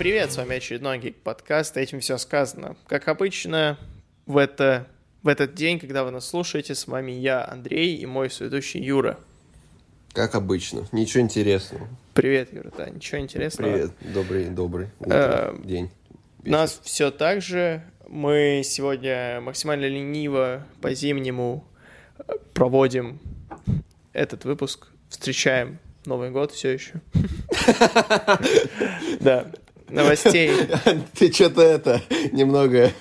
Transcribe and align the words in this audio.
привет, 0.00 0.32
с 0.32 0.38
вами 0.38 0.56
очередной 0.56 0.98
гик-подкаст, 0.98 1.76
этим 1.76 2.00
все 2.00 2.16
сказано. 2.16 2.74
Как 2.86 3.06
обычно, 3.08 3.78
в, 4.24 4.38
это, 4.38 4.86
в 5.22 5.28
этот 5.28 5.52
день, 5.52 5.78
когда 5.78 6.04
вы 6.04 6.10
нас 6.10 6.26
слушаете, 6.26 6.74
с 6.74 6.86
вами 6.86 7.12
я, 7.12 7.46
Андрей, 7.46 7.96
и 7.96 8.06
мой 8.06 8.30
сведущий 8.30 8.82
Юра. 8.82 9.18
Как 10.14 10.34
обычно, 10.34 10.86
ничего 10.92 11.22
интересного. 11.22 11.86
Привет, 12.14 12.50
Юра, 12.50 12.72
да, 12.78 12.88
ничего 12.88 13.20
интересного. 13.20 13.70
Привет, 13.70 13.90
добрый, 14.00 14.46
добрый 14.46 14.88
утро, 15.00 15.52
Э, 15.52 15.56
день. 15.64 15.90
У 16.46 16.48
нас 16.48 16.80
все 16.82 17.10
так 17.10 17.42
же. 17.42 17.84
Мы 18.08 18.62
сегодня 18.64 19.42
максимально 19.42 19.84
лениво 19.84 20.66
по-зимнему 20.80 21.62
э, 22.16 22.32
проводим 22.54 23.20
этот 24.14 24.46
выпуск. 24.46 24.86
Встречаем 25.10 25.78
Новый 26.06 26.30
год 26.30 26.52
все 26.52 26.70
еще. 26.70 27.02
Да. 29.20 29.52
Новостей. 29.90 30.52
Ты 31.18 31.32
что-то 31.32 31.62
это, 31.62 32.00
немного... 32.32 32.92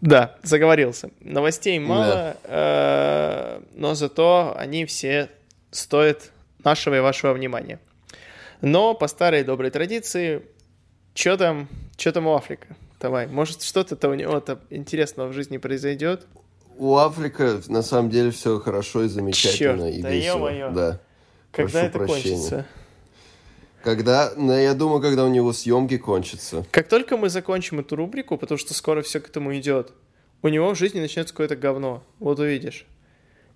Да, 0.00 0.36
заговорился. 0.42 1.10
Новостей 1.20 1.78
мало, 1.78 2.36
э, 2.42 3.60
но 3.74 3.94
зато 3.94 4.54
они 4.56 4.84
все 4.84 5.30
стоят 5.70 6.32
нашего 6.64 6.96
и 6.96 7.00
вашего 7.00 7.32
внимания. 7.32 7.78
Но 8.60 8.94
по 8.94 9.06
старой 9.06 9.44
доброй 9.44 9.70
традиции, 9.70 10.42
что 11.14 11.36
там, 11.36 11.68
что 11.96 12.12
там 12.12 12.26
у 12.26 12.34
Африка? 12.34 12.76
Давай, 13.00 13.26
может 13.26 13.62
что-то-то 13.62 14.08
у 14.08 14.14
него-то 14.14 14.58
интересного 14.70 15.28
в 15.28 15.32
жизни 15.32 15.58
произойдет? 15.58 16.26
У 16.78 16.96
Африка 16.96 17.60
на 17.68 17.82
самом 17.82 18.10
деле 18.10 18.30
все 18.30 18.58
хорошо 18.58 19.04
и 19.04 19.08
замечательно, 19.08 19.90
Чёрт, 19.90 19.94
и 19.94 20.02
да 20.02 20.10
весело. 20.10 20.70
Да. 20.72 21.00
Когда 21.52 21.70
Прошу 21.72 21.86
это 21.86 21.98
прощения. 21.98 22.36
кончится? 22.36 22.66
Когда, 23.86 24.32
ну, 24.36 24.52
я 24.52 24.74
думаю, 24.74 25.00
когда 25.00 25.24
у 25.24 25.28
него 25.28 25.52
съемки 25.52 25.96
кончатся. 25.96 26.66
Как 26.72 26.88
только 26.88 27.16
мы 27.16 27.28
закончим 27.28 27.78
эту 27.78 27.94
рубрику, 27.94 28.36
потому 28.36 28.58
что 28.58 28.74
скоро 28.74 29.00
все 29.02 29.20
к 29.20 29.28
этому 29.28 29.56
идет, 29.56 29.92
у 30.42 30.48
него 30.48 30.74
в 30.74 30.76
жизни 30.76 30.98
начнется 30.98 31.32
какое-то 31.32 31.54
говно. 31.54 32.02
Вот 32.18 32.40
увидишь. 32.40 32.84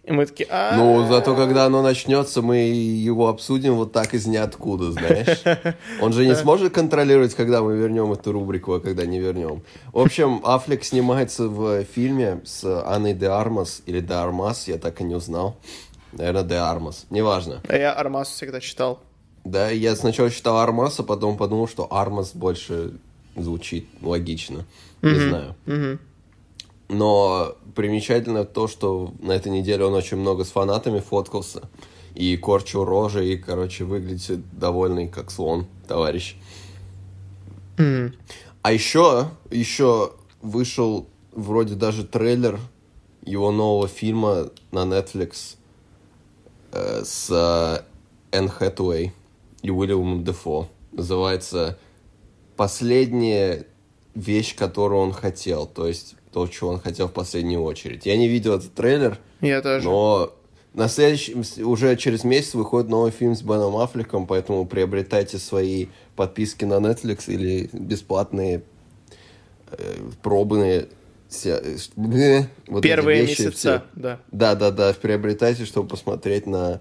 И 0.04 0.12
мы 0.12 0.26
такие, 0.26 0.46
а 0.48 0.76
Ну, 0.76 1.04
зато 1.08 1.34
когда 1.34 1.64
оно 1.64 1.82
начнется, 1.82 2.42
мы 2.42 2.58
его 2.58 3.26
обсудим 3.26 3.74
вот 3.74 3.90
так 3.90 4.14
из 4.14 4.28
ниоткуда, 4.28 4.92
знаешь. 4.92 5.42
Он 6.00 6.12
же 6.12 6.24
не 6.24 6.36
сможет 6.36 6.72
контролировать, 6.72 7.34
когда 7.34 7.60
мы 7.60 7.76
вернем 7.76 8.12
эту 8.12 8.30
рубрику, 8.30 8.74
а 8.74 8.80
когда 8.80 9.06
не 9.06 9.18
вернем. 9.18 9.64
В 9.92 9.98
общем, 9.98 10.42
Аффлек 10.44 10.84
снимается 10.84 11.48
в 11.48 11.82
фильме 11.82 12.40
с 12.44 12.62
Анной 12.86 13.14
де 13.14 13.26
Армас, 13.26 13.82
или 13.84 13.98
де 13.98 14.14
Армас, 14.14 14.68
я 14.68 14.78
так 14.78 15.00
и 15.00 15.04
не 15.04 15.16
узнал. 15.16 15.56
Наверное, 16.12 16.44
де 16.44 16.54
Армас. 16.54 17.06
Неважно. 17.10 17.62
А 17.68 17.76
я 17.76 17.92
Армасу 17.92 18.32
всегда 18.32 18.60
читал. 18.60 19.00
Да, 19.44 19.70
я 19.70 19.96
сначала 19.96 20.30
читал 20.30 20.58
Армас, 20.58 21.00
а 21.00 21.02
потом 21.02 21.36
подумал, 21.36 21.66
что 21.66 21.92
Армас 21.92 22.32
больше 22.34 22.92
звучит 23.36 23.86
логично. 24.02 24.64
Не 25.02 25.18
знаю. 25.18 25.54
Но 26.88 27.54
примечательно 27.76 28.44
то, 28.44 28.66
что 28.66 29.14
на 29.20 29.32
этой 29.32 29.52
неделе 29.52 29.84
он 29.84 29.94
очень 29.94 30.16
много 30.16 30.44
с 30.44 30.50
фанатами 30.50 30.98
фоткался. 31.00 31.62
И 32.14 32.36
корчил 32.36 32.84
рожи, 32.84 33.32
и, 33.32 33.36
короче, 33.36 33.84
выглядит 33.84 34.40
довольный, 34.58 35.08
как 35.08 35.30
слон, 35.30 35.66
товарищ. 35.86 36.36
А 38.62 38.72
еще, 38.72 39.30
еще 39.50 40.12
вышел 40.42 41.06
вроде 41.32 41.76
даже 41.76 42.04
трейлер 42.04 42.58
его 43.24 43.52
нового 43.52 43.88
фильма 43.88 44.50
на 44.72 44.80
Netflix 44.80 45.56
э, 46.72 47.02
с 47.04 47.30
э, 47.30 47.82
Энн 48.36 48.48
Хэтэуэй 48.48 49.12
и 49.62 49.70
Уильямом 49.70 50.24
Дефо. 50.24 50.68
Называется 50.92 51.78
«Последняя 52.56 53.66
вещь, 54.14 54.54
которую 54.56 55.00
он 55.00 55.12
хотел». 55.12 55.66
То 55.66 55.86
есть 55.86 56.16
то, 56.32 56.46
чего 56.46 56.70
он 56.70 56.80
хотел 56.80 57.08
в 57.08 57.12
последнюю 57.12 57.62
очередь. 57.62 58.06
Я 58.06 58.16
не 58.16 58.28
видел 58.28 58.54
этот 58.54 58.72
трейлер, 58.74 59.18
Я 59.40 59.62
тоже. 59.62 59.84
но 59.86 60.32
на 60.74 60.88
следующий, 60.88 61.34
уже 61.62 61.96
через 61.96 62.22
месяц 62.22 62.54
выходит 62.54 62.88
новый 62.88 63.10
фильм 63.10 63.34
с 63.34 63.42
Беном 63.42 63.76
Аффлеком, 63.76 64.26
поэтому 64.26 64.66
приобретайте 64.66 65.38
свои 65.38 65.86
подписки 66.14 66.64
на 66.64 66.74
Netflix 66.74 67.24
или 67.26 67.68
бесплатные 67.72 68.62
э, 69.72 69.96
пробные 70.22 70.86
э, 71.44 71.76
э, 71.96 72.42
вот 72.68 72.82
Первые 72.82 73.22
вещи 73.22 73.42
месяца, 73.42 73.52
все. 73.56 73.82
да. 74.00 74.20
Да, 74.30 74.54
да, 74.54 74.70
да, 74.70 74.94
приобретайте, 74.94 75.64
чтобы 75.64 75.88
посмотреть 75.88 76.46
на 76.46 76.80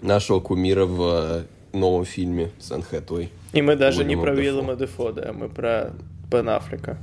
нашего 0.00 0.40
кумира 0.40 0.84
в 0.84 1.00
э, 1.02 1.44
новом 1.72 2.04
фильме 2.04 2.50
с 2.58 2.70
Энн 2.70 2.82
Хэтэуэй. 2.82 3.30
И 3.52 3.62
мы 3.62 3.76
даже 3.76 4.04
не 4.04 4.16
Уильяма 4.16 4.24
про 4.24 4.34
Дефо. 4.36 4.42
Виллема 4.42 4.74
Дефо, 4.76 5.12
да, 5.12 5.32
мы 5.32 5.48
про 5.48 5.92
Бен 6.30 6.48
Аффлека. 6.48 6.98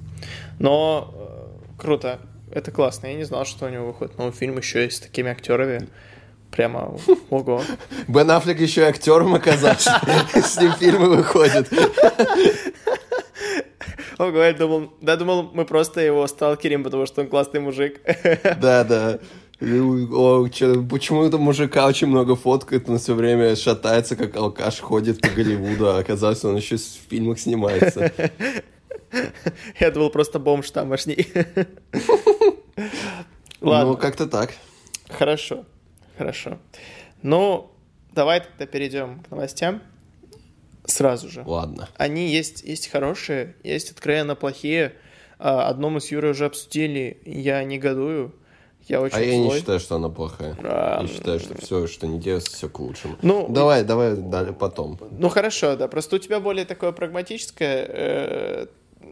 Но 0.58 1.14
э, 1.14 1.82
круто, 1.82 2.20
это 2.52 2.72
классно. 2.72 3.08
Я 3.08 3.14
не 3.14 3.24
знал, 3.24 3.46
что 3.46 3.66
у 3.66 3.70
него 3.70 3.88
выходит 3.88 4.18
новый 4.18 4.34
фильм 4.34 4.58
еще 4.58 4.86
и 4.86 4.90
с 4.90 5.00
такими 5.00 5.30
актерами. 5.30 5.88
Прямо 6.52 6.98
ого. 7.30 7.64
Бен 8.08 8.32
Аффлек 8.32 8.60
еще 8.60 8.82
и 8.82 8.86
актером 8.86 9.36
оказался. 9.36 10.02
С 10.34 10.60
ним 10.60 10.74
фильмы 10.74 11.16
выходят. 11.16 11.68
Ого, 14.18 14.44
я 14.44 14.52
думал, 14.52 14.92
да, 15.00 15.16
думал, 15.16 15.52
мы 15.54 15.64
просто 15.64 16.02
его 16.02 16.28
сталкерим, 16.28 16.84
потому 16.84 17.06
что 17.06 17.22
он 17.22 17.30
классный 17.30 17.62
мужик. 17.62 18.02
Да, 18.60 18.84
да. 18.84 19.20
О, 19.62 20.48
чё, 20.48 20.84
почему 20.86 21.24
это 21.24 21.38
мужика 21.38 21.86
очень 21.86 22.08
много 22.08 22.36
фоткает, 22.38 22.90
он 22.90 22.98
все 22.98 23.14
время 23.14 23.56
шатается, 23.58 24.16
как 24.16 24.36
алкаш, 24.36 24.80
ходит 24.80 25.20
по 25.20 25.28
Голливуду, 25.30 25.90
а 25.90 25.98
оказалось, 26.00 26.46
он 26.46 26.56
еще 26.56 26.78
в 26.78 27.10
фильмах 27.10 27.40
снимается. 27.40 28.12
Я 29.80 29.92
думал, 29.92 30.12
просто 30.12 30.40
бомж 30.40 30.72
тамошний. 30.72 31.28
Ну, 33.62 33.72
Ладно, 33.72 33.96
как-то 33.96 34.26
так. 34.26 34.54
хорошо, 35.10 35.66
хорошо. 36.18 36.60
Ну, 37.22 37.70
давай 38.14 38.40
тогда 38.40 38.66
перейдем 38.66 39.20
к 39.20 39.32
новостям 39.32 39.82
сразу 40.86 41.28
же. 41.28 41.44
Ладно. 41.46 41.90
Они 41.98 42.30
есть, 42.30 42.64
есть 42.64 42.88
хорошие, 42.88 43.56
есть 43.64 43.92
откровенно 43.92 44.36
плохие. 44.36 44.94
А, 45.40 45.68
Одно 45.68 45.90
мы 45.90 46.00
с 46.00 46.10
Юрой 46.10 46.32
уже 46.32 46.46
обсудили, 46.46 47.22
я 47.26 47.62
негодую. 47.66 48.34
Я 48.90 49.02
очень 49.02 49.16
А 49.18 49.22
я 49.22 49.38
не 49.38 49.44
злой. 49.46 49.60
считаю, 49.60 49.80
что 49.80 49.96
она 49.96 50.10
плохая. 50.10 50.58
А, 50.64 51.02
Я 51.02 51.08
считаю, 51.08 51.40
что 51.40 51.56
все, 51.62 51.88
что 51.88 52.08
не 52.08 52.20
делается, 52.20 52.52
все 52.56 52.68
к 52.70 52.80
лучшему. 52.80 53.16
Ну, 53.22 53.48
давай, 53.48 53.84
давай 53.84 54.16
далее 54.18 54.52
потом. 54.54 55.00
Ну 55.12 55.30
хорошо, 55.30 55.76
да. 55.76 55.88
Просто 55.88 56.16
у 56.16 56.20
тебя 56.20 56.40
более 56.40 56.66
такое 56.66 56.92
прагматическое 56.92 57.86
э, 57.88 58.66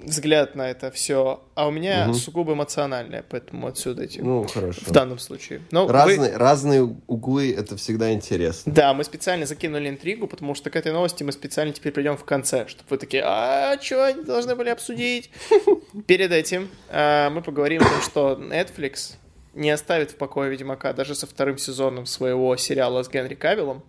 взгляд 0.04 0.56
на 0.56 0.70
это 0.70 0.90
все, 0.92 1.42
а 1.56 1.68
у 1.68 1.72
меня 1.72 2.12
сугубо 2.14 2.54
эмоциональное, 2.54 3.24
поэтому 3.30 3.68
отсюда 3.68 4.04
эти 4.04 4.20
Ну, 4.20 4.46
хорошо. 4.48 4.82
в 4.86 4.92
данном 4.92 5.20
случае. 5.20 5.62
Вы- 5.72 5.88
Разные, 5.92 6.36
разные 6.38 6.96
углы, 7.08 7.54
это 7.54 7.78
всегда 7.78 8.12
интересно. 8.12 8.74
Да, 8.74 8.94
мы 8.94 9.04
специально 9.04 9.46
закинули 9.46 9.90
интригу, 9.90 10.28
потому 10.28 10.56
что 10.56 10.70
к 10.70 10.76
этой 10.76 10.92
новости 10.92 11.24
мы 11.24 11.32
специально 11.32 11.72
теперь 11.72 11.92
придем 11.94 12.18
в 12.18 12.26
конце, 12.26 12.68
чтобы 12.68 12.88
вы 12.90 12.98
такие, 12.98 13.24
а 13.26 13.78
что 13.82 14.06
они 14.08 14.24
должны 14.24 14.56
были 14.56 14.70
обсудить? 14.70 15.30
Перед 16.08 16.32
этим 16.32 16.68
э, 16.90 17.30
мы 17.30 17.42
поговорим 17.42 17.82
о 17.84 17.90
том, 17.90 18.02
что 18.02 18.40
Netflix 18.42 19.14
не 19.58 19.72
оставит 19.72 20.12
в 20.12 20.16
покое 20.16 20.52
Ведьмака 20.52 20.94
даже 20.94 21.16
со 21.16 21.28
вторым 21.28 21.58
сезоном 21.58 22.06
своего 22.06 22.56
сериала 22.58 23.04
с 23.04 23.10
Генри 23.10 23.36
Кавиллом 23.36 23.84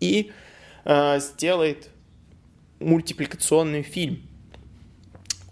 и 0.00 0.32
э, 0.84 1.20
сделает 1.20 1.90
мультипликационный 2.80 3.82
фильм 3.82 4.22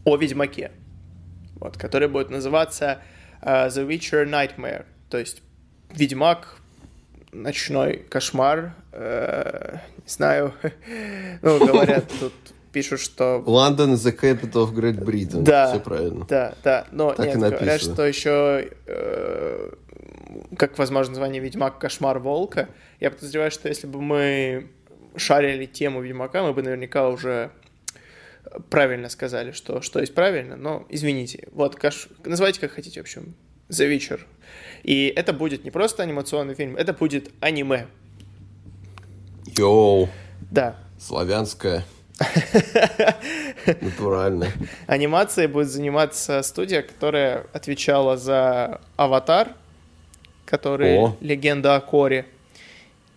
о 0.04 0.16
Ведьмаке, 0.16 0.70
вот, 1.56 1.76
который 1.76 2.08
будет 2.08 2.30
называться 2.30 3.02
э, 3.42 3.68
The 3.68 3.86
Witcher 3.86 4.24
Nightmare, 4.26 4.86
то 5.10 5.18
есть 5.18 5.42
Ведьмак 5.90 6.60
ночной 7.32 7.98
кошмар, 7.98 8.74
э, 8.92 9.78
не 9.98 10.08
знаю, 10.08 10.54
ну, 11.42 11.58
говорят, 11.66 12.10
тут 12.18 12.32
пишут, 12.76 13.00
что... 13.00 13.42
London 13.46 13.94
is 13.94 14.04
the 14.04 14.12
capital 14.14 14.66
of 14.66 14.74
Great 14.74 14.98
Britain. 15.02 15.40
Да. 15.40 15.70
Все 15.70 15.80
правильно. 15.80 16.26
Да, 16.28 16.54
да, 16.62 16.86
но 16.92 17.14
Так 17.14 17.24
и 17.24 17.28
нет, 17.30 17.38
говорят, 17.38 17.60
написано. 17.62 17.94
что 17.94 18.06
еще, 18.06 18.70
э, 18.86 19.70
как 20.58 20.76
возможно 20.76 21.12
название 21.12 21.40
Ведьмак 21.40 21.78
Кошмар 21.78 22.18
Волка, 22.18 22.68
я 23.00 23.10
подозреваю, 23.10 23.50
что 23.50 23.70
если 23.70 23.86
бы 23.86 24.02
мы 24.02 24.68
шарили 25.16 25.64
тему 25.64 26.02
Ведьмака, 26.02 26.42
мы 26.42 26.52
бы 26.52 26.60
наверняка 26.62 27.08
уже 27.08 27.50
правильно 28.68 29.08
сказали, 29.08 29.52
что, 29.52 29.80
что 29.80 29.98
есть 30.00 30.14
правильно, 30.14 30.56
но 30.56 30.84
извините. 30.90 31.48
Вот, 31.52 31.76
кош... 31.76 32.08
называйте 32.26 32.60
как 32.60 32.72
хотите, 32.72 33.00
в 33.00 33.04
общем, 33.04 33.34
The 33.70 33.90
Witcher. 33.90 34.20
И 34.82 35.10
это 35.16 35.32
будет 35.32 35.64
не 35.64 35.70
просто 35.70 36.02
анимационный 36.02 36.54
фильм, 36.54 36.76
это 36.76 36.92
будет 36.92 37.30
аниме. 37.40 37.86
Йоу, 39.46 40.10
Да. 40.50 40.76
славянская. 41.00 41.86
Натурально. 43.80 44.48
Анимацией 44.86 45.48
будет 45.48 45.68
заниматься 45.70 46.42
студия, 46.42 46.82
которая 46.82 47.46
отвечала 47.52 48.16
за 48.16 48.80
«Аватар», 48.96 49.48
который 50.44 50.98
О. 50.98 51.16
«Легенда 51.20 51.76
о 51.76 51.80
Коре». 51.80 52.26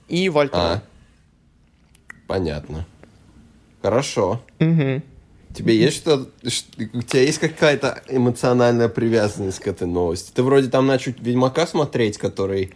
и 0.08 0.28
Вальтера. 0.30 0.60
А, 0.60 0.82
понятно. 2.28 2.86
Хорошо. 3.82 4.42
Мгм. 4.60 5.04
Тебе 5.54 5.76
есть 5.76 5.98
что, 5.98 6.28
у 6.44 7.02
тебя 7.02 7.22
есть 7.22 7.40
какая-то 7.40 8.04
эмоциональная 8.08 8.88
привязанность 8.90 9.60
к 9.60 9.68
этой 9.68 9.88
новости? 9.88 10.32
Ты 10.32 10.44
вроде 10.44 10.70
там 10.70 10.86
начал 10.86 11.14
Ведьмака 11.20 11.66
смотреть, 11.66 12.18
который 12.18 12.74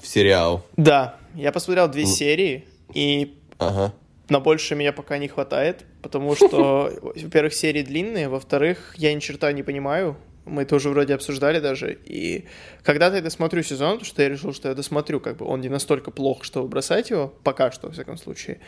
в 0.00 0.06
сериал. 0.06 0.66
Да, 0.76 1.16
я 1.34 1.50
посмотрел 1.50 1.86
Ну. 1.86 1.92
две 1.92 2.04
серии, 2.06 2.66
и 2.92 3.34
Ага. 3.58 3.92
На 4.28 4.40
больше 4.40 4.74
меня 4.74 4.92
пока 4.92 5.18
не 5.18 5.28
хватает, 5.28 5.84
потому 6.02 6.34
что, 6.34 6.90
во-первых, 7.02 7.54
серии 7.54 7.82
длинные, 7.82 8.28
во-вторых, 8.28 8.94
я 8.96 9.12
ни 9.14 9.20
черта 9.20 9.52
не 9.52 9.62
понимаю. 9.62 10.16
Мы 10.44 10.62
это 10.62 10.76
уже 10.76 10.88
вроде 10.88 11.14
обсуждали 11.14 11.60
даже. 11.60 11.98
И 12.06 12.46
когда-то 12.82 13.16
я 13.16 13.22
досмотрю 13.22 13.62
сезон, 13.62 13.98
потому 13.98 14.06
что 14.06 14.22
я 14.22 14.28
решил, 14.30 14.54
что 14.54 14.68
я 14.68 14.74
досмотрю, 14.74 15.20
как 15.20 15.36
бы 15.36 15.46
он 15.46 15.60
не 15.60 15.68
настолько 15.68 16.10
плох, 16.10 16.42
чтобы 16.42 16.68
бросать 16.68 17.10
его, 17.10 17.34
пока 17.44 17.70
что, 17.70 17.88
во 17.88 17.92
всяком 17.92 18.16
случае. 18.16 18.60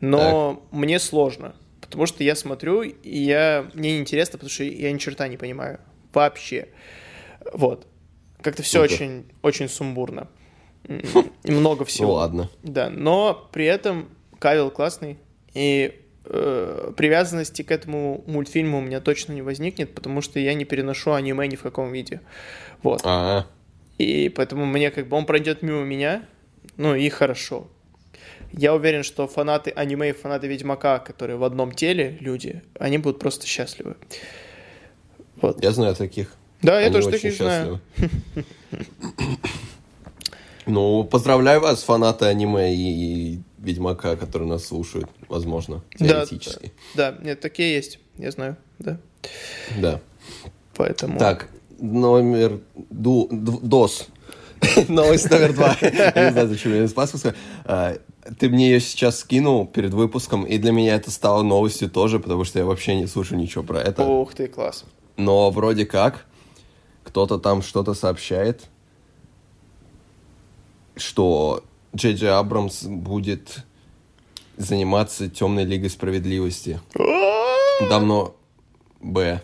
Но 0.00 0.66
мне 0.72 0.98
сложно, 0.98 1.54
потому 1.80 2.06
что 2.06 2.24
я 2.24 2.34
смотрю, 2.34 2.82
и 2.82 3.18
я... 3.18 3.70
мне 3.74 3.96
неинтересно, 3.96 4.32
потому 4.32 4.50
что 4.50 4.64
я 4.64 4.90
ни 4.90 4.98
черта 4.98 5.28
не 5.28 5.36
понимаю. 5.36 5.78
Вообще. 6.12 6.68
Вот. 7.52 7.86
Как-то 8.42 8.62
все 8.62 8.80
Круто. 8.80 8.94
очень, 8.94 9.24
очень 9.42 9.68
сумбурно. 9.68 10.28
Много 11.44 11.84
всего. 11.84 12.08
Ну 12.08 12.12
ладно. 12.14 12.50
Да, 12.62 12.90
но 12.90 13.48
при 13.52 13.66
этом 13.66 14.08
Кавил 14.38 14.70
классный, 14.70 15.18
и 15.54 16.00
э, 16.24 16.92
привязанности 16.96 17.62
к 17.62 17.70
этому 17.70 18.22
мультфильму 18.26 18.78
у 18.78 18.80
меня 18.80 19.00
точно 19.00 19.32
не 19.32 19.42
возникнет, 19.42 19.94
потому 19.94 20.20
что 20.20 20.38
я 20.38 20.54
не 20.54 20.64
переношу 20.64 21.12
аниме 21.12 21.46
ни 21.48 21.56
в 21.56 21.62
каком 21.62 21.92
виде. 21.92 22.20
Вот. 22.82 23.00
А, 23.04 23.46
И 23.98 24.28
поэтому 24.28 24.66
мне 24.66 24.90
как 24.90 25.08
бы 25.08 25.16
он 25.16 25.26
пройдет 25.26 25.62
мимо 25.62 25.82
меня, 25.84 26.22
ну 26.76 26.94
и 26.94 27.08
хорошо. 27.08 27.68
Я 28.52 28.74
уверен, 28.74 29.02
что 29.02 29.26
фанаты 29.28 29.70
аниме 29.70 30.10
и 30.10 30.12
фанаты 30.12 30.46
Ведьмака, 30.46 30.98
которые 31.00 31.36
в 31.36 31.44
одном 31.44 31.72
теле 31.72 32.16
люди, 32.20 32.62
они 32.78 32.98
будут 32.98 33.18
просто 33.18 33.46
счастливы. 33.46 33.96
Вот. 35.40 35.62
я 35.62 35.70
знаю 35.72 35.94
таких. 35.94 36.34
Да, 36.62 36.80
я 36.80 36.86
Они 36.86 36.94
тоже 36.94 37.08
очень 37.08 37.18
таких 37.20 37.36
знаю. 37.36 37.80
счастливы. 37.96 38.46
Ну, 40.66 41.04
поздравляю 41.04 41.60
вас, 41.60 41.82
фанаты 41.82 42.26
аниме 42.26 42.74
и 42.74 43.40
Ведьмака, 43.58 44.16
которые 44.16 44.48
нас 44.48 44.66
слушают, 44.66 45.08
возможно, 45.28 45.82
Да, 45.98 46.24
теоретически. 46.24 46.72
Да, 46.94 47.16
нет, 47.22 47.40
такие 47.40 47.74
есть, 47.74 47.98
я 48.16 48.30
знаю, 48.30 48.56
да. 48.78 48.98
Да. 49.80 50.00
Поэтому... 50.74 51.18
Так, 51.18 51.48
номер 51.78 52.60
ду, 52.90 53.28
ДОС. 53.30 54.08
Новость 54.88 55.30
номер 55.30 55.52
два. 55.52 55.76
Я 55.80 56.26
не 56.26 56.32
знаю, 56.32 56.48
зачем 56.48 56.74
я 56.74 56.84
из 56.84 56.92
паспорта. 56.92 57.34
Ты 58.38 58.48
мне 58.48 58.70
ее 58.70 58.80
сейчас 58.80 59.20
скинул 59.20 59.66
перед 59.66 59.94
выпуском, 59.94 60.44
и 60.44 60.58
для 60.58 60.72
меня 60.72 60.94
это 60.96 61.10
стало 61.10 61.42
новостью 61.42 61.88
тоже, 61.88 62.20
потому 62.20 62.44
что 62.44 62.58
я 62.58 62.64
вообще 62.64 62.94
не 62.94 63.06
слушаю 63.06 63.38
ничего 63.38 63.64
про 63.64 63.80
это. 63.80 64.04
Ух 64.04 64.34
ты, 64.34 64.48
класс. 64.48 64.84
Но 65.16 65.50
вроде 65.50 65.86
как 65.86 66.26
кто-то 67.04 67.38
там 67.38 67.62
что-то 67.62 67.94
сообщает, 67.94 68.64
что 70.96 71.64
Джей 71.94 72.14
Джей 72.14 72.30
Абрамс 72.30 72.84
будет 72.84 73.64
заниматься 74.56 75.28
Темной 75.28 75.64
Лигой 75.64 75.90
Справедливости. 75.90 76.80
Давно... 77.88 78.34
Б. 79.00 79.40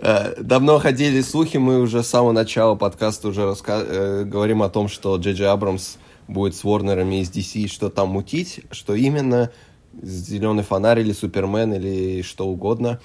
Э, 0.00 0.34
Давно 0.40 0.78
ходили 0.78 1.20
слухи, 1.22 1.56
мы 1.56 1.80
уже 1.80 2.04
с 2.04 2.08
самого 2.08 2.30
начала 2.32 2.76
подкаста 2.76 3.28
уже 3.28 3.42
раска- 3.42 3.84
э, 3.84 4.24
говорим 4.24 4.62
о 4.62 4.68
том, 4.68 4.88
что 4.88 5.16
Джей 5.16 5.34
Джей 5.34 5.48
Абрамс 5.48 5.96
будет 6.28 6.54
с 6.54 6.62
Ворнерами 6.62 7.20
из 7.20 7.30
DC 7.30 7.66
что 7.66 7.90
там 7.90 8.10
мутить, 8.10 8.60
что 8.70 8.94
именно 8.94 9.50
Зеленый 10.00 10.62
фонарь 10.62 11.00
или 11.00 11.12
Супермен 11.12 11.74
или 11.74 12.22
что 12.22 12.46
угодно. 12.46 13.00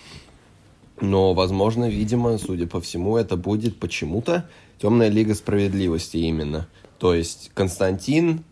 Но, 1.01 1.33
возможно, 1.33 1.89
видимо, 1.89 2.37
судя 2.37 2.67
по 2.67 2.79
всему, 2.81 3.17
это 3.17 3.35
будет 3.35 3.79
почему-то 3.79 4.47
Темная 4.79 5.09
Лига 5.09 5.33
Справедливости 5.35 6.17
именно. 6.17 6.67
То 6.99 7.13
есть 7.13 7.51
Константин, 7.53 8.43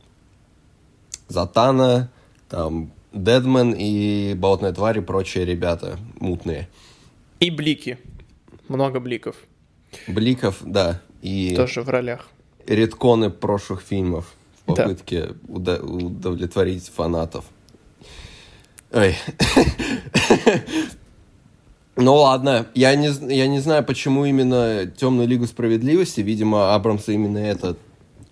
Затана, 1.27 2.09
там, 2.49 2.91
Дедман 3.13 3.73
и 3.77 4.33
Болотная 4.35 4.73
тварь 4.73 4.97
и 4.97 5.01
прочие 5.01 5.45
ребята 5.45 5.97
мутные. 6.19 6.67
И 7.39 7.49
блики. 7.49 7.97
Много 8.67 8.99
бликов. 8.99 9.35
Бликов, 10.07 10.57
да, 10.61 11.01
и 11.21 11.53
Тоже 11.55 11.81
в 11.81 11.89
ролях. 11.89 12.29
редконы 12.65 13.29
прошлых 13.29 13.81
фильмов 13.81 14.33
в 14.65 14.73
Да. 14.73 14.83
попытке 14.83 15.31
уда- 15.47 15.81
удовлетворить 15.81 16.88
фанатов. 16.89 17.45
Ой. 18.91 19.15
Ну 22.01 22.15
ладно, 22.15 22.65
я 22.74 22.95
не, 22.95 23.09
я 23.33 23.48
не 23.48 23.59
знаю, 23.59 23.83
почему 23.86 24.25
именно 24.25 24.88
Темную 24.88 25.27
Лигу 25.27 25.45
Справедливости. 25.45 26.21
Видимо, 26.21 26.74
Абрамса 26.74 27.12
именно 27.12 27.38
эта 27.38 27.75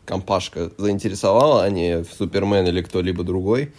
компашка 0.05 0.71
заинтересовала, 0.77 1.63
а 1.63 1.69
не 1.69 2.03
Супермен 2.03 2.65
или 2.65 2.81
кто-либо 2.81 3.23
другой. 3.23 3.71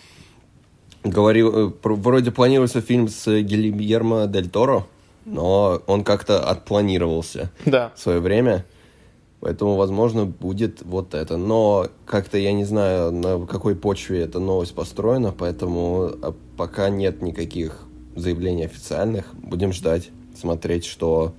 Говорил, 1.02 1.70
э, 1.70 1.72
вроде 1.82 2.31
планировался 2.31 2.81
фильм 2.81 3.08
с 3.08 3.26
Гильермо 3.42 4.26
Дель 4.28 4.48
Торо, 4.48 4.87
но 5.25 5.82
он 5.88 6.04
как-то 6.04 6.48
отпланировался 6.48 7.50
Да. 7.66 7.90
в 7.96 7.98
свое 8.00 8.20
время. 8.20 8.64
Поэтому, 9.40 9.75
возможно, 9.75 10.25
будет 10.26 10.82
вот 10.82 11.14
это. 11.14 11.37
Но 11.37 11.88
как-то 12.06 12.38
я 12.38 12.52
не 12.52 12.64
знаю, 12.64 13.10
на 13.10 13.44
какой 13.46 13.75
почве 13.75 14.20
эта 14.20 14.38
новость 14.38 14.75
построена, 14.75 15.32
поэтому 15.32 16.10
а, 16.22 16.34
пока 16.56 16.90
нет 16.90 17.22
никаких 17.22 17.87
заявлений 18.14 18.64
официальных. 18.64 19.34
Будем 19.34 19.72
ждать, 19.72 20.10
смотреть, 20.36 20.84
что, 20.84 21.34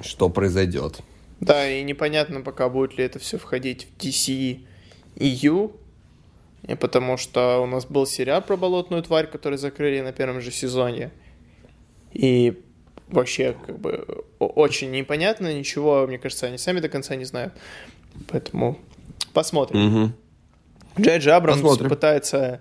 что 0.00 0.28
произойдет. 0.28 1.00
Да, 1.40 1.68
и 1.68 1.82
непонятно 1.82 2.40
пока, 2.40 2.68
будет 2.68 2.96
ли 2.96 3.04
это 3.04 3.18
все 3.18 3.38
входить 3.38 3.86
в 3.86 4.02
DC 4.02 4.60
EU, 5.16 5.72
и 6.66 6.74
потому 6.74 7.16
что 7.16 7.60
у 7.62 7.66
нас 7.66 7.84
был 7.86 8.06
сериал 8.06 8.42
про 8.42 8.56
болотную 8.56 9.02
тварь, 9.02 9.26
который 9.26 9.58
закрыли 9.58 10.00
на 10.00 10.12
первом 10.12 10.40
же 10.40 10.50
сезоне. 10.50 11.12
И 12.12 12.62
вообще, 13.08 13.54
как 13.66 13.78
бы, 13.78 14.24
очень 14.38 14.90
непонятно, 14.90 15.52
ничего, 15.56 16.06
мне 16.06 16.18
кажется, 16.18 16.46
они 16.46 16.58
сами 16.58 16.80
до 16.80 16.88
конца 16.88 17.14
не 17.14 17.24
знают. 17.24 17.52
Поэтому 18.28 18.78
посмотрим. 19.32 19.80
Мгм. 19.80 20.14
Джей 20.98 21.18
Джей 21.18 21.34
Абрамс 21.34 21.60
Посмотрим. 21.60 21.90
пытается 21.90 22.60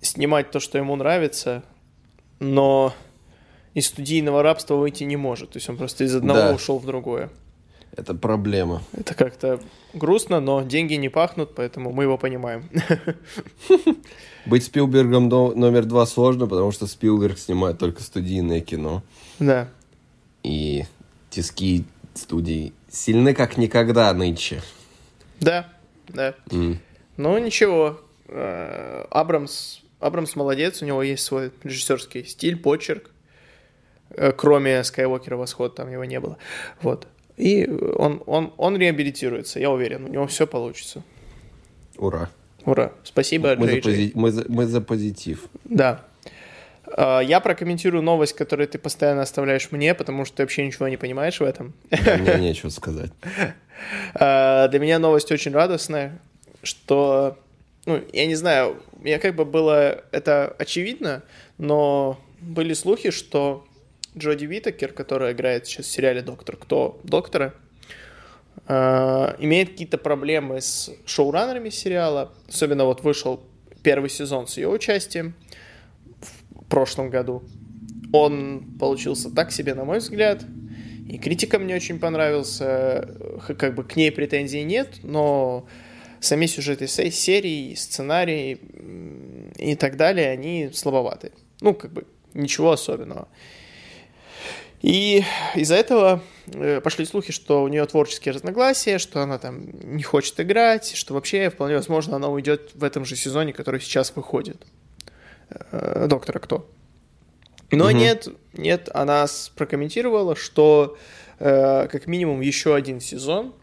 снимать 0.00 0.50
то, 0.50 0.60
что 0.60 0.78
ему 0.78 0.94
нравится, 0.96 1.64
но 2.42 2.92
из 3.74 3.86
студийного 3.86 4.42
рабства 4.42 4.74
выйти 4.74 5.04
не 5.04 5.16
может. 5.16 5.50
То 5.50 5.56
есть 5.58 5.68
он 5.68 5.76
просто 5.76 6.04
из 6.04 6.14
одного 6.14 6.38
Да. 6.40 6.54
ушел 6.54 6.78
в 6.78 6.84
другое. 6.84 7.30
Это 7.96 8.14
проблема. 8.14 8.82
Это 8.92 9.14
как-то 9.14 9.60
грустно, 9.94 10.40
но 10.40 10.62
деньги 10.62 10.94
не 10.94 11.08
пахнут, 11.10 11.54
поэтому 11.54 11.92
мы 11.92 12.04
его 12.04 12.16
понимаем. 12.18 12.68
Быть 14.46 14.64
Спилбергом 14.64 15.28
номер 15.28 15.84
два 15.84 16.04
сложно, 16.06 16.46
потому 16.46 16.72
что 16.72 16.86
Спилберг 16.86 17.38
снимает 17.38 17.78
только 17.78 18.02
студийное 18.02 18.60
кино. 18.60 19.02
Да. 19.38 19.68
И 20.42 20.84
тиски 21.30 21.84
студий 22.14 22.72
сильны 22.90 23.34
как 23.34 23.56
никогда 23.56 24.12
нынче. 24.12 24.62
Да, 25.40 25.68
да. 26.08 26.34
М. 26.50 26.80
Ну, 27.16 27.38
ничего. 27.38 28.00
Э, 28.28 29.04
Абрамс, 29.10 29.80
Абрамс 30.02 30.36
молодец, 30.36 30.82
у 30.82 30.86
него 30.86 31.02
есть 31.02 31.24
свой 31.24 31.50
режиссерский 31.62 32.24
стиль, 32.24 32.56
почерк. 32.56 33.10
Э, 34.10 34.32
Кроме 34.32 34.82
Скайуокера 34.84 35.36
Восход, 35.36 35.74
там 35.74 35.90
его 35.90 36.04
не 36.04 36.20
было. 36.20 36.36
Вот. 36.82 37.06
И 37.36 37.66
он, 37.66 38.22
он, 38.26 38.52
он 38.58 38.76
реабилитируется, 38.76 39.58
я 39.58 39.70
уверен, 39.70 40.04
у 40.04 40.08
него 40.08 40.26
все 40.26 40.46
получится. 40.46 41.02
Ура. 41.96 42.28
Ура. 42.64 42.92
Спасибо, 43.04 43.56
Мы 43.56 43.66
за, 43.66 43.72
Джей 43.72 43.80
Джей. 43.80 43.94
пози- 44.08 44.12
мы 44.14 44.30
за- 44.30 44.44
мы 44.48 44.66
за 44.66 44.80
позитив. 44.80 45.46
Да. 45.64 46.04
А, 46.84 47.20
Я 47.20 47.40
прокомментирую 47.40 48.02
новость, 48.02 48.34
которую 48.34 48.68
ты 48.68 48.78
постоянно 48.78 49.22
оставляешь 49.22 49.72
мне, 49.72 49.94
потому 49.94 50.24
что 50.24 50.36
ты 50.36 50.42
вообще 50.42 50.66
ничего 50.66 50.88
не 50.88 50.96
понимаешь 50.96 51.40
в 51.40 51.42
этом. 51.44 51.72
Мне 51.90 52.38
нечего 52.40 52.68
сказать. 52.68 53.10
А, 54.14 54.68
Для 54.72 54.78
меня 54.78 54.98
новость 54.98 55.32
очень 55.32 55.52
радостная, 55.52 56.18
что, 56.62 57.36
ну, 57.86 58.02
я 58.12 58.26
не 58.26 58.34
знаю, 58.34 58.82
мне 59.00 59.18
как 59.18 59.34
бы 59.34 59.44
было 59.44 60.04
это 60.12 60.54
очевидно, 60.58 61.22
но 61.58 62.18
были 62.40 62.74
слухи, 62.74 63.10
что 63.10 63.66
Джоди 64.16 64.44
Витакер, 64.44 64.92
которая 64.92 65.32
играет 65.32 65.66
сейчас 65.66 65.86
в 65.86 65.90
сериале 65.90 66.22
«Доктор 66.22 66.56
Кто?» 66.56 67.00
доктора, 67.02 67.54
имеет 68.68 69.70
какие-то 69.70 69.98
проблемы 69.98 70.60
с 70.60 70.90
шоураннерами 71.06 71.70
сериала. 71.70 72.32
Особенно 72.48 72.84
вот 72.84 73.02
вышел 73.02 73.40
первый 73.82 74.10
сезон 74.10 74.46
с 74.46 74.56
ее 74.56 74.68
участием 74.68 75.34
в 76.20 76.64
прошлом 76.66 77.10
году. 77.10 77.42
Он 78.12 78.76
получился 78.78 79.30
так 79.30 79.50
себе, 79.50 79.74
на 79.74 79.84
мой 79.84 79.98
взгляд. 79.98 80.44
И 81.08 81.18
критика 81.18 81.58
мне 81.58 81.74
очень 81.74 81.98
понравился, 81.98 83.08
как 83.58 83.74
бы 83.74 83.82
к 83.84 83.96
ней 83.96 84.12
претензий 84.12 84.62
нет, 84.62 85.00
но 85.02 85.66
сами 86.22 86.46
сюжеты 86.46 86.86
серии, 86.86 87.74
сценарий 87.74 88.60
и 89.58 89.74
так 89.74 89.96
далее, 89.96 90.30
они 90.30 90.70
слабоваты. 90.72 91.32
Ну, 91.60 91.74
как 91.74 91.92
бы 91.92 92.06
ничего 92.34 92.72
особенного. 92.72 93.28
И 94.80 95.22
из-за 95.54 95.76
этого 95.76 96.22
э, 96.46 96.80
пошли 96.80 97.04
слухи, 97.04 97.32
что 97.32 97.62
у 97.62 97.68
нее 97.68 97.84
творческие 97.86 98.34
разногласия, 98.34 98.98
что 98.98 99.20
она 99.22 99.38
там 99.38 99.66
не 99.96 100.02
хочет 100.02 100.40
играть, 100.40 100.94
что 100.96 101.14
вообще 101.14 101.50
вполне 101.50 101.76
возможно 101.76 102.16
она 102.16 102.28
уйдет 102.28 102.72
в 102.74 102.82
этом 102.82 103.04
же 103.04 103.14
сезоне, 103.14 103.52
который 103.52 103.80
сейчас 103.80 104.14
выходит. 104.16 104.66
Э, 105.50 106.06
Доктора 106.08 106.40
Кто. 106.40 106.68
Но 107.70 107.86
угу. 107.86 107.94
нет, 107.94 108.28
нет, 108.54 108.88
она 108.92 109.26
прокомментировала, 109.54 110.34
что 110.34 110.98
э, 111.38 111.86
как 111.86 112.08
минимум 112.08 112.40
еще 112.40 112.74
один 112.74 113.00
сезон 113.00 113.54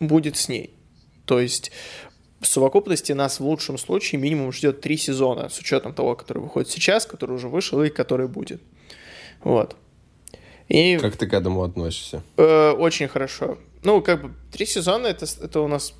будет 0.00 0.36
с 0.36 0.48
ней. 0.48 0.73
То 1.26 1.40
есть 1.40 1.72
в 2.40 2.46
совокупности 2.46 3.12
нас 3.12 3.40
в 3.40 3.44
лучшем 3.44 3.78
случае 3.78 4.20
минимум 4.20 4.52
ждет 4.52 4.80
три 4.80 4.96
сезона, 4.96 5.48
с 5.48 5.58
учетом 5.58 5.94
того, 5.94 6.14
который 6.14 6.42
выходит 6.42 6.68
сейчас, 6.70 7.06
который 7.06 7.36
уже 7.36 7.48
вышел 7.48 7.82
и 7.82 7.88
который 7.88 8.28
будет. 8.28 8.60
Вот. 9.42 9.76
И, 10.68 10.98
как 10.98 11.16
ты 11.16 11.26
к 11.26 11.34
этому 11.34 11.62
относишься? 11.62 12.22
Э, 12.36 12.70
очень 12.70 13.08
хорошо. 13.08 13.58
Ну, 13.82 14.00
как 14.00 14.22
бы 14.22 14.34
три 14.50 14.66
сезона 14.66 15.08
это, 15.08 15.26
это 15.42 15.60
у 15.60 15.68
нас 15.68 15.94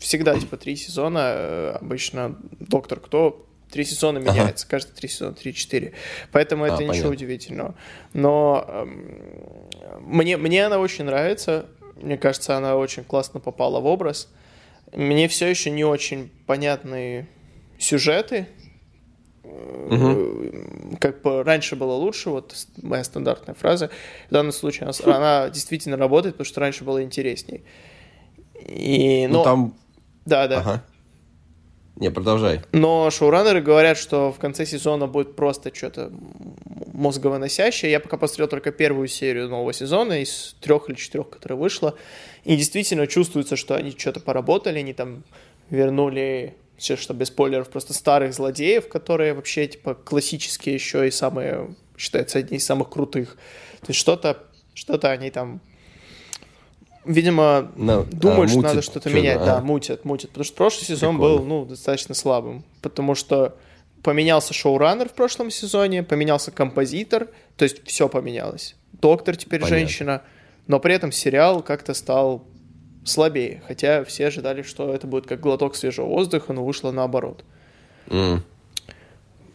всегда 0.00 0.38
типа 0.38 0.56
три 0.56 0.76
сезона. 0.76 1.18
Э, 1.22 1.70
обычно 1.80 2.36
Доктор 2.58 3.00
Кто 3.00 3.44
три 3.70 3.84
сезона 3.84 4.18
меняется, 4.18 4.66
ага. 4.66 4.70
каждые 4.70 4.94
три 4.94 5.08
сезона, 5.08 5.34
три-четыре. 5.34 5.92
Поэтому 6.32 6.64
а, 6.64 6.68
это 6.68 6.76
понятно. 6.76 6.96
ничего 6.96 7.10
удивительного. 7.10 7.74
Но 8.12 8.64
э, 8.66 8.84
мне, 10.00 10.36
мне 10.36 10.66
она 10.66 10.78
очень 10.78 11.04
нравится. 11.04 11.66
Мне 11.96 12.16
кажется, 12.16 12.56
она 12.56 12.76
очень 12.76 13.04
классно 13.04 13.40
попала 13.40 13.80
в 13.80 13.86
образ. 13.86 14.28
Мне 14.92 15.28
все 15.28 15.46
еще 15.46 15.70
не 15.70 15.84
очень 15.84 16.30
понятны 16.46 17.28
сюжеты. 17.78 18.48
Угу. 19.42 20.98
Как 21.00 21.22
бы 21.22 21.42
раньше 21.42 21.76
было 21.76 21.92
лучше, 21.92 22.30
вот 22.30 22.54
моя 22.82 23.04
стандартная 23.04 23.54
фраза. 23.54 23.90
В 24.28 24.32
данном 24.32 24.52
случае 24.52 24.88
она, 24.88 25.16
она 25.16 25.50
действительно 25.50 25.96
работает, 25.96 26.34
потому 26.34 26.46
что 26.46 26.60
раньше 26.60 26.84
было 26.84 27.02
интересней. 27.02 27.64
И, 28.66 29.26
ну, 29.26 29.32
но... 29.32 29.38
ну 29.38 29.44
там... 29.44 29.74
Да, 30.26 30.46
да. 30.48 30.58
Ага. 30.58 30.84
Не, 31.96 32.10
продолжай. 32.10 32.60
Но 32.72 33.10
шоураннеры 33.10 33.60
говорят, 33.60 33.98
что 33.98 34.32
в 34.32 34.38
конце 34.38 34.66
сезона 34.66 35.06
будет 35.06 35.34
просто 35.34 35.74
что-то 35.74 36.12
мозговыносящее. 36.98 37.92
Я 37.92 38.00
пока 38.00 38.16
посмотрел 38.16 38.48
только 38.48 38.72
первую 38.72 39.08
серию 39.08 39.48
нового 39.48 39.72
сезона 39.72 40.20
из 40.20 40.56
трех 40.60 40.90
или 40.90 40.96
четырех, 40.96 41.30
которая 41.30 41.58
вышла. 41.58 41.94
И 42.44 42.56
действительно 42.56 43.06
чувствуется, 43.06 43.56
что 43.56 43.76
они 43.76 43.92
что-то 43.96 44.20
поработали, 44.20 44.80
они 44.80 44.92
там 44.92 45.22
вернули, 45.70 46.56
все, 46.76 46.96
что 46.96 47.14
без 47.14 47.28
спойлеров, 47.28 47.68
просто 47.68 47.94
старых 47.94 48.34
злодеев, 48.34 48.88
которые 48.88 49.34
вообще 49.34 49.66
типа 49.68 49.94
классические 49.94 50.74
еще 50.74 51.06
и 51.06 51.10
самые, 51.10 51.74
считаются 51.96 52.38
одни 52.40 52.56
из 52.56 52.66
самых 52.66 52.90
крутых. 52.90 53.36
То 53.80 53.88
есть 53.88 54.00
что-то 54.00 54.38
что-то 54.74 55.10
они 55.10 55.30
там 55.30 55.60
видимо, 57.04 57.72
no, 57.76 58.04
думают, 58.10 58.50
а, 58.50 58.52
что 58.52 58.60
надо 58.60 58.82
что-то 58.82 59.10
менять. 59.10 59.38
А. 59.40 59.44
Да, 59.44 59.60
мутят, 59.60 60.04
мутят. 60.04 60.30
Потому 60.30 60.44
что 60.44 60.54
прошлый 60.54 60.84
сезон 60.84 61.16
Прикольно. 61.16 61.38
был, 61.38 61.44
ну, 61.44 61.64
достаточно 61.64 62.14
слабым. 62.14 62.64
Потому 62.82 63.14
что 63.14 63.56
поменялся 64.02 64.54
шоураннер 64.54 65.08
в 65.08 65.12
прошлом 65.12 65.50
сезоне, 65.50 66.02
поменялся 66.02 66.50
композитор, 66.50 67.28
то 67.56 67.64
есть 67.64 67.86
все 67.86 68.08
поменялось. 68.08 68.76
Доктор 68.92 69.36
теперь 69.36 69.60
Понятно. 69.60 69.78
женщина, 69.78 70.22
но 70.66 70.80
при 70.80 70.94
этом 70.94 71.12
сериал 71.12 71.62
как-то 71.62 71.94
стал 71.94 72.44
слабее. 73.04 73.62
Хотя 73.66 74.04
все 74.04 74.26
ожидали, 74.26 74.62
что 74.62 74.94
это 74.94 75.06
будет 75.06 75.26
как 75.26 75.40
глоток 75.40 75.76
свежего 75.76 76.06
воздуха, 76.06 76.52
но 76.52 76.64
вышло 76.64 76.90
наоборот. 76.90 77.44
Mm. 78.06 78.40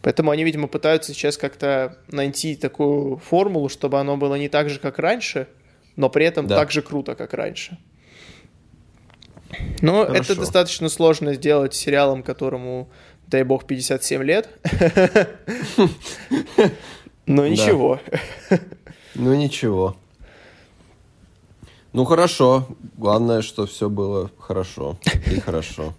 Поэтому 0.01 0.31
они, 0.31 0.43
видимо, 0.43 0.67
пытаются 0.67 1.13
сейчас 1.13 1.37
как-то 1.37 1.97
найти 2.09 2.55
такую 2.55 3.17
формулу, 3.17 3.69
чтобы 3.69 3.99
оно 3.99 4.17
было 4.17 4.35
не 4.35 4.49
так 4.49 4.69
же, 4.69 4.79
как 4.79 4.99
раньше– 4.99 5.47
но 5.95 6.09
при 6.09 6.25
этом 6.25 6.47
да. 6.47 6.57
так 6.57 6.71
же 6.71 6.81
круто, 6.81 7.15
как 7.15 7.33
раньше. 7.33 7.77
Но 9.81 10.05
Хорошо. 10.05 10.33
это 10.33 10.35
достаточно 10.35 10.89
сложно 10.89 11.33
сделать 11.35 11.75
сериалом, 11.75 12.23
которому, 12.23 12.89
дай 13.27 13.43
бог, 13.43 13.65
57 13.65 14.23
лет. 14.23 14.49
Но 17.25 17.47
ничего. 17.47 17.99
Ну 19.15 19.33
ничего. 19.35 19.95
Ну 21.93 22.05
хорошо. 22.05 22.67
Главное, 22.97 23.41
что 23.41 23.65
все 23.67 23.89
было 23.89 24.31
хорошо. 24.39 24.97
И 25.27 25.39
хорошо. 25.39 25.93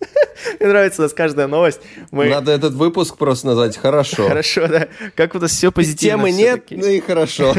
Мне 0.58 0.68
нравится 0.68 1.02
у 1.02 1.04
нас 1.04 1.14
каждая 1.14 1.46
новость. 1.46 1.80
Мы... 2.10 2.28
Надо 2.28 2.50
этот 2.52 2.74
выпуск 2.74 3.16
просто 3.16 3.46
назвать 3.46 3.76
«Хорошо». 3.76 4.28
Хорошо, 4.28 4.66
да. 4.66 4.88
Как 5.14 5.34
у 5.34 5.38
нас 5.38 5.52
все 5.52 5.70
позитивно. 5.70 6.18
Темы 6.18 6.32
нет, 6.32 6.66
ну 6.70 6.86
и 6.86 7.00
хорошо. 7.00 7.52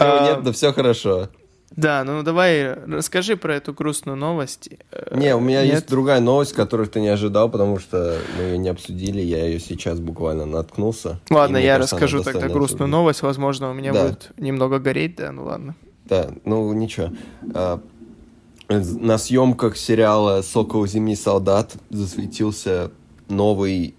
Его 0.00 0.20
нет, 0.22 0.42
да 0.42 0.52
все 0.52 0.72
хорошо. 0.72 1.30
Да, 1.80 2.04
ну 2.04 2.22
давай 2.22 2.74
расскажи 2.74 3.36
про 3.36 3.56
эту 3.56 3.72
грустную 3.72 4.16
новость. 4.16 4.68
Не, 5.12 5.34
у 5.34 5.40
меня 5.40 5.64
Нет? 5.64 5.74
есть 5.74 5.88
другая 5.88 6.20
новость, 6.20 6.52
которую 6.52 6.88
ты 6.88 7.00
не 7.00 7.08
ожидал, 7.08 7.48
потому 7.50 7.78
что 7.78 8.18
мы 8.36 8.44
ее 8.44 8.58
не 8.58 8.68
обсудили, 8.68 9.20
я 9.20 9.46
ее 9.46 9.58
сейчас 9.58 9.98
буквально 9.98 10.44
наткнулся. 10.44 11.20
Ладно, 11.30 11.56
я 11.56 11.76
кажется, 11.76 11.96
расскажу 11.96 12.22
тогда 12.22 12.48
грустную 12.48 12.84
обсудить. 12.84 12.92
новость, 12.92 13.22
возможно, 13.22 13.70
у 13.70 13.72
меня 13.72 13.92
да. 13.92 14.02
будет 14.02 14.30
немного 14.36 14.78
гореть, 14.78 15.16
да, 15.16 15.32
ну 15.32 15.44
ладно. 15.44 15.74
Да, 16.04 16.30
ну 16.44 16.70
ничего. 16.74 17.10
А, 17.54 17.80
на 18.68 19.16
съемках 19.16 19.76
сериала 19.76 20.42
«Сокол 20.42 20.86
зимний 20.86 21.16
солдат» 21.16 21.74
засветился 21.88 22.90
новый 23.28 23.94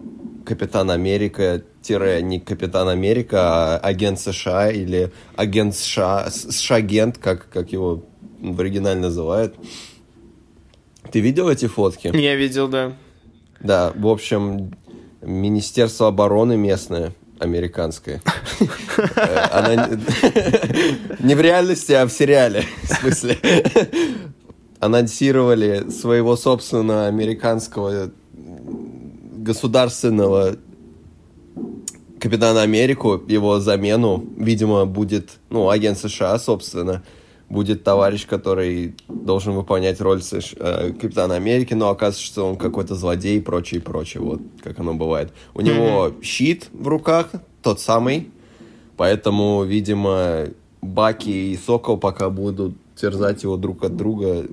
Капитан 0.45 0.91
Америка 0.91 1.63
тире 1.81 2.21
не 2.21 2.39
Капитан 2.39 2.89
Америка, 2.89 3.75
а 3.75 3.77
агент 3.77 4.19
США 4.19 4.71
или 4.71 5.11
агент 5.35 5.75
США, 5.75 6.29
США-агент, 6.29 7.17
как, 7.17 7.49
как 7.49 7.71
его 7.71 8.03
в 8.39 8.59
оригинале 8.59 8.99
называют. 8.99 9.55
Ты 11.11 11.19
видел 11.19 11.49
эти 11.49 11.67
фотки? 11.67 12.15
Я 12.15 12.35
видел, 12.35 12.67
да. 12.67 12.93
Да, 13.59 13.91
в 13.95 14.07
общем, 14.07 14.73
Министерство 15.21 16.07
обороны 16.07 16.57
местное, 16.57 17.13
американское. 17.39 18.21
Она 19.51 19.75
не 21.19 21.35
в 21.35 21.41
реальности, 21.41 21.91
а 21.91 22.05
в 22.05 22.11
сериале, 22.11 22.63
в 22.83 22.87
смысле. 22.87 23.37
Анонсировали 24.79 25.91
своего 25.91 26.35
собственного 26.35 27.07
американского 27.07 28.11
государственного 28.33 30.55
Капитана 32.21 32.61
Америку, 32.61 33.19
его 33.27 33.59
замену, 33.59 34.23
видимо, 34.37 34.85
будет, 34.85 35.39
ну, 35.49 35.69
агент 35.71 35.97
США, 35.97 36.37
собственно, 36.37 37.01
будет 37.49 37.83
товарищ, 37.83 38.27
который 38.27 38.93
должен 39.07 39.53
выполнять 39.53 39.99
роль 39.99 40.21
США, 40.21 40.55
э, 40.59 40.91
Капитана 40.91 41.33
Америки, 41.33 41.73
но 41.73 41.89
оказывается, 41.89 42.23
что 42.23 42.47
он 42.47 42.57
какой-то 42.57 42.93
злодей 42.93 43.39
и 43.39 43.41
прочее, 43.41 43.81
и 43.81 43.83
прочее, 43.83 44.21
вот 44.21 44.39
как 44.63 44.77
оно 44.77 44.93
бывает. 44.93 45.33
У 45.55 45.61
него 45.61 46.13
щит 46.21 46.69
в 46.73 46.87
руках, 46.87 47.31
тот 47.63 47.79
самый, 47.79 48.29
поэтому, 48.97 49.63
видимо, 49.63 50.45
Баки 50.83 51.53
и 51.53 51.57
Сокол 51.57 51.97
пока 51.97 52.29
будут 52.29 52.75
терзать 52.95 53.41
его 53.41 53.57
друг 53.57 53.83
от 53.83 53.97
друга, 53.97 54.45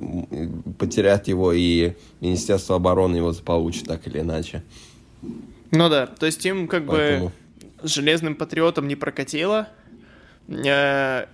потерять 0.79 1.29
его, 1.29 1.53
и 1.53 1.93
Министерство 2.23 2.77
обороны 2.77 3.17
его 3.17 3.35
получит 3.45 3.85
так 3.85 4.07
или 4.07 4.21
иначе. 4.21 4.63
Ну 5.71 5.91
да, 5.91 6.07
то 6.07 6.25
есть 6.25 6.47
им 6.47 6.67
как 6.67 6.87
Поэтому... 6.87 7.27
бы 7.27 7.33
с 7.83 7.95
Железным 7.95 8.35
Патриотом 8.35 8.89
не 8.89 8.97
прокатило. 8.97 9.69
Э, 10.49 11.27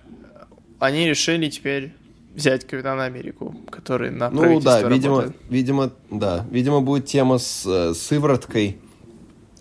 они 0.79 1.07
решили 1.07 1.49
теперь 1.49 1.93
взять 2.33 2.65
Капитана 2.65 3.05
Америку, 3.05 3.55
который 3.69 4.11
на 4.11 4.29
Ну 4.29 4.59
да, 4.59 4.81
видимо, 4.83 5.21
работает. 5.21 5.41
видимо, 5.49 5.91
да, 6.11 6.45
видимо 6.51 6.81
будет 6.81 7.05
тема 7.05 7.37
с 7.37 7.65
э, 7.65 7.93
сывороткой 7.93 8.77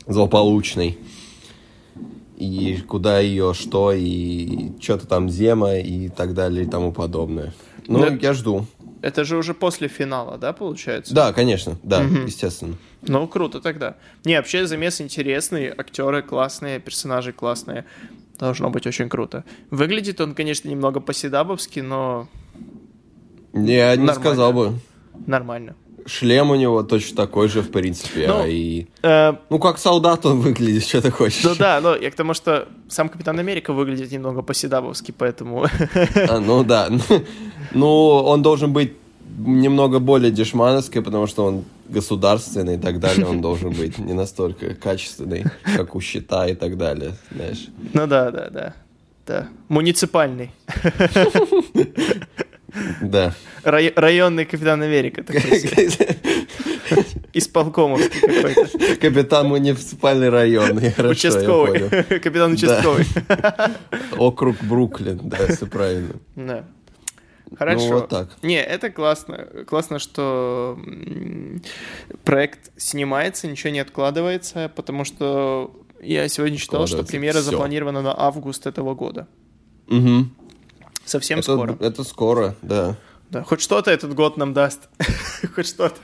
злополучной 0.07 0.99
и 2.37 2.79
куда 2.87 3.21
ее, 3.21 3.55
что, 3.55 3.93
и 3.93 4.73
что-то 4.81 5.07
там 5.07 5.31
зема 5.31 5.77
и 5.77 6.09
так 6.09 6.35
далее 6.35 6.65
и 6.65 6.69
тому 6.69 6.93
подобное. 6.93 7.55
Ну, 7.87 7.99
Но 7.99 8.07
я 8.17 8.33
жду. 8.33 8.67
Это 9.05 9.23
же 9.25 9.37
уже 9.37 9.53
после 9.53 9.87
финала, 9.89 10.39
да, 10.39 10.55
получается? 10.55 11.15
Да, 11.15 11.35
конечно, 11.35 11.77
да, 11.83 12.01
угу. 12.01 12.21
естественно. 12.27 12.75
Ну, 13.03 13.29
круто 13.29 13.61
тогда. 13.61 13.97
Не, 14.25 14.39
вообще 14.39 14.67
замес 14.67 14.99
интересный, 14.99 15.69
актеры 15.69 16.23
классные, 16.23 16.81
персонажи 16.81 17.35
классные. 17.35 17.85
Должно 18.39 18.71
быть 18.71 18.87
очень 18.87 19.11
круто. 19.11 19.45
Выглядит 19.71 20.23
он, 20.23 20.35
конечно, 20.35 20.71
немного 20.71 21.01
по-седабовски, 21.01 21.81
но... 21.81 22.29
Я 23.53 23.95
не 23.97 24.09
сказал 24.15 24.55
бы. 24.55 24.81
Нормально. 25.27 25.77
Шлем 26.07 26.51
у 26.51 26.55
него 26.55 26.83
точно 26.83 27.17
такой 27.17 27.49
же, 27.49 27.63
в 27.63 27.71
принципе. 27.71 28.27
Ну, 28.29 28.43
а 28.43 28.49
и... 28.49 28.87
Э, 29.03 29.35
Ну, 29.51 29.59
как 29.59 29.79
солдат 29.79 30.27
он 30.27 30.41
выглядит, 30.41 30.85
что 30.89 31.01
ты 31.01 31.11
хочешь. 31.11 31.45
ну 31.45 31.55
да, 31.55 31.81
но 31.81 31.97
я 31.97 32.11
к 32.11 32.15
тому, 32.15 32.35
что 32.35 32.69
сам 32.89 33.09
Капитан 33.09 33.39
Америка 33.39 33.73
выглядит 33.73 34.13
немного 34.13 34.43
по-седабовски, 34.43 35.15
поэтому... 35.17 35.67
А, 36.29 36.39
ну 36.39 36.65
да. 36.65 36.91
Ну, 37.73 37.89
он 37.89 38.43
должен 38.43 38.73
быть 38.73 38.93
немного 39.39 39.99
более 39.99 40.31
дешмановский, 40.31 41.03
потому 41.03 41.27
что 41.27 41.45
он 41.45 41.65
государственный 41.89 42.75
и 42.75 42.79
так 42.79 43.01
далее. 43.01 43.27
Он 43.27 43.41
должен 43.41 43.73
быть 43.73 43.99
не 43.99 44.13
настолько 44.13 44.75
качественный, 44.75 45.45
как 45.77 45.95
у 45.95 46.01
щита 46.01 46.47
и 46.47 46.55
так 46.55 46.77
далее, 46.77 47.15
знаешь. 47.35 47.67
Ну 47.93 48.07
да, 48.07 48.31
да, 48.31 48.51
да. 48.51 48.75
Да. 49.27 49.49
Муниципальный. 49.69 50.51
Да. 53.01 53.35
Рай- 53.63 53.93
районный 53.95 54.45
Капитан 54.45 54.83
Америка. 54.83 55.25
Исполкомовский 57.33 58.21
какой-то. 58.21 58.97
Капитан 58.97 59.49
муниципальный 59.49 60.29
район. 60.29 60.79
Участковый. 60.79 61.89
Капитан 62.21 62.53
участковый. 62.53 63.07
Округ 64.19 64.57
Бруклин, 64.63 65.21
да, 65.25 65.47
все 65.49 65.67
правильно. 65.67 66.15
Да. 66.37 66.65
Хорошо. 67.57 67.87
Ну, 67.87 67.95
вот 67.95 68.09
так. 68.09 68.29
Не, 68.43 68.63
это 68.63 68.91
классно. 68.91 69.47
Классно, 69.67 69.99
что 69.99 70.79
проект 72.25 72.71
снимается, 72.77 73.47
ничего 73.47 73.73
не 73.73 73.81
откладывается, 73.81 74.71
потому 74.75 75.05
что 75.05 75.75
я 76.03 76.29
сегодня 76.29 76.59
читал, 76.59 76.87
что 76.87 77.05
премьера 77.05 77.41
запланирована 77.41 78.03
на 78.03 78.15
август 78.19 78.67
этого 78.67 78.95
года. 78.95 79.27
Мгм. 79.87 80.35
Совсем 81.05 81.39
Это, 81.41 81.53
скоро. 81.53 81.77
это 81.81 82.05
скоро, 82.05 82.55
да. 82.63 82.97
Да, 83.31 83.43
хоть 83.43 83.61
что-то 83.61 83.91
этот 83.91 84.15
год 84.15 84.37
нам 84.37 84.53
даст. 84.53 84.89
Хоть 85.55 85.67
что-то. 85.67 85.97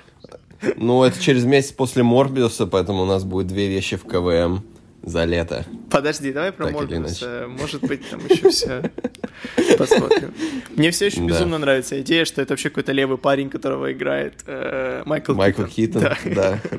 Ну, 0.76 1.04
это 1.04 1.20
через 1.22 1.44
месяц 1.44 1.72
после 1.72 2.02
Морбиуса, 2.02 2.66
поэтому 2.66 3.02
у 3.02 3.06
нас 3.06 3.24
будет 3.24 3.46
две 3.46 3.68
вещи 3.68 3.96
в 3.96 4.04
КВМ 4.04 4.62
за 5.02 5.24
лето. 5.24 5.64
Подожди, 5.90 6.32
давай 6.32 6.52
про 6.52 6.66
Так 6.66 6.74
Морбиуса. 6.74 7.46
Может 7.48 7.82
быть, 7.82 8.08
там 8.10 8.20
еще 8.28 8.50
все 8.50 8.90
посмотрим. 9.78 10.34
Мне 10.76 10.90
все 10.90 11.06
еще 11.06 11.20
Да. 11.20 11.26
безумно 11.26 11.58
нравится 11.58 12.00
идея, 12.00 12.24
что 12.24 12.42
это 12.42 12.52
вообще 12.52 12.68
какой-то 12.68 12.92
левый 12.92 13.16
парень, 13.16 13.48
которого 13.48 13.92
играет 13.92 14.42
э, 14.46 15.02
Майкл 15.06 15.34
Майкл 15.34 15.64
Китон. 15.64 16.02
Китон, 16.02 16.34
Да. 16.34 16.58
да. 16.70 16.78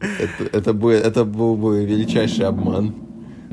Это, 0.00 0.56
это, 0.58 0.72
будет, 0.72 1.04
это 1.06 1.24
был 1.24 1.54
бы 1.56 1.84
величайший 1.84 2.44
обман. 2.46 2.92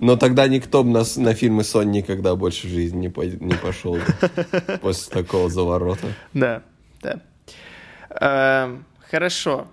Но 0.01 0.15
тогда 0.15 0.47
никто 0.47 0.83
бы 0.83 0.89
нас 0.91 1.17
на 1.17 1.33
фильмы 1.33 1.63
Сон 1.63 1.91
никогда 1.91 2.35
больше 2.35 2.67
в 2.67 2.69
жизни 2.69 2.97
не, 2.99 3.09
пой- 3.09 3.37
не 3.39 3.55
пошел 3.55 3.97
после 4.81 5.11
такого 5.11 5.49
заворота. 5.49 6.07
Да, 6.33 6.63
да. 7.01 7.19
Эм, 8.09 8.85
Хорошо. 9.09 9.67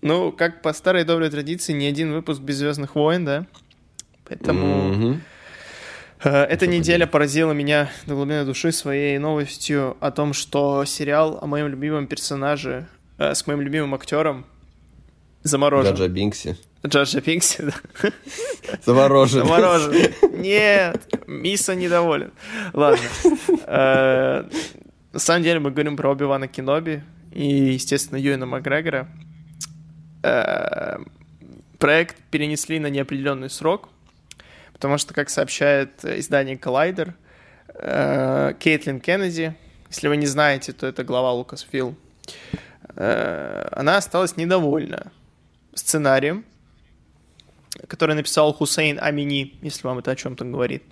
Ну, 0.00 0.32
как 0.32 0.62
по 0.62 0.72
старой 0.72 1.04
доброй 1.04 1.30
традиции, 1.30 1.72
ни 1.72 1.84
один 1.84 2.12
выпуск 2.12 2.40
без 2.40 2.56
Звездных 2.56 2.94
войн, 2.96 3.24
да? 3.24 3.46
Поэтому 4.24 5.18
э, 6.24 6.30
эта 6.30 6.66
неделя 6.66 7.06
поразила 7.06 7.52
меня 7.52 7.90
до 8.06 8.14
глубины 8.14 8.44
души 8.44 8.72
своей 8.72 9.18
новостью 9.18 9.96
о 10.00 10.10
том, 10.10 10.32
что 10.32 10.84
сериал 10.86 11.38
о 11.40 11.46
моем 11.46 11.68
любимом 11.68 12.06
персонаже 12.06 12.88
э, 13.18 13.34
с 13.34 13.46
моим 13.46 13.60
любимым 13.60 13.94
актером 13.94 14.46
заморожен. 15.42 15.92
Джаджа 15.94 16.08
Бинкси. 16.08 16.56
Джаджа 16.86 17.20
Пинкси, 17.20 17.62
да. 17.62 18.10
Заморожен. 18.84 19.46
Заморожен. 19.46 20.12
Нет, 20.32 21.08
Миса 21.26 21.74
недоволен. 21.74 22.32
Ладно. 22.72 23.04
Э, 23.66 24.44
На 25.12 25.18
самом 25.18 25.42
деле 25.42 25.60
мы 25.60 25.70
говорим 25.70 25.96
про 25.96 26.10
Оби-Вана 26.10 26.48
Кеноби 26.48 27.02
и, 27.32 27.46
естественно, 27.74 28.18
Юэна 28.18 28.46
Макгрегора. 28.46 29.08
Э, 30.22 30.98
Проект 31.78 32.16
перенесли 32.30 32.78
на 32.78 32.86
неопределенный 32.88 33.50
срок, 33.50 33.88
потому 34.72 34.98
что, 34.98 35.14
как 35.14 35.30
сообщает 35.30 36.04
издание 36.04 36.56
Collider, 36.56 37.12
э, 37.74 38.54
Кейтлин 38.58 39.00
Кеннеди, 39.00 39.54
если 39.88 40.06
вы 40.08 40.16
не 40.16 40.26
знаете, 40.26 40.72
то 40.72 40.86
это 40.86 41.02
глава 41.04 41.32
э, 42.96 43.68
она 43.72 43.96
осталась 43.96 44.36
недовольна 44.36 45.10
сценарием, 45.74 46.44
который 47.92 48.14
написал 48.14 48.54
Хусейн 48.54 48.98
Амини, 49.02 49.58
если 49.60 49.86
вам 49.86 49.98
это 49.98 50.12
о 50.12 50.16
чем-то 50.16 50.46
говорит. 50.46 50.82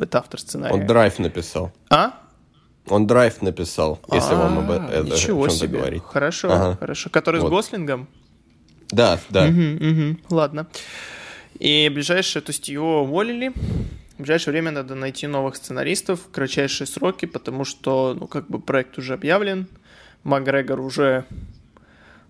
Это 0.00 0.16
автор 0.18 0.40
сценария. 0.40 0.74
Он 0.74 0.86
драйв 0.86 1.18
написал. 1.18 1.72
А? 1.90 2.18
Он 2.86 3.06
драйв 3.06 3.42
написал, 3.42 4.00
если 4.10 4.34
вам 4.34 4.58
об 4.60 4.70
А, 4.70 4.88
это 4.90 5.04
Ничего 5.08 5.50
себе. 5.50 5.76
говорить. 5.78 6.02
Хорошо, 6.02 6.50
Ага. 6.50 6.76
хорошо. 6.80 7.10
Который 7.10 7.42
с. 7.42 7.44
Гослингом? 7.44 8.08
Да, 8.90 9.20
да. 9.28 9.52
Ладно. 10.30 10.68
И 11.58 11.90
ближайшее, 11.92 12.40
то 12.42 12.50
есть 12.52 12.66
его 12.70 13.02
уволили. 13.02 13.52
В 14.14 14.22
ближайшее 14.22 14.52
время 14.52 14.70
надо 14.70 14.94
найти 14.94 15.26
новых 15.26 15.54
сценаристов 15.56 16.20
в 16.22 16.30
кратчайшие 16.30 16.86
сроки, 16.86 17.26
потому 17.26 17.66
что, 17.66 18.16
ну, 18.18 18.26
как 18.26 18.48
бы 18.48 18.58
проект 18.58 18.96
уже 18.96 19.12
объявлен. 19.12 19.66
Макгрегор 20.24 20.80
уже 20.80 21.26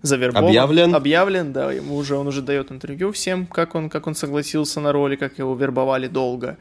завербован. 0.01 0.47
Объявлен? 0.47 0.95
Объявлен, 0.95 1.53
да. 1.53 1.71
Ему 1.71 1.95
уже, 1.95 2.15
он 2.15 2.27
уже 2.27 2.41
дает 2.41 2.71
интервью 2.71 3.11
всем, 3.11 3.45
как 3.45 3.75
он, 3.75 3.89
как 3.89 4.07
он 4.07 4.15
согласился 4.15 4.79
на 4.79 4.91
роли, 4.91 5.15
как 5.15 5.39
его 5.39 5.55
вербовали 5.55 6.07
долго. 6.07 6.57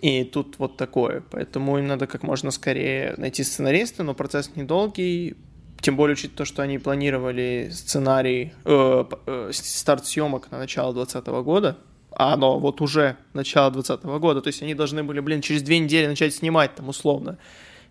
И 0.00 0.24
тут 0.24 0.58
вот 0.58 0.76
такое. 0.76 1.22
Поэтому 1.30 1.78
им 1.78 1.86
надо 1.86 2.06
как 2.06 2.22
можно 2.22 2.50
скорее 2.50 3.14
найти 3.18 3.44
сценариста, 3.44 4.02
но 4.02 4.14
процесс 4.14 4.50
недолгий. 4.56 5.36
Тем 5.80 5.96
более, 5.96 6.12
учитывая 6.12 6.38
то, 6.38 6.44
что 6.44 6.62
они 6.62 6.78
планировали 6.78 7.70
сценарий, 7.72 8.52
э, 8.64 9.04
э, 9.26 9.50
старт 9.52 10.06
съемок 10.06 10.50
на 10.50 10.58
начало 10.58 10.92
2020 10.92 11.42
года, 11.42 11.78
а 12.12 12.34
оно 12.34 12.58
вот 12.58 12.82
уже 12.82 13.16
начало 13.32 13.70
2020 13.70 14.20
года, 14.20 14.42
то 14.42 14.48
есть 14.48 14.62
они 14.62 14.74
должны 14.74 15.02
были, 15.02 15.20
блин, 15.20 15.40
через 15.40 15.62
две 15.62 15.78
недели 15.78 16.06
начать 16.06 16.34
снимать 16.34 16.74
там 16.74 16.90
условно. 16.90 17.38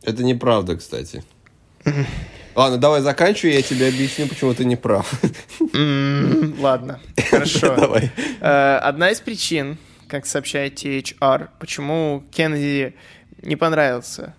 Это 0.04 0.24
неправда, 0.24 0.78
кстати. 0.78 1.24
Ладно, 2.60 2.78
давай 2.78 3.00
заканчивай, 3.00 3.54
я 3.54 3.62
тебе 3.62 3.88
объясню, 3.88 4.28
почему 4.28 4.54
ты 4.54 4.66
не 4.66 4.76
прав. 4.76 5.10
Ладно, 6.60 7.00
хорошо. 7.30 7.74
Давай. 7.80 8.12
Э, 8.42 8.80
Одна 8.80 9.12
из 9.12 9.22
причин, 9.22 9.78
как 10.10 10.26
сообщает 10.26 10.74
THR, 10.74 11.52
почему 11.58 12.22
Кеннеди 12.32 12.96
не 13.44 13.56
понравился 13.56 14.34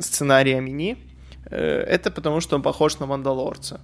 сценарий 0.00 0.54
Амини, 0.54 0.96
э, 1.44 1.84
это 1.86 2.10
потому, 2.10 2.40
что 2.40 2.56
он 2.56 2.62
похож 2.62 2.98
на 2.98 3.06
Мандалорца. 3.06 3.80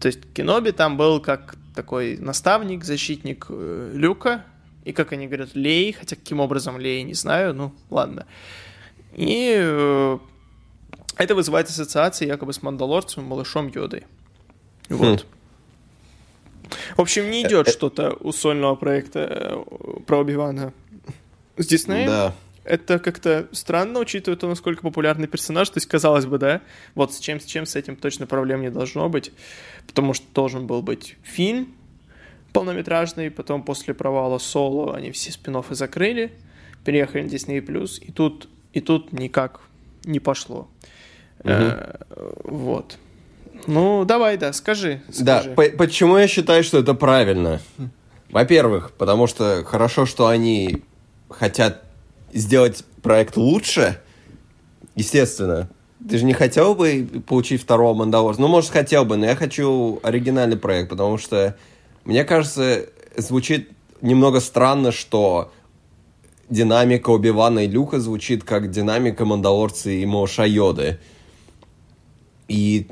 То 0.00 0.08
есть 0.08 0.32
Кеноби 0.34 0.72
там 0.72 0.96
был 0.96 1.20
как 1.20 1.54
такой 1.72 2.16
наставник, 2.18 2.82
защитник 2.82 3.46
э, 3.48 3.92
Люка, 3.94 4.44
и, 4.84 4.90
как 4.90 5.12
они 5.12 5.28
говорят, 5.28 5.50
Лей, 5.54 5.92
хотя 5.92 6.16
каким 6.16 6.40
образом 6.40 6.80
Лей, 6.80 7.04
не 7.04 7.14
знаю, 7.14 7.54
ну, 7.54 7.72
ладно. 7.90 8.26
И 9.12 10.18
это 11.16 11.34
вызывает 11.34 11.68
ассоциации 11.68 12.26
якобы 12.26 12.52
с 12.52 12.62
Мандалорцем, 12.62 13.24
малышом 13.24 13.68
Йодой. 13.68 14.04
Вот. 14.88 15.26
В 16.96 17.00
общем, 17.00 17.30
не 17.30 17.42
идет 17.42 17.68
что-то 17.68 18.16
у 18.20 18.32
сольного 18.32 18.74
проекта 18.74 19.20
э, 19.20 20.00
про 20.06 20.18
Оби-Вана 20.18 20.72
с 21.56 21.66
Диснеем. 21.66 22.08
Да. 22.08 22.34
Это 22.64 22.98
как-то 22.98 23.46
странно, 23.52 24.00
учитывая 24.00 24.36
то, 24.36 24.48
насколько 24.48 24.82
популярный 24.82 25.28
персонаж. 25.28 25.70
То 25.70 25.78
есть, 25.78 25.86
казалось 25.86 26.26
бы, 26.26 26.38
да, 26.38 26.60
вот 26.96 27.14
с 27.14 27.20
чем, 27.20 27.38
с 27.38 27.44
чем 27.44 27.66
с 27.66 27.76
этим 27.76 27.94
точно 27.94 28.26
проблем 28.26 28.62
не 28.62 28.70
должно 28.70 29.08
быть. 29.08 29.32
Потому 29.86 30.14
что 30.14 30.26
должен 30.34 30.66
был 30.66 30.82
быть 30.82 31.16
фильм 31.22 31.74
полнометражный, 32.56 33.30
потом 33.30 33.62
после 33.62 33.92
провала 33.92 34.38
Соло 34.38 34.96
они 34.96 35.10
все 35.10 35.30
спин 35.30 35.62
закрыли, 35.70 36.32
переехали 36.86 37.22
на 37.22 37.26
Disney+, 37.26 37.60
и 38.00 38.12
тут, 38.12 38.48
и 38.72 38.80
тут 38.80 39.12
никак 39.12 39.60
не 40.04 40.20
пошло. 40.20 40.66
Э, 41.48 41.94
Вот. 42.44 42.98
Ну, 43.66 44.04
давай, 44.04 44.36
да, 44.36 44.52
скажи. 44.52 45.00
Да, 45.20 45.40
скажи. 45.40 45.54
по- 45.54 45.76
почему 45.76 46.16
я 46.18 46.28
считаю, 46.28 46.62
что 46.62 46.78
это 46.78 46.94
правильно? 46.94 47.60
Во-первых, 48.30 48.92
потому 48.92 49.26
что 49.26 49.64
хорошо, 49.64 50.06
что 50.06 50.26
они 50.28 50.82
хотят 51.30 51.82
сделать 52.32 52.84
проект 53.02 53.36
лучше. 53.36 54.00
Естественно. 54.94 55.68
Ты 56.08 56.18
же 56.18 56.24
не 56.24 56.34
хотел 56.34 56.74
бы 56.74 57.08
получить 57.26 57.62
второго 57.62 57.94
Мандалорца? 57.94 58.40
Ну, 58.40 58.48
может, 58.48 58.70
хотел 58.70 59.04
бы, 59.04 59.16
но 59.16 59.26
я 59.26 59.34
хочу 59.34 59.98
оригинальный 60.02 60.56
проект, 60.56 60.90
потому 60.90 61.18
что, 61.18 61.56
мне 62.04 62.24
кажется, 62.24 62.86
звучит 63.16 63.70
немного 64.02 64.40
странно, 64.40 64.92
что 64.92 65.50
динамика 66.48 67.10
Оби-Вана 67.10 67.60
и 67.60 67.66
Люка 67.68 67.98
звучит 67.98 68.44
как 68.44 68.70
динамика 68.70 69.24
Мандалорца 69.24 69.90
и 69.90 70.04
Моша 70.06 70.44
Йоды. 70.44 70.98
И 72.48 72.88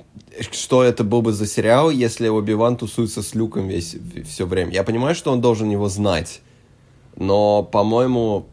что 0.51 0.83
это 0.83 1.05
был 1.05 1.23
бы 1.23 1.33
за 1.33 1.47
сериал, 1.47 1.90
если 1.90 2.29
Оби-Ван 2.29 2.77
тусуется 2.77 3.23
с 3.23 3.35
Люком 3.35 3.69
весь, 3.69 3.97
все 4.27 4.47
время? 4.47 4.73
Я 4.73 4.83
понимаю, 4.83 5.14
что 5.14 5.33
он 5.33 5.40
должен 5.40 5.71
его 5.71 5.88
знать, 5.88 6.40
но, 7.17 7.62
по-моему, 7.62 8.47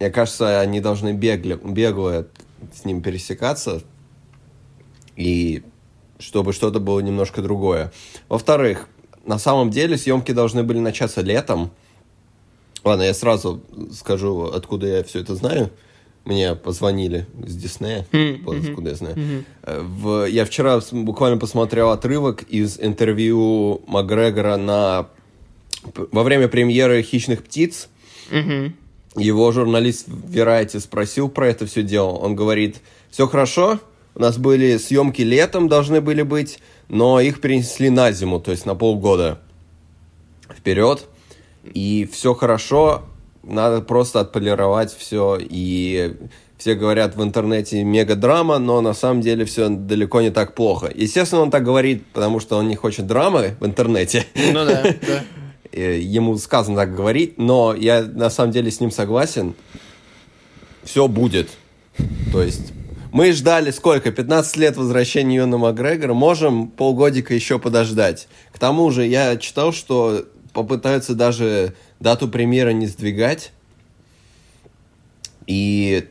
мне 0.00 0.10
кажется, 0.10 0.60
они 0.60 0.80
должны 0.80 1.12
бегло, 1.12 1.56
бегло 1.56 2.26
с 2.74 2.84
ним 2.84 3.02
пересекаться 3.02 3.82
и 5.16 5.62
чтобы 6.18 6.52
что-то 6.52 6.80
было 6.80 7.00
немножко 7.00 7.42
другое. 7.42 7.92
Во-вторых, 8.28 8.88
на 9.26 9.38
самом 9.38 9.70
деле 9.70 9.98
съемки 9.98 10.32
должны 10.32 10.62
были 10.62 10.78
начаться 10.78 11.20
летом. 11.20 11.70
Ладно, 12.82 13.02
я 13.02 13.14
сразу 13.14 13.62
скажу, 13.92 14.44
откуда 14.44 14.86
я 14.86 15.04
все 15.04 15.20
это 15.20 15.34
знаю. 15.34 15.70
Мне 16.24 16.54
позвонили 16.54 17.26
с 17.46 17.54
Диснея, 17.54 18.06
mm-hmm. 18.10 18.68
откуда 18.68 18.90
я 18.90 18.96
знаю. 18.96 19.16
Mm-hmm. 19.16 19.82
В, 19.82 20.24
я 20.24 20.44
вчера 20.46 20.80
буквально 20.92 21.36
посмотрел 21.36 21.90
отрывок 21.90 22.42
из 22.44 22.80
интервью 22.80 23.82
Макгрегора 23.86 24.56
на 24.56 25.08
во 26.12 26.22
время 26.22 26.48
премьеры 26.48 27.02
«Хищных 27.02 27.44
птиц». 27.44 27.88
Mm-hmm. 28.30 28.72
Его 29.16 29.52
журналист 29.52 30.08
Variety 30.08 30.80
спросил 30.80 31.28
про 31.28 31.48
это 31.48 31.66
все 31.66 31.82
дело. 31.82 32.12
Он 32.12 32.34
говорит, 32.34 32.80
все 33.10 33.28
хорошо, 33.28 33.78
у 34.14 34.20
нас 34.20 34.38
были 34.38 34.76
съемки 34.78 35.22
летом, 35.22 35.68
должны 35.68 36.00
были 36.00 36.22
быть, 36.22 36.58
но 36.88 37.20
их 37.20 37.40
перенесли 37.40 37.90
на 37.90 38.12
зиму, 38.12 38.40
то 38.40 38.50
есть 38.50 38.64
на 38.64 38.74
полгода 38.74 39.40
вперед. 40.52 41.06
И 41.64 42.08
все 42.10 42.34
хорошо, 42.34 43.04
надо 43.46 43.80
просто 43.80 44.20
отполировать 44.20 44.94
все. 44.96 45.38
И 45.40 46.16
все 46.56 46.74
говорят 46.74 47.16
в 47.16 47.22
интернете 47.22 47.82
мега 47.84 48.14
драма, 48.14 48.58
но 48.58 48.80
на 48.80 48.94
самом 48.94 49.20
деле 49.20 49.44
все 49.44 49.68
далеко 49.68 50.20
не 50.20 50.30
так 50.30 50.54
плохо. 50.54 50.90
Естественно, 50.94 51.42
он 51.42 51.50
так 51.50 51.64
говорит, 51.64 52.06
потому 52.12 52.40
что 52.40 52.56
он 52.56 52.68
не 52.68 52.76
хочет 52.76 53.06
драмы 53.06 53.56
в 53.60 53.66
интернете. 53.66 54.24
Ну 54.34 54.64
да, 54.64 54.82
да. 55.06 55.22
Ему 55.72 56.38
сказано 56.38 56.76
так 56.76 56.94
говорить, 56.94 57.36
но 57.36 57.74
я 57.74 58.02
на 58.02 58.30
самом 58.30 58.52
деле 58.52 58.70
с 58.70 58.80
ним 58.80 58.90
согласен. 58.90 59.54
Все 60.84 61.08
будет. 61.08 61.50
То 62.32 62.42
есть 62.42 62.72
мы 63.12 63.32
ждали 63.32 63.70
сколько? 63.70 64.10
15 64.10 64.56
лет 64.56 64.76
возвращения 64.76 65.36
Юна 65.36 65.58
Макгрегора. 65.58 66.14
Можем 66.14 66.68
полгодика 66.68 67.34
еще 67.34 67.58
подождать. 67.58 68.28
К 68.52 68.58
тому 68.58 68.90
же 68.90 69.06
я 69.06 69.36
читал, 69.36 69.72
что 69.72 70.24
попытаются 70.54 71.14
даже 71.14 71.74
дату 72.00 72.28
премьеры 72.28 72.72
не 72.72 72.86
сдвигать. 72.86 73.52
И 75.46 76.08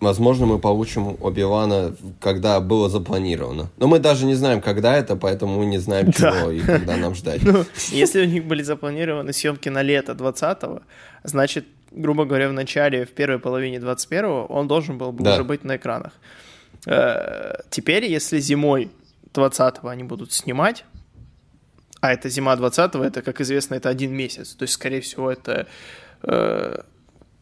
возможно, 0.00 0.46
мы 0.46 0.58
получим 0.58 1.16
Оби-Вана, 1.20 1.96
когда 2.20 2.60
было 2.60 2.88
запланировано. 2.88 3.70
Но 3.78 3.88
мы 3.88 3.98
даже 3.98 4.26
не 4.26 4.34
знаем, 4.34 4.60
когда 4.60 4.96
это, 4.96 5.16
поэтому 5.16 5.58
мы 5.58 5.66
не 5.66 5.78
знаем, 5.78 6.12
чего 6.12 6.30
да. 6.30 6.52
и 6.52 6.60
когда 6.60 6.96
нам 6.96 7.14
ждать. 7.16 7.42
Ну, 7.42 7.64
если 7.90 8.22
у 8.22 8.26
них 8.26 8.44
были 8.44 8.62
запланированы 8.62 9.32
съемки 9.32 9.68
на 9.70 9.82
лето 9.82 10.12
20-го, 10.12 10.82
значит, 11.24 11.66
грубо 11.90 12.24
говоря, 12.24 12.48
в 12.48 12.52
начале, 12.52 13.04
в 13.04 13.10
первой 13.10 13.38
половине 13.38 13.78
21-го 13.78 14.46
он 14.46 14.68
должен 14.68 14.98
был 14.98 15.12
бы 15.12 15.24
да. 15.24 15.34
уже 15.34 15.44
быть 15.44 15.64
на 15.64 15.76
экранах. 15.76 16.12
Э, 16.86 17.54
теперь, 17.70 18.04
если 18.04 18.38
зимой 18.40 18.90
20-го 19.32 19.88
они 19.88 20.04
будут 20.04 20.32
снимать, 20.32 20.84
а 22.02 22.12
это 22.12 22.28
зима 22.28 22.54
20-го, 22.56 23.02
это, 23.02 23.22
как 23.22 23.40
известно, 23.40 23.76
это 23.76 23.88
один 23.88 24.12
месяц, 24.12 24.52
то 24.52 24.64
есть, 24.64 24.74
скорее 24.74 25.00
всего, 25.00 25.32
это 25.32 25.66
э, 26.22 26.82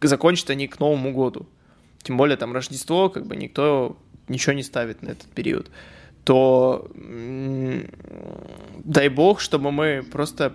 закончат 0.00 0.50
они 0.50 0.68
к 0.68 0.78
Новому 0.78 1.12
году 1.12 1.48
тем 2.02 2.16
более 2.16 2.36
там 2.36 2.52
Рождество, 2.52 3.08
как 3.08 3.26
бы 3.26 3.36
никто 3.36 3.96
ничего 4.28 4.52
не 4.52 4.62
ставит 4.62 5.02
на 5.02 5.10
этот 5.10 5.28
период, 5.28 5.70
то 6.24 6.88
дай 8.84 9.08
бог, 9.08 9.40
чтобы 9.40 9.72
мы 9.72 10.02
просто 10.10 10.54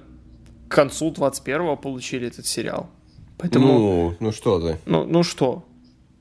к 0.68 0.72
концу 0.72 1.12
21-го 1.12 1.76
получили 1.78 2.28
этот 2.28 2.46
сериал. 2.46 2.90
Поэтому... 3.38 3.68
Ну, 3.68 4.16
ну 4.20 4.32
что 4.32 4.60
ты? 4.60 4.80
Ну, 4.86 5.06
ну 5.06 5.24
что? 5.24 5.66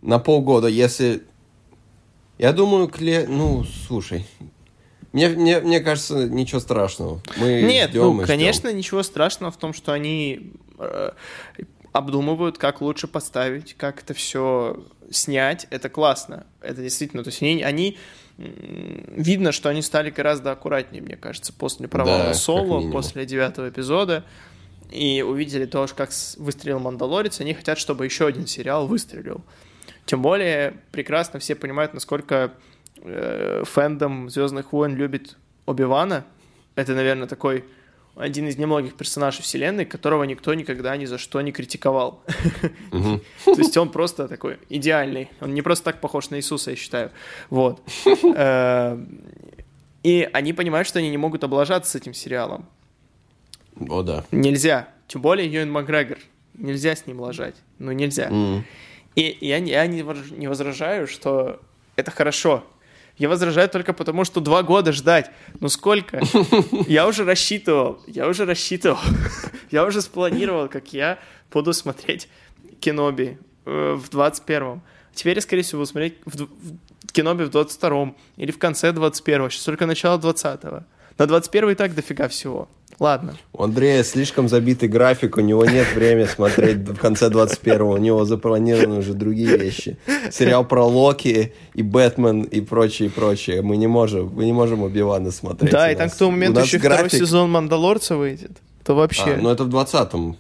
На 0.02 0.18
полгода, 0.18 0.66
если... 0.66 1.22
Я 2.36 2.52
думаю, 2.52 2.88
кле... 2.88 3.26
ну, 3.28 3.64
слушай, 3.64 4.26
мне, 5.14 5.28
мне, 5.28 5.60
мне 5.60 5.80
кажется, 5.80 6.28
ничего 6.28 6.58
страшного. 6.58 7.20
Мы 7.36 7.62
Нет, 7.62 7.92
ну, 7.94 8.26
конечно, 8.26 8.68
ждем. 8.68 8.78
ничего 8.78 9.04
страшного 9.04 9.52
в 9.52 9.56
том, 9.56 9.72
что 9.72 9.92
они 9.92 10.52
э, 10.76 11.10
обдумывают, 11.92 12.58
как 12.58 12.80
лучше 12.80 13.06
поставить, 13.06 13.74
как 13.74 14.02
это 14.02 14.12
все 14.12 14.84
снять, 15.12 15.68
это 15.70 15.88
классно. 15.88 16.46
Это 16.60 16.82
действительно, 16.82 17.22
то 17.22 17.28
есть 17.28 17.40
они, 17.42 17.62
они 17.62 17.96
видно, 18.36 19.52
что 19.52 19.68
они 19.68 19.82
стали 19.82 20.10
гораздо 20.10 20.50
аккуратнее, 20.50 21.00
мне 21.00 21.14
кажется, 21.14 21.52
после 21.52 21.86
провала 21.86 22.24
да, 22.24 22.34
Соло, 22.34 22.90
после 22.90 23.24
девятого 23.24 23.68
эпизода, 23.68 24.24
и 24.90 25.22
увидели 25.22 25.66
то, 25.66 25.86
как 25.96 26.10
выстрелил 26.38 26.80
Мандалорец, 26.80 27.40
они 27.40 27.54
хотят, 27.54 27.78
чтобы 27.78 28.04
еще 28.04 28.26
один 28.26 28.48
сериал 28.48 28.88
выстрелил. 28.88 29.44
Тем 30.06 30.22
более, 30.22 30.74
прекрасно 30.90 31.38
все 31.38 31.54
понимают, 31.54 31.94
насколько 31.94 32.52
фэндом 33.02 34.30
Звездных 34.30 34.72
войн 34.72 34.94
любит 34.96 35.36
Оби-Вана. 35.66 36.24
Это, 36.74 36.94
наверное, 36.94 37.26
такой 37.26 37.64
один 38.16 38.46
из 38.46 38.56
немногих 38.56 38.94
персонажей 38.94 39.42
вселенной, 39.42 39.84
которого 39.84 40.24
никто 40.24 40.54
никогда 40.54 40.96
ни 40.96 41.04
за 41.04 41.18
что 41.18 41.40
не 41.40 41.52
критиковал. 41.52 42.22
То 42.90 43.58
есть 43.58 43.76
он 43.76 43.90
просто 43.90 44.28
такой 44.28 44.58
идеальный. 44.68 45.30
Он 45.40 45.52
не 45.52 45.62
просто 45.62 45.86
так 45.86 46.00
похож 46.00 46.30
на 46.30 46.36
Иисуса, 46.36 46.70
я 46.70 46.76
считаю. 46.76 47.10
Вот. 47.50 47.82
Э, 48.36 48.98
и 50.02 50.28
они 50.32 50.52
понимают, 50.52 50.86
что 50.86 50.98
они 50.98 51.10
не 51.10 51.16
могут 51.16 51.44
облажаться 51.44 51.92
с 51.92 51.94
этим 51.94 52.14
сериалом. 52.14 52.66
О, 53.88 54.02
да. 54.02 54.24
Нельзя. 54.30 54.88
Тем 55.08 55.20
более 55.20 55.52
Юэн 55.52 55.70
Макгрегор. 55.70 56.18
Нельзя 56.54 56.94
с 56.94 57.06
ним 57.06 57.20
лажать. 57.20 57.56
Ну, 57.78 57.90
нельзя. 57.92 58.30
И 59.16 59.38
я 59.40 59.58
не 59.60 60.46
возражаю, 60.48 61.08
что 61.08 61.60
это 61.96 62.10
хорошо. 62.12 62.64
Я 63.16 63.28
возражаю 63.28 63.68
только 63.68 63.92
потому, 63.92 64.24
что 64.24 64.40
два 64.40 64.62
года 64.62 64.92
ждать. 64.92 65.30
Ну 65.60 65.68
сколько? 65.68 66.20
Я 66.88 67.06
уже 67.06 67.24
рассчитывал, 67.24 68.00
я 68.06 68.26
уже 68.28 68.44
рассчитывал. 68.44 68.98
Я 69.70 69.84
уже 69.84 70.02
спланировал, 70.02 70.68
как 70.68 70.92
я 70.92 71.18
буду 71.50 71.72
смотреть 71.72 72.28
Киноби 72.80 73.38
э, 73.64 73.94
в 73.94 74.08
21-м. 74.08 74.82
Теперь 75.14 75.36
я, 75.36 75.42
скорее 75.42 75.62
всего, 75.62 75.84
смотреть 75.84 76.18
в 76.26 76.46
Киноби 77.12 77.44
в 77.44 77.48
22-м 77.48 78.16
или 78.36 78.52
в 78.52 78.58
конце 78.58 78.90
21-го. 78.90 79.48
Сейчас 79.48 79.64
только 79.64 79.86
начало 79.86 80.18
20-го. 80.18 80.84
На 81.18 81.26
21 81.26 81.70
и 81.70 81.74
так 81.74 81.94
дофига 81.94 82.28
всего. 82.28 82.68
Ладно. 83.00 83.36
У 83.52 83.62
Андрея 83.62 84.04
слишком 84.04 84.48
забитый 84.48 84.88
график, 84.88 85.36
у 85.36 85.40
него 85.40 85.64
нет 85.64 85.86
времени 85.94 86.26
смотреть 86.26 86.78
в 86.78 86.96
конце 86.96 87.28
21-го, 87.28 87.90
у 87.90 87.96
него 87.96 88.24
запланированы 88.24 88.98
уже 88.98 89.14
другие 89.14 89.56
вещи. 89.56 89.96
Сериал 90.30 90.64
про 90.64 90.84
Локи 90.84 91.52
и 91.74 91.82
Бэтмен 91.82 92.42
и 92.42 92.60
прочее, 92.60 93.08
и 93.08 93.10
прочее. 93.10 93.62
Мы 93.62 93.76
не 93.76 93.88
можем, 93.88 94.32
мы 94.34 94.44
не 94.44 94.52
можем 94.52 94.82
Оби-Вана 94.82 95.32
смотреть. 95.32 95.72
Да, 95.72 95.90
и 95.90 95.96
там 95.96 96.08
к 96.08 96.14
тому 96.14 96.30
моменту 96.30 96.60
еще 96.60 96.78
график... 96.78 97.06
второй 97.06 97.26
сезон 97.26 97.50
Мандалорца 97.50 98.16
выйдет. 98.16 98.52
То 98.84 98.94
вообще... 98.94 99.34
А, 99.34 99.40
ну 99.40 99.50
это 99.50 99.64
в 99.64 99.74
20-м. 99.74 100.36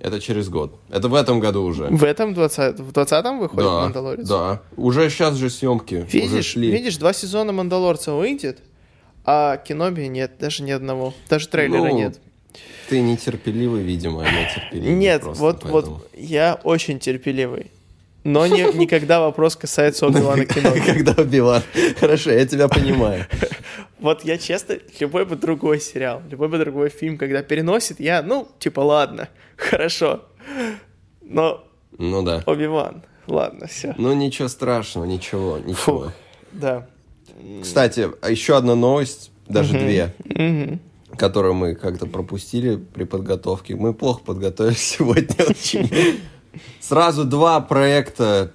Это 0.00 0.20
через 0.20 0.48
год. 0.48 0.74
Это 0.90 1.08
в 1.08 1.14
этом 1.14 1.38
году 1.38 1.62
уже. 1.62 1.84
В 1.84 2.02
этом 2.02 2.34
20 2.34 2.80
В 2.80 2.90
20-м 2.90 3.38
выходит 3.38 3.64
да, 3.64 3.80
Мандалорец? 3.82 4.28
Да. 4.28 4.60
Уже 4.76 5.08
сейчас 5.08 5.36
же 5.36 5.48
съемки. 5.48 6.06
Видишь, 6.10 6.30
уже 6.30 6.42
шли. 6.42 6.70
видишь, 6.72 6.96
два 6.96 7.12
сезона 7.12 7.52
Мандалорца 7.52 8.12
выйдет, 8.12 8.58
а 9.26 9.56
Киноби 9.56 10.06
нет, 10.08 10.38
даже 10.38 10.62
ни 10.62 10.70
одного. 10.70 11.12
Даже 11.28 11.48
трейлера 11.48 11.88
ну, 11.88 11.98
нет. 11.98 12.20
Ты 12.88 13.00
нетерпеливый, 13.00 13.82
видимо, 13.82 14.22
а 14.22 14.28
я 14.28 14.48
терпеливый. 14.54 14.94
Нет, 14.94 15.22
просто, 15.22 15.42
вот, 15.42 15.60
поэтому. 15.62 15.94
вот 15.96 16.10
я 16.14 16.60
очень 16.62 17.00
терпеливый. 17.00 17.72
Но 18.22 18.46
не, 18.46 18.62
никогда 18.74 19.20
вопрос 19.20 19.56
касается 19.56 20.06
Оби-Вана 20.06 20.46
Киноби. 20.46 20.80
Когда 20.80 21.12
Оби-Ван. 21.12 21.62
Хорошо, 21.98 22.30
я 22.30 22.46
тебя 22.46 22.68
понимаю. 22.68 23.26
Вот 23.98 24.24
я 24.24 24.36
честно, 24.36 24.76
любой 25.00 25.24
бы 25.24 25.36
другой 25.36 25.80
сериал, 25.80 26.22
любой 26.30 26.48
бы 26.48 26.58
другой 26.58 26.90
фильм, 26.90 27.16
когда 27.16 27.42
переносит, 27.42 27.98
я, 27.98 28.22
ну, 28.22 28.46
типа, 28.58 28.80
ладно, 28.80 29.30
хорошо. 29.56 30.26
Но 31.22 31.64
ну 31.96 32.22
да. 32.22 32.42
Оби-Ван, 32.44 33.02
ладно, 33.26 33.66
все. 33.68 33.94
Ну 33.96 34.12
ничего 34.12 34.48
страшного, 34.48 35.06
ничего, 35.06 35.58
ничего. 35.58 35.74
Фух, 35.74 36.12
да. 36.52 36.86
Кстати, 37.62 38.08
а 38.20 38.30
еще 38.30 38.56
одна 38.56 38.74
новость, 38.74 39.30
даже 39.48 39.72
две, 39.72 40.12
которую 41.16 41.54
мы 41.54 41.74
как-то 41.74 42.06
пропустили 42.06 42.76
при 42.76 43.04
подготовке. 43.04 43.74
Мы 43.76 43.94
плохо 43.94 44.20
подготовились 44.24 44.78
сегодня 44.98 45.34
очень. 45.46 46.20
Сразу 46.80 47.24
два 47.24 47.60
проекта 47.60 48.52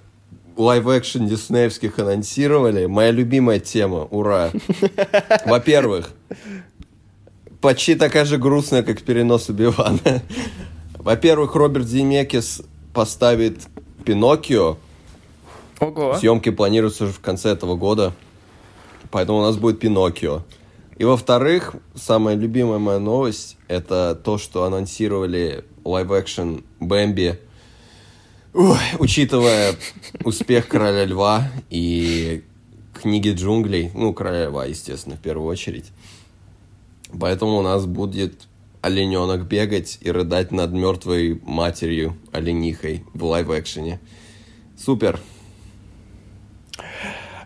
live-action 0.58 1.28
диснеевских 1.28 1.98
анонсировали. 2.00 2.86
Моя 2.86 3.12
любимая 3.12 3.60
тема, 3.60 4.08
ура. 4.10 4.52
Во-первых, 5.46 6.12
почти 7.62 7.96
такая 7.96 8.26
же 8.26 8.38
грустная, 8.38 8.84
как 8.84 9.02
перенос 9.02 9.50
Убивана. 9.50 10.22
Во-первых, 10.96 11.56
Роберт 11.56 11.88
Земекис 11.88 12.62
поставит 12.94 13.60
Пиноккио. 14.04 14.78
Ого. 15.80 16.16
Съемки 16.18 16.52
планируются 16.52 17.06
уже 17.06 17.14
в 17.14 17.20
конце 17.20 17.50
этого 17.50 17.76
года 17.76 18.14
поэтому 19.12 19.40
у 19.40 19.42
нас 19.42 19.58
будет 19.58 19.80
Пиноккио. 19.80 20.44
И 20.98 21.04
во-вторых, 21.04 21.76
самая 21.96 22.36
любимая 22.36 22.80
моя 22.80 23.00
новость— 23.00 23.58
это 23.68 24.20
то, 24.24 24.38
что 24.38 24.64
анонсировали 24.64 25.66
live-action 25.84 26.64
Бэмби, 26.80 27.40
Ух, 28.54 28.78
учитывая 29.00 29.76
успех 30.26 30.68
Короля 30.68 31.06
Льва 31.06 31.50
и 31.70 32.44
книги 32.94 33.30
джунглей, 33.30 33.92
ну, 33.94 34.14
короля 34.14 34.48
льва, 34.48 34.66
естественно, 34.66 35.16
в 35.16 35.20
первую 35.22 35.48
очередь. 35.48 35.86
Поэтому 37.18 37.58
у 37.58 37.62
нас 37.62 37.86
будет 37.86 38.48
олененок 38.82 39.48
бегать 39.48 39.98
и 40.02 40.12
рыдать 40.12 40.52
над 40.52 40.74
мертвой 40.74 41.42
матерью 41.46 42.18
оленихой 42.32 43.06
в 43.14 43.24
лайв-экшене. 43.24 44.00
Супер. 44.78 45.20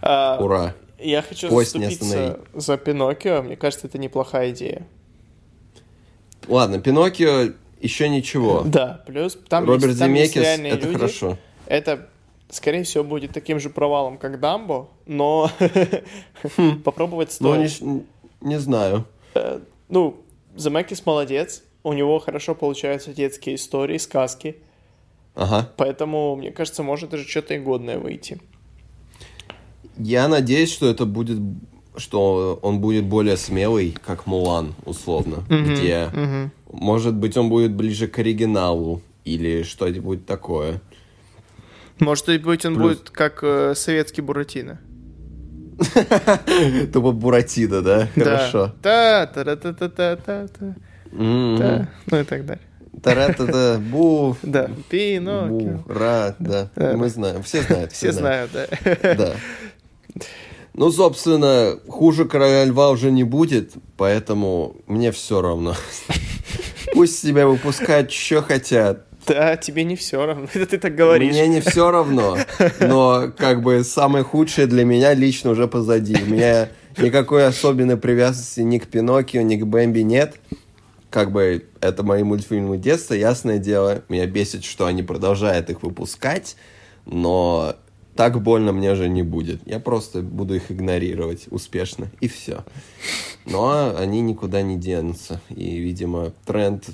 А, 0.01 0.38
Ура. 0.39 0.73
Я 1.05 1.21
хочу 1.21 1.49
Кость 1.49 1.71
заступиться 1.73 2.39
за 2.53 2.77
Пиноккио. 2.77 3.43
Мне 3.43 3.55
кажется, 3.55 3.87
это 3.87 3.97
неплохая 3.97 4.51
идея. 4.51 4.87
Ладно, 6.47 6.79
Пиноккио 6.79 7.53
еще 7.79 8.09
ничего. 8.09 8.61
Да, 8.65 9.03
плюс 9.05 9.37
там 9.47 9.65
Роберт 9.65 9.89
есть, 9.89 9.99
там 9.99 10.13
есть 10.13 10.33
Земекис, 10.33 10.41
реальные 10.49 10.71
это 10.73 10.85
люди. 10.87 10.97
хорошо. 10.97 11.37
Это, 11.67 12.09
скорее 12.49 12.83
всего, 12.83 13.03
будет 13.03 13.33
таким 13.33 13.59
же 13.59 13.69
провалом, 13.69 14.17
как 14.17 14.39
Дамбо, 14.39 14.89
но 15.05 15.51
попробовать 16.83 17.35
Ну, 17.39 17.53
стоит. 17.67 17.81
не, 17.81 18.03
не 18.41 18.59
знаю. 18.59 19.05
Ну, 19.89 20.17
Земекис 20.55 21.05
молодец, 21.05 21.63
у 21.83 21.93
него 21.93 22.17
хорошо 22.19 22.55
получаются 22.55 23.13
детские 23.13 23.55
истории, 23.55 23.97
сказки, 23.97 24.55
Ага. 25.35 25.69
поэтому, 25.77 26.35
мне 26.35 26.51
кажется, 26.51 26.81
может 26.81 27.09
даже 27.11 27.27
что-то 27.27 27.53
и 27.55 27.59
годное 27.59 27.99
выйти. 27.99 28.39
Я 29.97 30.27
надеюсь, 30.27 30.71
что 30.71 30.89
это 30.89 31.05
будет, 31.05 31.39
что 31.97 32.60
он 32.62 32.79
будет 32.79 33.05
более 33.05 33.38
смелый, 33.38 33.95
как 34.05 34.27
Мулан, 34.27 34.73
условно, 34.86 35.43
где, 35.49 36.10
Мгм. 36.13 36.51
может 36.71 37.13
быть, 37.15 37.38
он 37.38 37.49
будет 37.49 37.71
ближе 37.73 38.08
к 38.08 38.19
оригиналу 38.19 39.01
или 39.23 39.63
что-нибудь 39.63 40.25
такое. 40.25 40.81
Может 41.99 42.41
быть, 42.43 42.65
он 42.65 42.75
Плюс- 42.75 42.97
будет 42.97 43.10
как 43.10 43.39
э, 43.43 43.73
советский 43.75 44.21
Буратино. 44.21 44.79
Тупо 46.93 47.12
Буратино, 47.12 47.81
да? 47.81 48.08
Хорошо. 48.15 48.71
Да, 48.84 49.25
та 49.25 49.43
та 49.43 49.55
та 49.55 49.73
та 49.73 49.89
та 49.89 50.15
та 50.15 50.47
та 50.47 50.75
ну 51.12 52.19
и 52.19 52.23
так 52.23 52.45
далее. 52.45 52.60
Тара-та-та, 53.01 53.77
бу, 53.91 54.36
Да, 54.43 54.69
Пиноккио. 54.89 55.49
бу, 55.58 55.84
ра. 55.88 56.36
Да. 56.39 56.69
Мы 56.75 57.10
знаем, 57.10 57.43
все 57.43 57.62
знают. 57.62 57.91
Все 57.91 58.12
знают, 58.12 58.51
да. 58.53 58.67
Да. 59.15 59.34
Ну, 60.73 60.91
собственно, 60.91 61.80
хуже 61.88 62.25
короля 62.25 62.65
льва 62.65 62.89
уже 62.89 63.10
не 63.10 63.23
будет, 63.23 63.71
поэтому 63.95 64.75
мне 64.88 65.12
все 65.12 65.41
равно. 65.41 65.75
Пусть 66.93 67.19
себя 67.21 67.47
выпускают, 67.47 68.12
что 68.12 68.41
хотят. 68.41 69.06
Да, 69.25 69.58
тебе 69.58 69.84
не 69.84 69.95
все 69.95 70.25
равно. 70.25 70.47
Это 70.54 70.65
ты 70.65 70.78
так 70.78 70.95
говоришь. 70.95 71.32
Мне 71.32 71.47
не 71.47 71.62
все 71.62 71.91
равно, 71.91 72.38
но 72.80 73.32
как 73.38 73.62
бы 73.62 73.84
самое 73.84 74.23
худшее 74.23 74.67
для 74.67 74.86
меня 74.86 75.13
лично 75.13 75.51
уже 75.51 75.67
позади. 75.67 76.15
У 76.21 76.25
меня 76.25 76.69
никакой 76.97 77.45
особенной 77.45 77.97
привязанности 77.97 78.62
ни 78.62 78.78
к 78.78 78.88
Пиноккио, 78.88 79.41
ни 79.41 79.56
к 79.56 79.65
Бэмби 79.65 80.01
нет. 80.01 80.36
Как 81.10 81.32
бы 81.32 81.65
это 81.80 82.04
мои 82.04 82.23
мультфильмы 82.23 82.78
детства, 82.78 83.13
ясное 83.13 83.58
дело. 83.58 84.04
Меня 84.10 84.25
бесит, 84.25 84.65
что 84.65 84.86
они 84.86 85.01
продолжают 85.01 85.69
их 85.69 85.82
выпускать, 85.82 86.58
но 87.06 87.75
так 88.15 88.41
больно 88.41 88.71
мне 88.71 88.91
уже 88.91 89.10
не 89.10 89.23
будет. 89.23 89.62
Я 89.65 89.80
просто 89.80 90.21
буду 90.21 90.56
их 90.56 90.71
игнорировать 90.71 91.47
успешно, 91.49 92.10
и 92.21 92.28
все. 92.28 92.63
Но 93.45 93.95
они 93.95 94.21
никуда 94.21 94.62
не 94.62 94.78
денутся, 94.78 95.41
и, 95.49 95.78
видимо, 95.78 96.32
тренд 96.45 96.86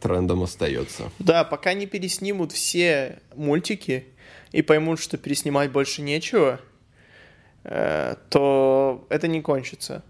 трендом 0.00 0.44
остается. 0.44 1.10
Да, 1.18 1.42
пока 1.42 1.74
не 1.74 1.86
переснимут 1.86 2.52
все 2.52 3.18
мультики 3.34 4.06
и 4.52 4.62
поймут, 4.62 5.00
что 5.00 5.18
переснимать 5.18 5.72
больше 5.72 6.02
нечего, 6.02 6.60
э, 7.64 8.14
то 8.30 9.04
это 9.08 9.26
не 9.26 9.42
кончится. 9.42 10.04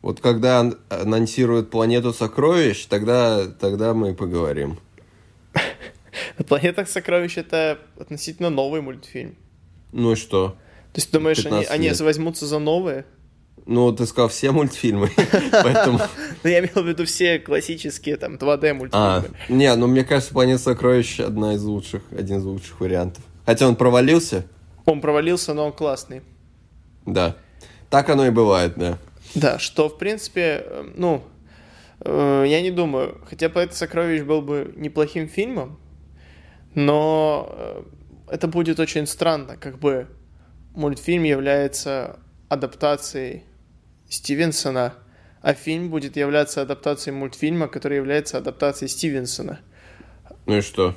Вот 0.00 0.20
когда 0.20 0.60
ан- 0.60 0.78
анонсируют 0.88 1.70
планету 1.70 2.12
сокровищ, 2.12 2.86
тогда, 2.86 3.48
тогда 3.48 3.94
мы 3.94 4.14
поговорим. 4.14 4.78
«Планета 6.46 6.84
сокровищ»— 6.86 7.36
это 7.36 7.78
относительно 7.98 8.48
новый 8.48 8.80
мультфильм. 8.80 9.34
Ну 9.92 10.12
и 10.12 10.16
что? 10.16 10.50
То 10.92 10.98
есть, 11.00 11.12
думаешь, 11.12 11.38
они, 11.38 11.46
15 11.50 11.70
они 11.70 11.88
лет. 11.88 12.00
возьмутся 12.00 12.46
за 12.46 12.58
новые? 12.58 13.04
Ну, 13.66 13.92
ты 13.92 14.06
сказал 14.06 14.28
все 14.30 14.50
мультфильмы, 14.50 15.10
поэтому... 15.52 16.00
Ну, 16.42 16.48
я 16.50 16.60
имел 16.60 16.82
в 16.82 16.88
виду 16.88 17.04
все 17.04 17.38
классические, 17.38 18.16
там, 18.16 18.36
2D 18.36 18.68
А, 18.92 19.20
мультфильмы. 19.20 19.36
не, 19.50 19.74
ну 19.76 19.86
мне 19.86 20.04
кажется, 20.04 20.32
Планета 20.32 20.62
сокровищ 20.62 21.20
одна 21.20 21.54
из 21.54 21.62
лучших, 21.62 22.02
один 22.16 22.38
из 22.38 22.44
лучших 22.44 22.80
вариантов. 22.80 23.22
Хотя 23.44 23.68
он 23.68 23.76
провалился, 23.76 24.46
Он 24.86 25.00
провалился, 25.02 25.52
но 25.54 25.66
он 25.66 25.72
классный. 25.72 26.22
да. 27.04 27.36
Так 27.90 28.08
оно 28.10 28.26
и 28.26 28.30
бывает, 28.30 28.74
да. 28.76 28.98
Да, 29.34 29.58
что, 29.58 29.88
в 29.88 29.96
принципе, 29.98 30.62
э, 30.64 30.90
ну, 30.96 31.22
э, 32.00 32.44
я 32.46 32.60
не 32.62 32.70
думаю, 32.70 33.18
хотя 33.28 33.48
«Планета 33.50 33.76
сокровищ» 33.76 34.22
был 34.22 34.40
бы 34.42 34.72
неплохим 34.76 35.26
фильмом, 35.28 35.78
но 36.74 37.48
э, 37.50 37.82
это 38.30 38.48
будет 38.48 38.80
очень 38.80 39.06
странно, 39.06 39.56
как 39.56 39.78
бы 39.78 40.08
мультфильм 40.74 41.24
является 41.24 42.18
адаптацией 42.48 43.44
Стивенсона, 44.08 44.94
а 45.42 45.54
фильм 45.54 45.90
будет 45.90 46.16
являться 46.16 46.62
адаптацией 46.62 47.14
мультфильма, 47.14 47.68
который 47.68 47.96
является 47.96 48.38
адаптацией 48.38 48.88
Стивенсона. 48.88 49.60
Ну 50.46 50.58
и 50.58 50.60
что? 50.60 50.96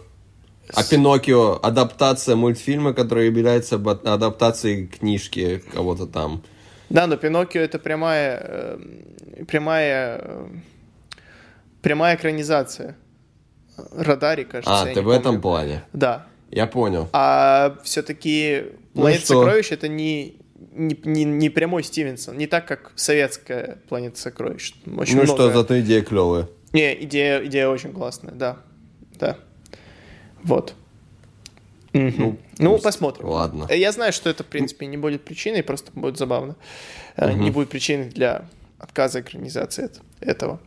А 0.74 0.84
Пиноккио— 0.84 1.60
адаптация 1.64 2.36
мультфильма, 2.36 2.94
который 2.94 3.26
является 3.26 3.76
адаптацией 3.76 4.88
книжки 4.88 5.62
кого-то 5.74 6.08
там. 6.08 6.44
Да, 6.90 7.08
но 7.08 7.18
Пиноккио 7.18 7.62
это 7.62 7.80
прямая, 7.80 8.40
э, 8.42 9.44
прямая, 9.48 10.22
э, 10.22 10.48
прямая 11.82 12.16
экранизация. 12.16 12.96
Радари, 13.92 14.44
кажется. 14.44 14.82
А, 14.82 14.94
ты 14.94 15.02
в 15.02 15.10
этом 15.10 15.24
помню. 15.24 15.42
плане. 15.42 15.84
Да. 15.94 16.28
Я 16.52 16.68
понял. 16.68 17.08
А 17.14 17.78
все-таки 17.84 18.64
Ну 18.94 19.02
Планета 19.02 19.24
что? 19.26 19.40
сокровищ 19.42 19.72
это 19.72 19.88
не, 19.88 20.36
не, 20.74 21.00
не, 21.06 21.24
не 21.24 21.50
прямой 21.50 21.84
Стивенсон, 21.84 22.38
не 22.38 22.46
так, 22.48 22.68
как 22.68 22.92
советская 22.96 23.78
Планета 23.90 24.20
сокровищ. 24.20 24.74
Очень 24.98 25.16
ну 25.18 25.24
много- 25.24 25.38
что, 25.44 25.52
зато 25.54 25.80
идея 25.80 26.02
клевая. 26.02 26.48
Не, 26.74 26.94
идея, 27.06 27.44
идея 27.46 27.70
очень 27.70 27.94
классная, 27.94 28.34
да. 28.34 28.58
Да. 29.20 29.38
Вот. 30.44 30.74
Мгм. 31.94 32.38
Ну, 32.58 32.72
пусть. 32.74 32.84
посмотрим. 32.84 33.28
Ладно. 33.28 33.68
Я 33.70 33.92
знаю, 33.92 34.14
что 34.14 34.30
это, 34.30 34.44
в 34.44 34.48
принципе, 34.48 34.86
не 34.86 34.98
будет 34.98 35.24
причиной, 35.26 35.64
просто 35.64 35.92
будет 35.94 36.18
забавно. 36.18 36.56
Э, 37.18 37.34
Не 37.34 37.52
будет 37.52 37.70
причиной 37.70 38.06
для 38.10 38.46
отказа 38.80 39.20
экранизации 39.22 39.86
эт- 39.86 40.02
этого. 40.22 40.60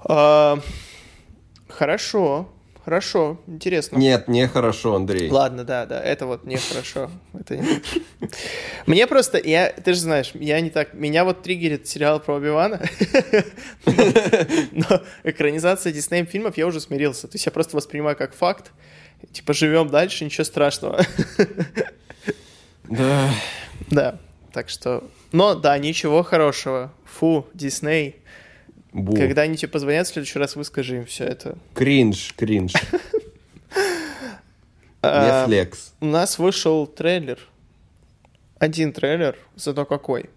А, 0.00 0.58
Хорошо, 1.68 2.48
хорошо, 2.88 3.38
интересно. 3.46 3.98
Нет, 3.98 4.28
нехорошо, 4.28 4.94
Андрей. 4.94 5.28
Ладно, 5.30 5.64
да, 5.64 5.84
да, 5.84 6.02
это 6.02 6.24
вот 6.24 6.44
нехорошо. 6.46 7.10
Это 7.38 7.58
не- 7.58 7.82
Мне 8.86 9.06
просто, 9.06 9.36
я, 9.38 9.70
ты 9.70 9.92
же 9.92 10.00
знаешь, 10.00 10.30
я 10.32 10.58
не 10.62 10.70
так, 10.70 10.94
меня 10.94 11.24
вот 11.24 11.42
триггерит 11.42 11.86
сериал 11.86 12.18
про 12.18 12.36
Оби-Вана, 12.36 12.80
но 14.72 15.02
экранизация 15.22 15.92
Диснеем 15.92 16.26
фильмов 16.26 16.56
я 16.56 16.66
уже 16.66 16.80
смирился, 16.80 17.28
то 17.28 17.34
есть 17.34 17.44
я 17.44 17.52
просто 17.52 17.76
воспринимаю 17.76 18.16
как 18.16 18.34
факт, 18.34 18.72
типа 19.32 19.52
живем 19.52 19.88
дальше, 19.90 20.24
ничего 20.24 20.44
страшного. 20.44 21.04
Да. 22.84 23.30
Да, 23.90 24.18
так 24.54 24.70
что, 24.70 25.04
но 25.32 25.54
да, 25.54 25.76
ничего 25.76 26.22
хорошего. 26.22 26.90
Фу, 27.04 27.46
Дисней, 27.52 28.16
Бу. 28.92 29.14
когда 29.16 29.42
они 29.42 29.56
тебе 29.56 29.68
позвонят, 29.68 30.06
в 30.06 30.12
следующий 30.12 30.38
раз 30.38 30.56
выскажи 30.56 30.96
им 30.98 31.04
все 31.06 31.24
это. 31.24 31.56
Кринж, 31.74 32.34
кринж. 32.36 32.72
А, 35.00 35.44
Не 35.44 35.46
флекс. 35.46 35.94
У 36.00 36.06
нас 36.06 36.38
вышел 36.38 36.86
трейлер. 36.86 37.38
Один 38.58 38.92
трейлер, 38.92 39.36
зато 39.54 39.84
какой. 39.84 40.28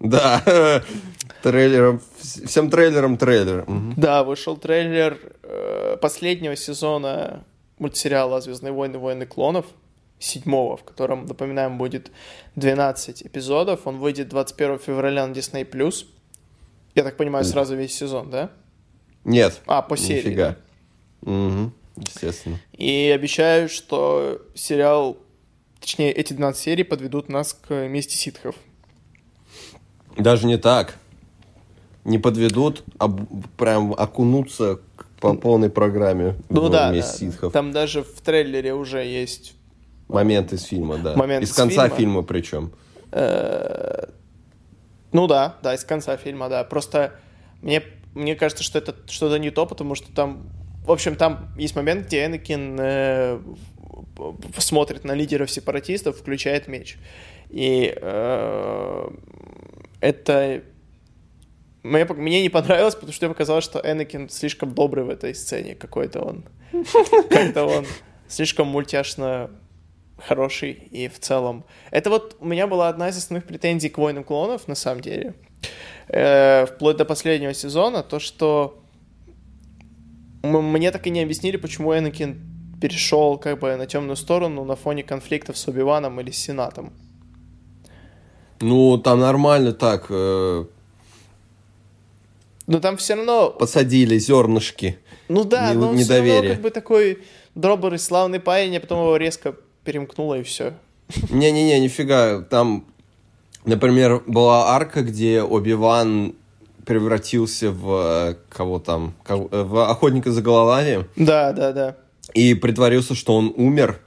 Да. 0.00 0.42
Трейлером. 1.42 2.00
вс- 2.20 2.46
Всем 2.46 2.70
трейлером 2.70 3.16
трейлер. 3.16 3.64
Да, 3.96 4.24
вышел 4.24 4.56
трейлер 4.56 5.18
э, 5.44 5.96
последнего 6.00 6.56
сезона 6.56 7.44
мультсериала 7.78 8.40
«Звездные 8.40 8.72
войны. 8.72 8.98
Войны 8.98 9.26
клонов», 9.26 9.66
седьмого, 10.18 10.76
в 10.76 10.82
котором, 10.84 11.26
напоминаем, 11.26 11.78
будет 11.78 12.10
12 12.56 13.22
эпизодов. 13.26 13.86
Он 13.86 13.98
выйдет 13.98 14.28
21 14.28 14.78
февраля 14.80 15.26
на 15.26 15.32
Disney+. 15.32 15.64
Я 16.94 17.04
так 17.04 17.16
понимаю, 17.16 17.44
сразу 17.44 17.76
весь 17.76 17.94
сезон, 17.94 18.30
да? 18.30 18.50
Нет. 19.24 19.60
А, 19.66 19.82
по 19.82 19.96
серии. 19.96 20.28
Нифига. 20.28 20.56
Мгм. 21.22 21.72
Естественно. 21.96 22.58
И 22.72 23.12
обещаю, 23.14 23.68
что 23.68 24.40
сериал, 24.54 25.16
точнее, 25.80 26.12
эти 26.12 26.32
12 26.32 26.60
серий 26.62 26.84
подведут 26.84 27.28
нас 27.28 27.52
к 27.52 27.88
мести 27.88 28.14
ситхов. 28.14 28.54
Даже 30.16 30.46
не 30.46 30.56
так. 30.56 30.96
Не 32.04 32.18
подведут, 32.18 32.82
а 32.98 33.08
прям 33.58 33.92
окунуться 33.92 34.80
по 35.20 35.34
полной 35.34 35.68
программе 35.68 36.36
Ну 36.48 36.62
в 36.62 36.70
да, 36.70 36.90
«Месть 36.90 37.12
да, 37.20 37.26
ситхов». 37.26 37.52
там 37.52 37.72
даже 37.72 38.02
в 38.02 38.20
трейлере 38.22 38.72
уже 38.72 39.04
есть 39.04 39.54
Момент 40.08 40.52
из 40.52 40.64
фильма, 40.64 40.98
да. 40.98 41.14
Момент 41.14 41.44
из 41.44 41.50
из 41.50 41.54
конца 41.54 41.84
фильма. 41.84 41.96
фильма 41.96 42.22
причем. 42.22 42.72
Э, 43.12 44.06
ну 45.12 45.26
да, 45.26 45.56
да, 45.62 45.74
из 45.74 45.84
конца 45.84 46.16
фильма, 46.16 46.48
да. 46.48 46.64
Просто 46.64 47.14
мне, 47.62 47.82
мне 48.14 48.36
кажется, 48.36 48.64
что 48.64 48.78
это 48.78 48.94
что-то 49.08 49.38
не 49.38 49.50
то, 49.50 49.66
потому 49.66 49.94
что 49.94 50.12
там... 50.12 50.48
В 50.84 50.92
общем, 50.92 51.16
там 51.16 51.50
есть 51.56 51.76
момент, 51.76 52.06
где 52.06 52.24
Энакин 52.24 52.76
э, 52.80 53.40
смотрит 54.56 55.04
на 55.04 55.12
лидеров 55.12 55.50
сепаратистов, 55.50 56.18
включает 56.18 56.68
меч. 56.68 56.96
И 57.50 57.92
э, 57.94 59.10
это 60.00 60.62
мне, 61.82 62.04
мне 62.04 62.42
не 62.42 62.48
понравилось, 62.48 62.94
потому 62.94 63.12
что 63.12 63.26
мне 63.26 63.34
показалось, 63.34 63.64
что 63.64 63.80
Энакин 63.80 64.28
слишком 64.28 64.74
добрый 64.74 65.04
в 65.04 65.10
этой 65.10 65.34
сцене 65.34 65.74
какой-то 65.74 66.20
он. 66.20 66.44
Как-то 67.30 67.64
он 67.64 67.86
слишком 68.28 68.68
мультяшно 68.68 69.50
хороший 70.20 70.72
и 70.72 71.08
в 71.08 71.18
целом. 71.18 71.64
Это 71.90 72.10
вот 72.10 72.36
у 72.40 72.46
меня 72.46 72.66
была 72.66 72.88
одна 72.88 73.08
из 73.08 73.16
основных 73.16 73.46
претензий 73.46 73.88
к 73.88 73.98
«Войнам 73.98 74.24
клонов», 74.24 74.68
на 74.68 74.74
самом 74.74 75.00
деле. 75.00 75.34
Э, 76.08 76.66
вплоть 76.66 76.96
до 76.96 77.04
последнего 77.04 77.54
сезона, 77.54 78.02
то, 78.02 78.18
что 78.18 78.82
мне 80.42 80.90
так 80.90 81.06
и 81.06 81.10
не 81.10 81.22
объяснили, 81.22 81.56
почему 81.56 81.96
Энакин 81.96 82.40
перешел 82.80 83.38
как 83.38 83.58
бы 83.58 83.76
на 83.76 83.86
темную 83.86 84.16
сторону 84.16 84.64
на 84.64 84.74
фоне 84.74 85.02
конфликтов 85.02 85.58
с 85.58 85.68
Оби-Ваном 85.68 86.20
или 86.20 86.30
с 86.30 86.38
Сенатом. 86.38 86.92
Ну, 88.60 88.98
там 88.98 89.20
нормально 89.20 89.72
так. 89.72 90.06
Э... 90.10 90.64
Но 92.66 92.80
там 92.80 92.96
все 92.96 93.14
равно... 93.14 93.50
Посадили 93.50 94.18
зернышки. 94.18 94.98
Ну 95.28 95.44
да, 95.44 95.72
не, 95.72 95.78
но 95.78 95.92
недоверие. 95.92 96.06
все 96.06 96.34
равно 96.34 96.54
как 96.54 96.62
бы 96.62 96.70
такой 96.70 97.18
добрый, 97.54 97.98
славный 97.98 98.40
парень, 98.40 98.76
а 98.76 98.80
потом 98.80 99.00
его 99.00 99.16
резко 99.16 99.56
перемкнуло 99.84 100.38
и 100.38 100.42
все. 100.42 100.74
Не-не-не, 101.30 101.80
нифига. 101.80 102.42
Там, 102.42 102.86
например, 103.64 104.22
была 104.26 104.74
арка, 104.74 105.02
где 105.02 105.42
Оби-Ван 105.42 106.34
превратился 106.84 107.70
в 107.70 108.30
э, 108.30 108.36
кого 108.48 108.78
там? 108.78 109.14
В 109.26 109.90
охотника 109.90 110.32
за 110.32 110.42
головами. 110.42 111.06
Да, 111.16 111.52
да, 111.52 111.72
да. 111.72 111.96
И 112.34 112.54
притворился, 112.54 113.14
что 113.14 113.36
он 113.36 113.52
умер. 113.56 114.00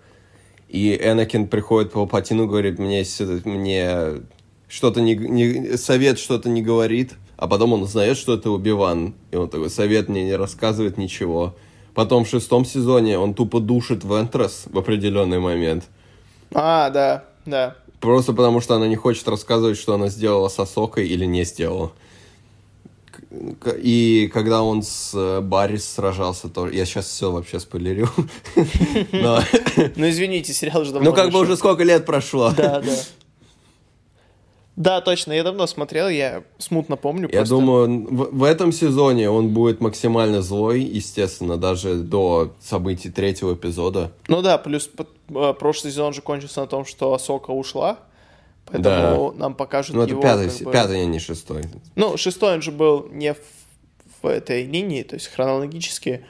И 0.69 0.95
Энакин 0.95 1.47
приходит 1.47 1.91
по 1.91 1.99
Палпатину 1.99 2.45
и 2.45 2.47
говорит, 2.47 2.79
мне, 2.79 3.03
мне 3.45 4.21
что-то 4.67 5.01
не, 5.01 5.15
не... 5.15 5.77
Совет 5.77 6.17
что-то 6.17 6.49
не 6.49 6.61
говорит. 6.61 7.13
А 7.37 7.47
потом 7.47 7.73
он 7.73 7.83
узнает, 7.83 8.17
что 8.17 8.35
это 8.35 8.49
Убиван. 8.49 9.13
И 9.31 9.35
он 9.35 9.49
такой, 9.49 9.69
совет 9.69 10.09
мне 10.09 10.23
не 10.23 10.35
рассказывает 10.35 10.97
ничего. 10.97 11.55
Потом 11.93 12.25
в 12.25 12.27
шестом 12.27 12.65
сезоне 12.65 13.19
он 13.19 13.33
тупо 13.33 13.59
душит 13.59 14.03
Вентрос 14.03 14.63
в 14.65 14.77
определенный 14.77 15.39
момент. 15.39 15.85
А, 16.53 16.89
да, 16.89 17.25
да. 17.45 17.75
Просто 17.99 18.33
потому, 18.33 18.61
что 18.61 18.75
она 18.75 18.87
не 18.87 18.95
хочет 18.95 19.27
рассказывать, 19.27 19.77
что 19.77 19.93
она 19.93 20.07
сделала 20.09 20.49
с 20.49 20.59
Асокой 20.59 21.07
или 21.07 21.25
не 21.25 21.43
сделала. 21.45 21.91
И 23.81 24.29
когда 24.33 24.61
он 24.61 24.83
с 24.83 25.11
э, 25.13 25.41
Баррис 25.41 25.93
сражался, 25.93 26.49
то 26.49 26.67
я 26.67 26.85
сейчас 26.85 27.07
все 27.07 27.31
вообще 27.31 27.59
спойлерю. 27.59 28.09
Ну 29.95 30.09
извините, 30.09 30.53
сериал 30.53 30.83
же 30.85 30.91
давно 30.91 31.09
Ну 31.09 31.15
как 31.15 31.31
бы 31.31 31.39
уже 31.39 31.57
сколько 31.57 31.83
лет 31.83 32.05
прошло. 32.05 32.51
Да, 32.55 32.81
да. 32.81 32.95
Да, 34.75 35.01
точно, 35.01 35.33
я 35.33 35.43
давно 35.43 35.67
смотрел, 35.67 36.09
я 36.09 36.43
смутно 36.57 36.95
помню. 36.95 37.29
Я 37.31 37.39
просто. 37.39 37.55
думаю, 37.55 38.07
в, 38.09 38.37
в 38.39 38.43
этом 38.43 38.71
сезоне 38.71 39.29
он 39.29 39.49
будет 39.49 39.81
максимально 39.81 40.41
злой, 40.41 40.81
естественно, 40.81 41.57
даже 41.57 41.95
до 41.95 42.53
событий 42.59 43.11
третьего 43.11 43.53
эпизода. 43.53 44.11
Ну 44.27 44.41
да, 44.41 44.57
плюс 44.57 44.89
э, 45.29 45.53
прошлый 45.53 45.91
сезон 45.91 46.13
же 46.13 46.21
кончился 46.21 46.61
на 46.61 46.67
том, 46.67 46.85
что 46.85 47.13
Асока 47.13 47.51
ушла, 47.51 47.99
поэтому 48.65 49.31
да. 49.31 49.39
нам 49.39 49.53
покажут 49.53 49.95
ну, 49.95 50.01
это 50.01 50.11
его... 50.11 50.21
Пятый, 50.21 50.49
как 50.49 50.61
бы... 50.61 50.71
пятый, 50.71 51.03
а 51.03 51.05
не 51.05 51.19
шестой. 51.19 51.63
Ну, 51.95 52.17
шестой 52.17 52.55
он 52.55 52.63
же 52.63 52.71
был 52.71 53.07
не 53.11 53.35
в, 53.35 53.37
в 54.23 54.27
этой 54.27 54.65
линии, 54.65 55.03
то 55.03 55.15
есть 55.15 55.27
хронологически 55.27 56.25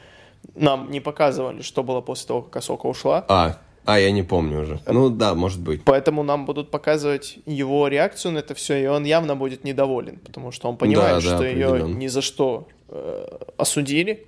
нам 0.56 0.92
не 0.92 1.00
показывали, 1.00 1.62
что 1.62 1.82
было 1.82 2.02
после 2.02 2.28
того, 2.28 2.42
как 2.42 2.58
Асока 2.58 2.88
ушла. 2.88 3.26
А, 3.30 3.58
а, 3.86 4.00
я 4.00 4.12
не 4.12 4.24
помню 4.24 4.62
уже. 4.62 4.80
Ну 4.88 5.10
да, 5.10 5.36
может 5.36 5.60
быть. 5.60 5.82
Поэтому 5.84 6.24
нам 6.24 6.46
будут 6.46 6.72
показывать 6.72 7.40
его 7.46 7.88
реакцию 7.88 8.34
на 8.34 8.40
это 8.40 8.54
все, 8.54 8.82
и 8.82 8.86
он 8.88 9.04
явно 9.04 9.36
будет 9.36 9.64
недоволен, 9.64 10.20
потому 10.20 10.52
что 10.52 10.70
он 10.70 10.78
понимает, 10.78 11.24
да, 11.24 11.30
да, 11.30 11.36
что 11.36 11.46
ее 11.46 11.84
ни 11.84 12.08
за 12.08 12.22
что 12.22 12.68
э, 12.88 13.28
осудили. 13.58 14.26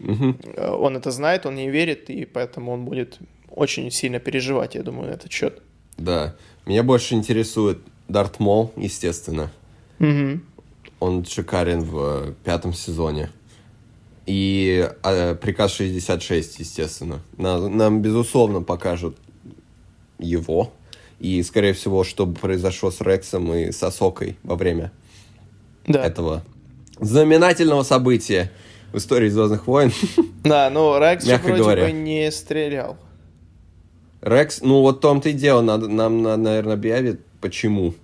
Угу. 0.00 0.34
Он 0.78 0.96
это 0.96 1.10
знает, 1.10 1.46
он 1.46 1.54
не 1.54 1.70
верит, 1.70 2.10
и 2.10 2.24
поэтому 2.24 2.72
он 2.72 2.84
будет 2.84 3.18
очень 3.48 3.90
сильно 3.90 4.18
переживать, 4.18 4.74
я 4.74 4.82
думаю, 4.82 5.08
на 5.08 5.14
этот 5.14 5.32
счет. 5.32 5.62
Да. 5.96 6.34
Меня 6.66 6.82
больше 6.82 7.14
интересует 7.14 7.78
Дарт 8.08 8.40
Мол, 8.40 8.72
естественно. 8.76 9.50
Угу. 10.00 10.40
Он 11.00 11.24
шикарен 11.24 11.80
в 11.80 12.34
пятом 12.44 12.72
сезоне. 12.72 13.30
И 14.26 14.88
э, 15.02 15.34
приказ 15.34 15.72
66, 15.74 16.60
естественно. 16.60 17.20
Нам, 17.36 17.76
нам, 17.76 18.02
безусловно, 18.02 18.62
покажут 18.62 19.16
его. 20.18 20.72
И, 21.18 21.42
скорее 21.42 21.72
всего, 21.72 22.04
что 22.04 22.26
произошло 22.26 22.90
с 22.90 23.00
Рексом 23.00 23.52
и 23.54 23.70
с 23.70 23.82
Асокой 23.82 24.36
во 24.42 24.56
время 24.56 24.92
да. 25.86 26.04
этого 26.04 26.44
знаменательного 27.00 27.82
события 27.82 28.50
в 28.92 28.98
истории 28.98 29.28
Звездных 29.28 29.66
войн. 29.66 29.92
Да, 30.42 30.70
ну 30.70 30.98
Рекс 30.98 31.24
вроде 31.24 31.62
говоря. 31.62 31.84
бы 31.84 31.92
не 31.92 32.28
стрелял. 32.32 32.96
Рекс, 34.22 34.60
ну 34.60 34.80
вот 34.80 34.96
в 34.96 35.00
том-то 35.00 35.28
и 35.28 35.32
дело, 35.32 35.62
надо, 35.62 35.86
нам, 35.86 36.20
надо, 36.20 36.42
наверное, 36.42 36.74
объявит, 36.74 37.20
почему. 37.40 37.94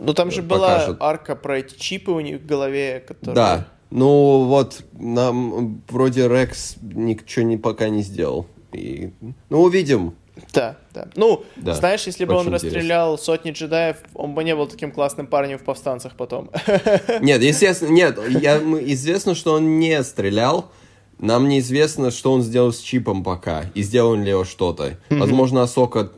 Ну 0.00 0.14
там 0.14 0.32
же 0.32 0.42
покажут. 0.42 0.98
была 0.98 1.08
арка 1.10 1.36
про 1.36 1.58
эти 1.60 1.78
чипы 1.78 2.10
у 2.10 2.18
них 2.18 2.40
в 2.40 2.46
голове, 2.46 3.04
которые... 3.06 3.34
Да, 3.34 3.68
ну, 3.94 4.46
вот, 4.46 4.82
нам 4.92 5.80
вроде 5.88 6.26
Рекс 6.26 6.74
ничего 6.82 7.44
не, 7.44 7.56
пока 7.56 7.88
не 7.88 8.02
сделал. 8.02 8.44
И, 8.72 9.12
ну, 9.50 9.62
увидим. 9.62 10.14
Да, 10.52 10.78
да. 10.92 11.06
Ну, 11.14 11.44
да, 11.54 11.74
знаешь, 11.74 12.02
если 12.02 12.24
бы 12.24 12.34
он 12.34 12.48
интересно. 12.48 12.70
расстрелял 12.70 13.16
сотни 13.18 13.52
джедаев, 13.52 13.98
он 14.14 14.34
бы 14.34 14.42
не 14.42 14.56
был 14.56 14.66
таким 14.66 14.90
классным 14.90 15.28
парнем 15.28 15.58
в 15.58 15.62
повстанцах 15.62 16.16
потом. 16.16 16.50
Нет, 17.20 17.40
естественно, 17.40 17.90
нет, 17.90 18.18
я, 18.30 18.58
известно, 18.58 19.36
что 19.36 19.52
он 19.52 19.78
не 19.78 20.02
стрелял. 20.02 20.72
Нам 21.20 21.48
неизвестно, 21.48 22.10
что 22.10 22.32
он 22.32 22.42
сделал 22.42 22.72
с 22.72 22.80
чипом 22.80 23.22
пока. 23.22 23.66
И 23.74 23.82
сделал 23.84 24.16
ли 24.16 24.34
он 24.34 24.44
что-то. 24.44 24.98
Mm-hmm. 25.08 25.18
Возможно, 25.18 25.62
Асока 25.62 26.10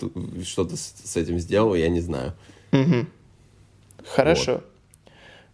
что-то 0.47 0.79
с, 0.79 0.95
с 1.05 1.17
этим 1.19 1.39
сделал, 1.39 1.75
я 1.75 1.91
не 1.91 2.01
знаю. 2.01 2.33
Mm-hmm. 2.71 3.07
Хорошо. 4.15 4.53
Вот. 4.55 4.65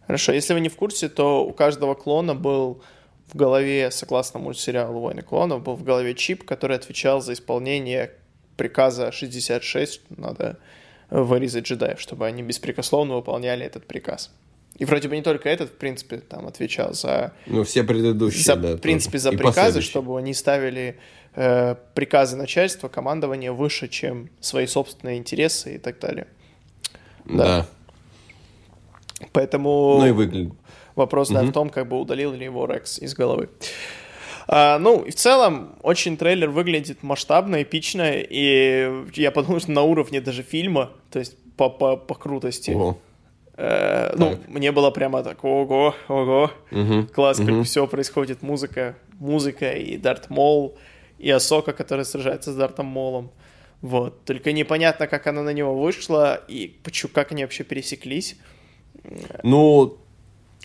Хорошо, 0.07 0.33
если 0.33 0.55
вы 0.55 0.61
не 0.61 0.69
в 0.69 0.77
курсе, 0.77 1.09
то 1.09 1.45
у 1.45 1.53
каждого 1.53 1.95
клона 1.95 2.35
был 2.35 2.83
в 3.33 3.37
голове, 3.37 3.91
согласно 3.91 4.41
мультсериалу 4.41 5.01
«Войны 5.01 5.23
клонов», 5.23 5.63
был 5.63 5.75
в 5.75 5.85
голове 5.85 6.15
чип, 6.15 6.45
который 6.45 6.77
отвечал 6.77 7.21
за 7.21 7.33
исполнение 7.33 8.11
приказа 8.57 9.11
66, 9.13 10.03
надо 10.17 10.59
вырезать 11.11 11.65
джедаев, 11.65 12.01
чтобы 12.01 12.27
они 12.27 12.43
беспрекословно 12.43 13.15
выполняли 13.15 13.65
этот 13.65 13.87
приказ. 13.87 14.31
И 14.79 14.85
вроде 14.85 15.09
бы 15.09 15.17
не 15.17 15.23
только 15.23 15.49
этот, 15.49 15.71
в 15.71 15.75
принципе, 15.75 16.19
там 16.19 16.47
отвечал 16.47 16.95
за... 16.95 17.35
Ну, 17.47 17.63
все 17.65 17.85
предыдущие, 17.85 18.43
за, 18.43 18.57
да. 18.57 18.77
В 18.77 18.81
принципе, 18.81 19.19
за 19.19 19.33
приказы, 19.33 19.83
чтобы 19.83 20.19
они 20.19 20.33
ставили 20.33 20.99
э, 21.35 21.77
приказы 21.95 22.37
начальства, 22.37 22.89
командования 22.89 23.53
выше, 23.53 23.89
чем 23.89 24.31
свои 24.41 24.67
собственные 24.67 25.19
интересы 25.19 25.75
и 25.75 25.79
так 25.79 25.99
далее. 25.99 26.27
Да. 27.27 27.45
да. 27.45 27.67
Поэтому 29.33 29.99
ну 30.01 30.07
и 30.07 30.11
выглядит. 30.11 30.53
вопрос 30.95 31.31
угу. 31.31 31.39
да, 31.39 31.43
в 31.45 31.53
том, 31.53 31.71
как 31.71 31.89
бы 31.89 32.01
удалил 32.01 32.33
ли 32.33 32.45
его 32.45 32.67
Рекс 32.67 32.99
из 32.99 33.15
головы. 33.15 33.49
А, 34.49 34.79
ну, 34.79 35.03
и 35.03 35.11
в 35.11 35.15
целом, 35.15 35.77
очень 35.83 36.17
трейлер 36.17 36.51
выглядит 36.51 37.03
масштабно, 37.03 37.63
эпично, 37.63 38.11
и 38.13 39.05
я 39.15 39.31
подумал, 39.31 39.61
что 39.61 39.71
на 39.71 39.83
уровне 39.83 40.21
даже 40.21 40.43
фильма, 40.43 40.91
то 41.11 41.19
есть 41.21 41.37
по, 41.57 41.71
по, 41.71 41.97
по 41.97 42.15
крутости. 42.15 42.73
Ого. 42.73 42.99
Э, 43.57 44.15
ну, 44.17 44.39
мне 44.49 44.73
было 44.73 44.91
прямо 44.91 45.23
так, 45.23 45.45
ого, 45.45 45.95
ого, 46.09 46.51
угу. 46.71 47.07
класс, 47.15 47.39
угу. 47.39 47.47
как 47.47 47.65
все 47.67 47.87
происходит, 47.87 48.43
музыка, 48.43 48.97
музыка 49.21 49.73
и 49.73 49.97
Дарт 49.97 50.31
Мол, 50.31 50.77
и 51.19 51.31
Асока, 51.31 51.73
которая 51.73 52.05
сражается 52.05 52.53
с 52.53 52.57
Дартом 52.57 52.87
Молом. 52.87 53.31
Вот. 53.81 54.25
Только 54.25 54.53
непонятно, 54.53 55.07
как 55.07 55.27
она 55.27 55.43
на 55.43 55.51
него 55.51 55.79
вышла, 55.79 56.41
и 56.49 56.79
почему, 56.83 57.11
как 57.13 57.33
они 57.33 57.43
вообще 57.43 57.65
пересеклись. 57.65 58.37
Ну, 59.43 59.97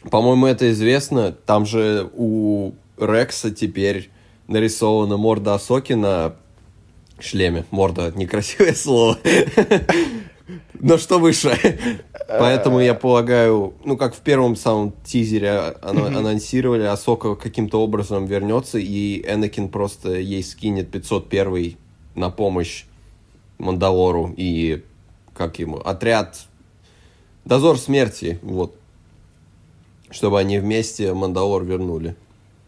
по-моему, 0.09 0.45
это 0.47 0.71
известно. 0.71 1.31
Там 1.31 1.65
же 1.65 2.09
у 2.13 2.73
Рекса 2.97 3.51
теперь 3.51 4.09
нарисована 4.47 5.17
морда 5.17 5.55
Асоки 5.55 5.93
на 5.93 6.35
шлеме. 7.19 7.65
Морда— 7.71 8.11
некрасивое 8.15 8.73
слово. 8.75 9.17
Но 10.79 10.97
что 10.97 11.19
выше? 11.19 11.57
Поэтому 12.27 12.79
я 12.79 12.93
полагаю, 12.93 13.73
ну, 13.83 13.97
как 13.97 14.13
в 14.15 14.19
первом 14.19 14.55
самом 14.55 14.93
тизере 15.03 15.51
анонсировали, 15.81 16.83
Асока 16.83 17.35
каким-то 17.35 17.81
образом 17.81 18.25
вернется, 18.25 18.77
и 18.77 19.21
Энакин 19.27 19.69
просто 19.69 20.13
ей 20.13 20.43
скинет 20.43 20.91
501 20.91 21.77
на 22.15 22.29
помощь 22.29 22.85
Мандалору, 23.57 24.33
и 24.37 24.83
как 25.33 25.59
ему, 25.59 25.77
отряд 25.77 26.47
Дозор 27.47 27.77
смерти, 27.77 28.39
вот. 28.41 28.75
Чтобы 30.09 30.37
они 30.37 30.59
вместе 30.59 31.13
Мандалор 31.13 31.63
вернули. 31.63 32.15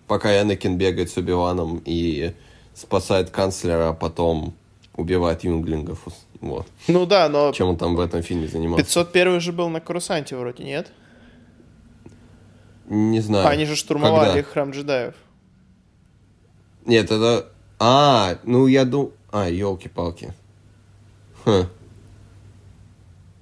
Пока 0.08 0.42
Энакин 0.42 0.78
бегает 0.78 1.10
с 1.10 1.18
Убиваном 1.18 1.82
и 1.84 2.34
спасает 2.74 3.30
канцлера, 3.30 3.90
а 3.90 3.94
потом 3.94 4.54
убивает 4.96 5.44
юнглингов. 5.44 6.08
Вот. 6.40 6.66
Ну 6.88 7.06
да, 7.06 7.28
но... 7.28 7.52
Чем 7.52 7.68
он 7.68 7.78
там 7.78 7.98
в 7.98 8.00
этом 8.00 8.24
фильме 8.24 8.48
занимался? 8.48 8.86
501 8.86 9.42
же 9.42 9.52
был 9.52 9.68
на 9.68 9.82
Курсанте 9.82 10.38
вроде, 10.38 10.64
нет? 10.64 10.94
Не 12.88 13.20
знаю. 13.20 13.48
Они 13.50 13.66
же 13.66 13.76
штурмовали 13.76 14.30
Когда? 14.30 14.44
храм 14.44 14.72
джедаев. 14.72 15.14
Нет, 16.86 17.12
это... 17.12 17.50
А, 17.80 18.38
ну 18.44 18.68
я 18.68 18.86
думаю... 18.86 19.12
А, 19.32 19.50
елки-палки. 19.50 20.34
Хм. 21.44 21.66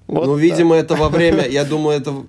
Вот 0.08 0.26
ну, 0.26 0.34
так. 0.34 0.41
видимо, 0.41 0.76
это 0.76 0.95
во 0.95 1.10
время... 1.10 1.47
Я 1.47 1.66
думаю, 1.66 1.97
это, 1.99 2.26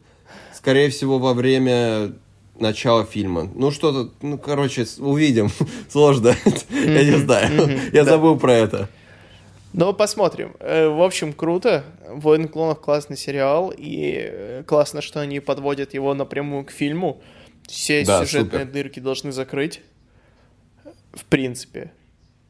скорее 0.52 0.90
всего, 0.90 1.18
во 1.18 1.32
время 1.32 2.12
начала 2.58 3.04
фильма. 3.04 3.48
Ну, 3.54 3.70
что-то... 3.70 4.12
Ну, 4.20 4.36
короче, 4.38 4.84
увидим. 4.98 5.48
Сложно. 5.88 6.34
Я 6.70 7.04
не 7.04 7.18
знаю. 7.18 7.80
Я 7.92 8.04
забыл 8.04 8.38
про 8.38 8.52
это. 8.52 8.88
Ну, 9.72 9.92
посмотрим. 9.92 10.56
Э, 10.60 10.88
В 10.88 11.02
общем, 11.02 11.32
круто. 11.32 11.84
«Войн 12.08 12.48
клонов» 12.48 12.80
классный 12.80 13.16
сериал, 13.16 13.72
и 13.76 14.14
э, 14.16 14.62
классно, 14.66 15.02
что 15.02 15.20
они 15.20 15.40
подводят 15.40 15.94
его 15.94 16.14
напрямую 16.14 16.64
к 16.64 16.70
фильму. 16.70 17.20
Все 17.68 18.02
Да, 18.04 18.24
сюжетные 18.24 18.62
супер. 18.62 18.72
дырки 18.72 18.98
должны 19.00 19.30
закрыть. 19.30 19.82
В 21.12 21.24
принципе. 21.26 21.92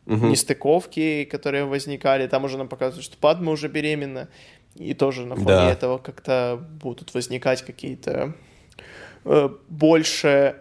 Мгм. 0.06 0.30
Нестыковки, 0.30 1.24
которые 1.24 1.64
возникали. 1.64 2.26
Там 2.28 2.44
уже 2.44 2.56
нам 2.56 2.68
показывают, 2.68 3.04
что 3.04 3.16
Падма 3.18 3.50
уже 3.52 3.68
беременна. 3.68 4.28
И 4.78 4.94
тоже 4.94 5.24
на 5.26 5.34
фоне 5.34 5.46
Да. 5.46 5.70
этого 5.70 5.98
как-то 5.98 6.60
будут 6.82 7.14
возникать 7.14 7.62
какие-то 7.62 8.34
э, 9.24 9.48
больше 9.68 10.56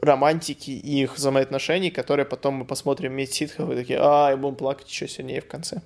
романтики 0.00 0.70
и 0.70 1.02
их 1.02 1.16
взаимоотношений, 1.16 1.90
которые 1.90 2.26
потом 2.26 2.54
мы 2.54 2.64
посмотрим 2.64 3.14
«Месть 3.14 3.34
ситхов» 3.34 3.70
и 3.70 3.74
такие, 3.74 3.98
а, 4.00 4.32
и 4.32 4.36
будем 4.36 4.54
плакать 4.56 4.88
еще 4.90 5.08
сильнее 5.08 5.40
в 5.40 5.46
конце. 5.46 5.80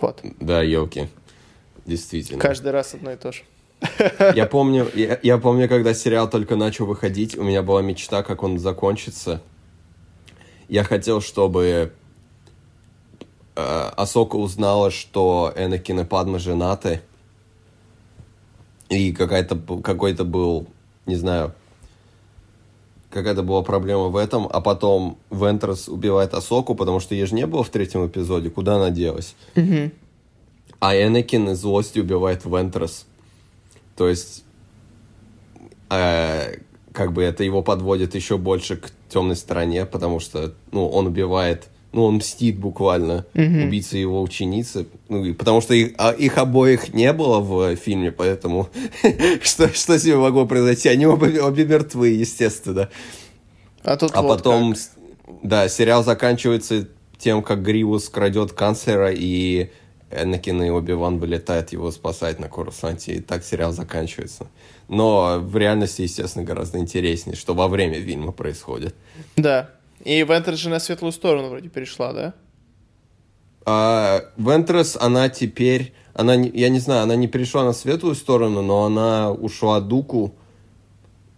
Вот. 0.00 0.20
Да, 0.40 0.62
елки. 0.62 1.08
Действительно. 1.86 2.40
Каждый 2.40 2.70
раз 2.72 2.94
одно 2.94 3.12
и 3.12 3.16
то 3.16 3.32
же. 3.32 3.42
Я 4.34 4.46
помню, 4.46 4.88
я, 4.94 5.18
я 5.22 5.38
помню, 5.38 5.68
когда 5.68 5.94
сериал 5.94 6.28
только 6.28 6.56
начал 6.56 6.84
выходить, 6.84 7.38
у 7.38 7.42
меня 7.42 7.62
была 7.62 7.80
мечта, 7.80 8.22
как 8.22 8.42
он 8.42 8.58
закончится. 8.58 9.40
Я 10.68 10.84
хотел, 10.84 11.20
чтобы 11.20 11.92
Асока 13.58 14.36
узнала, 14.36 14.90
что 14.90 15.52
Энакин 15.56 16.00
и 16.00 16.04
Падма 16.04 16.38
женаты. 16.38 17.00
И 18.88 19.12
какая-то, 19.12 19.56
какой-то 19.82 20.24
был, 20.24 20.66
не 21.06 21.16
знаю, 21.16 21.52
какая-то 23.10 23.42
была 23.42 23.62
проблема 23.62 24.08
в 24.08 24.16
этом, 24.16 24.48
а 24.50 24.60
потом 24.60 25.18
Вентрес 25.30 25.88
убивает 25.88 26.34
Асоку, 26.34 26.74
потому 26.74 27.00
что 27.00 27.14
ей 27.14 27.26
же 27.26 27.34
не 27.34 27.46
было 27.46 27.64
в 27.64 27.70
третьем 27.70 28.06
эпизоде, 28.06 28.48
куда 28.48 28.76
она 28.76 28.90
делась. 28.90 29.34
А 30.80 30.94
Энакин 30.94 31.50
из 31.50 31.58
злости 31.58 31.98
убивает 31.98 32.44
Вентрес. 32.44 33.06
То 33.96 34.08
есть, 34.08 34.44
э, 35.90 36.58
как 36.92 37.12
бы 37.12 37.24
это 37.24 37.42
его 37.42 37.62
подводит 37.62 38.14
еще 38.14 38.38
больше 38.38 38.76
к 38.76 38.90
темной 39.08 39.36
стороне, 39.36 39.84
потому 39.84 40.20
что, 40.20 40.54
ну, 40.70 40.88
он 40.88 41.08
убивает, 41.08 41.68
ну, 41.92 42.04
он 42.04 42.16
мстит 42.16 42.58
буквально 42.58 43.24
убийце 43.34 43.96
его 43.96 44.20
ученицы, 44.22 44.86
ну, 45.08 45.24
и 45.24 45.32
потому 45.32 45.60
что 45.60 45.74
их, 45.74 45.92
а, 45.96 46.10
их 46.10 46.36
обоих 46.36 46.92
не 46.92 47.12
было 47.12 47.40
в 47.40 47.76
фильме, 47.76 48.12
поэтому 48.12 48.68
что, 49.42 49.72
что 49.72 49.98
с 49.98 50.04
ними 50.04 50.16
могло 50.16 50.46
произойти? 50.46 50.88
Они 50.88 51.06
обе, 51.06 51.40
обе 51.42 51.64
мертвы, 51.64 52.08
естественно. 52.08 52.90
А 53.82 53.96
тут 53.96 54.10
А 54.14 54.22
вот 54.22 54.38
потом, 54.38 54.74
как. 54.74 55.40
да, 55.42 55.68
сериал 55.68 56.04
заканчивается 56.04 56.88
тем, 57.16 57.42
как 57.42 57.62
Гривус 57.62 58.08
крадет 58.08 58.52
канцлера, 58.52 59.10
и 59.10 59.70
Энакин 60.10 60.62
и 60.62 60.70
Оби-Ван 60.70 61.18
вылетают 61.18 61.72
его 61.72 61.90
спасать 61.90 62.38
на 62.38 62.48
Корусанте, 62.48 63.14
и 63.14 63.20
так 63.20 63.44
сериал 63.44 63.72
заканчивается. 63.72 64.46
Но 64.88 65.38
в 65.40 65.56
реальности, 65.56 66.02
естественно, 66.02 66.44
гораздо 66.44 66.78
интереснее, 66.78 67.36
что 67.36 67.54
во 67.54 67.68
время 67.68 68.00
фильма 68.00 68.32
происходит. 68.32 68.94
Да. 69.36 69.70
И 70.04 70.22
Вентер 70.22 70.56
же 70.56 70.68
на 70.68 70.78
светлую 70.80 71.12
сторону 71.12 71.48
вроде 71.48 71.68
перешла, 71.68 72.12
да? 72.12 72.34
А 73.66 74.22
Вентрес, 74.36 74.96
она 74.96 75.28
теперь, 75.28 75.92
она, 76.14 76.34
я 76.34 76.68
не 76.70 76.78
знаю, 76.78 77.02
она 77.02 77.16
не 77.16 77.26
перешла 77.28 77.64
на 77.64 77.72
светлую 77.72 78.14
сторону, 78.14 78.62
но 78.62 78.84
она 78.84 79.30
ушла 79.30 79.80
Дуку, 79.80 80.34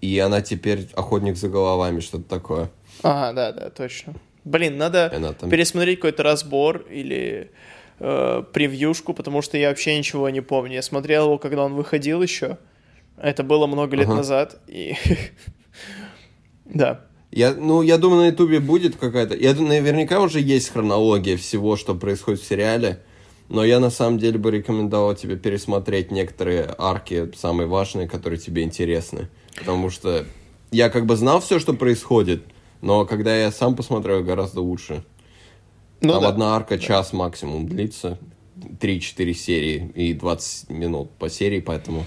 и 0.01 0.19
она 0.19 0.41
теперь 0.41 0.89
охотник 0.95 1.37
за 1.37 1.49
головами, 1.49 2.01
что-то 2.01 2.25
такое. 2.25 2.71
Ага, 3.03 3.33
да, 3.33 3.53
да, 3.53 3.71
точно. 3.71 4.15
Блин, 4.45 4.79
надо 4.79 5.11
там- 5.39 5.51
пересмотреть 5.51 5.99
какой-то 5.99 6.23
разбор 6.23 6.79
или 6.91 7.51
э, 7.99 8.43
превьюшку, 8.53 9.13
потому 9.13 9.43
что 9.43 9.59
я 9.59 9.69
вообще 9.69 9.99
ничего 9.99 10.31
не 10.31 10.41
помню. 10.41 10.75
Я 10.75 10.83
смотрел 10.83 11.25
его, 11.27 11.39
когда 11.39 11.65
он 11.65 11.75
выходил 11.75 12.23
еще. 12.23 12.57
Это 13.19 13.43
было 13.43 13.67
много 13.67 13.97
лет 13.97 14.07
Ага. 14.07 14.17
назад. 14.17 14.61
И... 14.69 14.95
Да. 16.65 17.01
Я, 17.31 17.55
ну, 17.55 17.83
я 17.83 17.97
думаю, 17.97 18.22
на 18.22 18.26
Ютубе 18.28 18.59
будет 18.59 18.97
какая-то... 18.97 19.37
Я 19.37 19.55
наверняка 19.55 20.20
уже 20.20 20.41
есть 20.41 20.70
хронология 20.70 21.37
всего, 21.37 21.76
что 21.76 21.95
происходит 21.95 22.41
в 22.41 22.47
сериале. 22.47 23.03
Но 23.49 23.64
я 23.64 23.81
на 23.81 23.91
самом 23.91 24.18
деле 24.18 24.39
бы 24.39 24.51
рекомендовал 24.51 25.14
тебе 25.14 25.37
пересмотреть 25.37 26.11
некоторые 26.11 26.72
арки, 26.78 27.33
самые 27.37 27.66
важные, 27.66 28.09
которые 28.09 28.39
тебе 28.39 28.62
интересны. 28.62 29.28
Потому 29.57 29.91
что 29.91 30.24
я 30.70 30.89
как 30.89 31.07
бы 31.07 31.16
знал 31.16 31.41
все, 31.41 31.59
что 31.59 31.74
происходит, 31.74 32.45
но 32.81 33.05
когда 33.05 33.37
я 33.37 33.51
сам 33.51 33.74
посмотрел, 33.74 34.22
гораздо 34.22 34.61
лучше. 34.61 35.05
Ну 36.01 36.12
Там 36.12 36.22
да. 36.22 36.28
одна 36.28 36.57
арка 36.57 36.78
час 36.78 37.12
максимум 37.12 37.68
длится. 37.68 38.18
3-4 38.57 39.33
серии 39.33 39.93
и 39.95 40.14
20 40.14 40.70
минут 40.70 41.11
по 41.12 41.28
серии, 41.28 41.61
поэтому... 41.61 42.05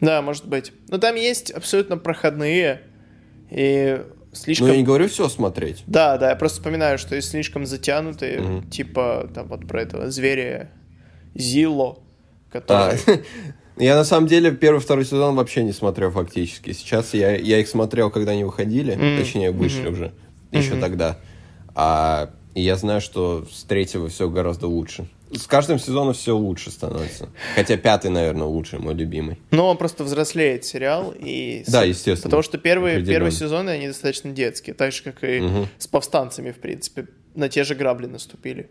Да, 0.00 0.22
может 0.22 0.46
быть. 0.46 0.72
Но 0.88 0.98
там 0.98 1.16
есть 1.16 1.50
абсолютно 1.50 1.96
проходные 1.98 2.82
и 3.50 4.02
слишком... 4.32 4.68
Ну, 4.68 4.72
я 4.74 4.78
не 4.78 4.84
говорю 4.84 5.08
все 5.08 5.28
смотреть. 5.28 5.82
Да, 5.86 6.18
да, 6.18 6.30
я 6.30 6.36
просто 6.36 6.58
вспоминаю, 6.58 6.98
что 6.98 7.16
есть 7.16 7.30
слишком 7.30 7.66
затянутые, 7.66 8.40
Мгм. 8.40 8.70
типа, 8.70 9.30
там 9.34 9.48
вот 9.48 9.66
про 9.66 9.82
этого 9.82 10.10
зверя 10.10 10.70
Зило, 11.34 11.98
А, 12.52 12.52
который... 12.52 13.22
я 13.76 13.96
на 13.96 14.04
самом 14.04 14.28
деле 14.28 14.52
первый 14.52 14.78
второй 14.80 15.04
сезон 15.04 15.34
вообще 15.34 15.62
не 15.64 15.72
смотрел 15.72 16.10
фактически. 16.10 16.72
Сейчас 16.72 17.14
я, 17.14 17.34
я 17.36 17.58
их 17.58 17.68
смотрел, 17.68 18.10
когда 18.10 18.32
они 18.32 18.44
выходили, 18.44 18.94
Мгм. 18.94 19.16
точнее 19.16 19.50
вышли 19.50 19.88
уже, 19.88 20.12
еще 20.52 20.72
Мгм. 20.72 20.80
тогда. 20.80 21.18
А 21.74 22.30
я 22.54 22.76
знаю, 22.76 23.00
что 23.00 23.46
с 23.52 23.64
третьего 23.64 24.08
все 24.08 24.28
гораздо 24.28 24.66
лучше. 24.68 25.06
С 25.32 25.46
каждым 25.46 25.78
сезоном 25.78 26.14
все 26.14 26.36
лучше 26.36 26.70
становится. 26.70 27.28
Хотя 27.54 27.76
пятый, 27.76 28.10
наверное, 28.10 28.46
лучший, 28.46 28.78
мой 28.78 28.94
любимый. 28.94 29.38
Но 29.50 29.68
он 29.68 29.76
просто 29.76 30.04
взрослеет 30.04 30.64
сериал. 30.64 31.12
И... 31.18 31.64
Да, 31.68 31.84
естественно. 31.84 32.30
Потому 32.30 32.42
что 32.42 32.56
первые, 32.58 33.04
первые 33.04 33.32
сезоны, 33.32 33.70
они 33.70 33.88
достаточно 33.88 34.30
детские. 34.30 34.74
Так 34.74 34.92
же, 34.92 35.02
как 35.02 35.22
и 35.24 35.40
Мгм. 35.40 35.68
с 35.78 35.86
повстанцами, 35.86 36.50
в 36.50 36.58
принципе. 36.58 37.08
На 37.34 37.48
те 37.48 37.64
же 37.64 37.74
грабли 37.74 38.06
наступили. 38.06 38.70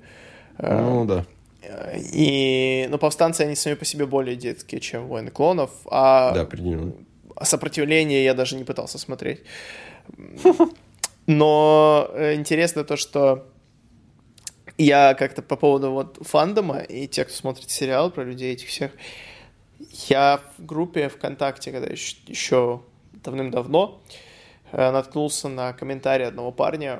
Э, 0.57 0.79
Ну 0.81 1.05
да. 1.05 1.25
И... 2.13 2.87
Но 2.89 2.97
повстанцы, 2.97 3.41
они 3.41 3.55
сами 3.55 3.75
по 3.75 3.85
себе 3.85 4.05
более 4.05 4.35
детские, 4.35 4.81
чем 4.81 5.07
Войны 5.07 5.31
клонов. 5.31 5.71
А 5.85 6.31
Да, 6.33 6.41
определенно. 6.41 6.93
А 7.35 7.45
сопротивление 7.45 8.23
я 8.23 8.33
даже 8.33 8.55
не 8.55 8.63
пытался 8.63 8.97
смотреть. 8.97 9.41
Но 11.25 12.09
э, 12.13 12.35
интересно 12.35 12.83
то, 12.83 12.95
что 12.95 13.45
я 14.77 15.13
как-то 15.15 15.41
по 15.41 15.55
поводу 15.55 15.91
вот 15.91 16.17
фандома 16.21 16.79
и 16.79 17.07
тех, 17.07 17.27
кто 17.27 17.35
смотрит 17.35 17.69
сериал 17.69 18.11
про 18.11 18.23
людей 18.23 18.53
этих 18.53 18.67
всех, 18.67 18.91
я 20.09 20.41
в 20.57 20.65
группе 20.65 21.09
ВКонтакте, 21.09 21.71
когда 21.71 21.87
еще, 21.87 22.15
еще 22.27 22.81
давным-давно, 23.23 24.01
э, 24.71 24.91
наткнулся 24.91 25.49
на 25.49 25.73
комментарий 25.73 26.25
одного 26.27 26.51
парня, 26.51 26.99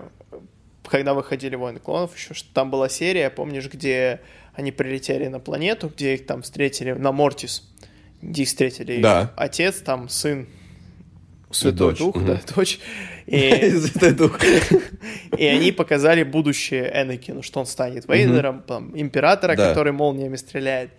когда 0.85 1.13
выходили 1.13 1.55
«Войны 1.55 1.79
клонов», 1.79 2.15
еще 2.15 2.33
что 2.33 2.53
там 2.53 2.71
была 2.71 2.87
серия, 2.89 3.29
помнишь, 3.29 3.69
где 3.69 4.21
они 4.53 4.71
прилетели 4.71 5.27
на 5.27 5.39
планету, 5.39 5.89
где 5.89 6.15
их 6.15 6.25
там 6.25 6.41
встретили, 6.41 6.93
на 6.93 7.11
Мортис, 7.11 7.69
где 8.21 8.43
их 8.43 8.47
встретили 8.47 9.01
Да. 9.01 9.33
отец, 9.35 9.81
там 9.81 10.07
сын, 10.09 10.47
Святой 11.51 11.89
дочь, 11.91 11.99
Дух, 11.99 12.15
мгм. 12.15 12.25
да, 12.25 12.41
дочь. 12.55 12.79
И, 13.27 13.69
Святой 13.79 14.11
Дух. 14.13 14.39
и 15.37 15.45
они 15.45 15.71
показали 15.71 16.23
будущее 16.23 16.91
Энакину, 16.93 17.43
что 17.43 17.59
он 17.59 17.65
станет 17.65 18.07
Вейдером, 18.07 18.63
там, 18.63 18.97
императора, 18.99 19.55
который 19.55 19.91
молниями 19.91 20.37
стреляет. 20.37 20.91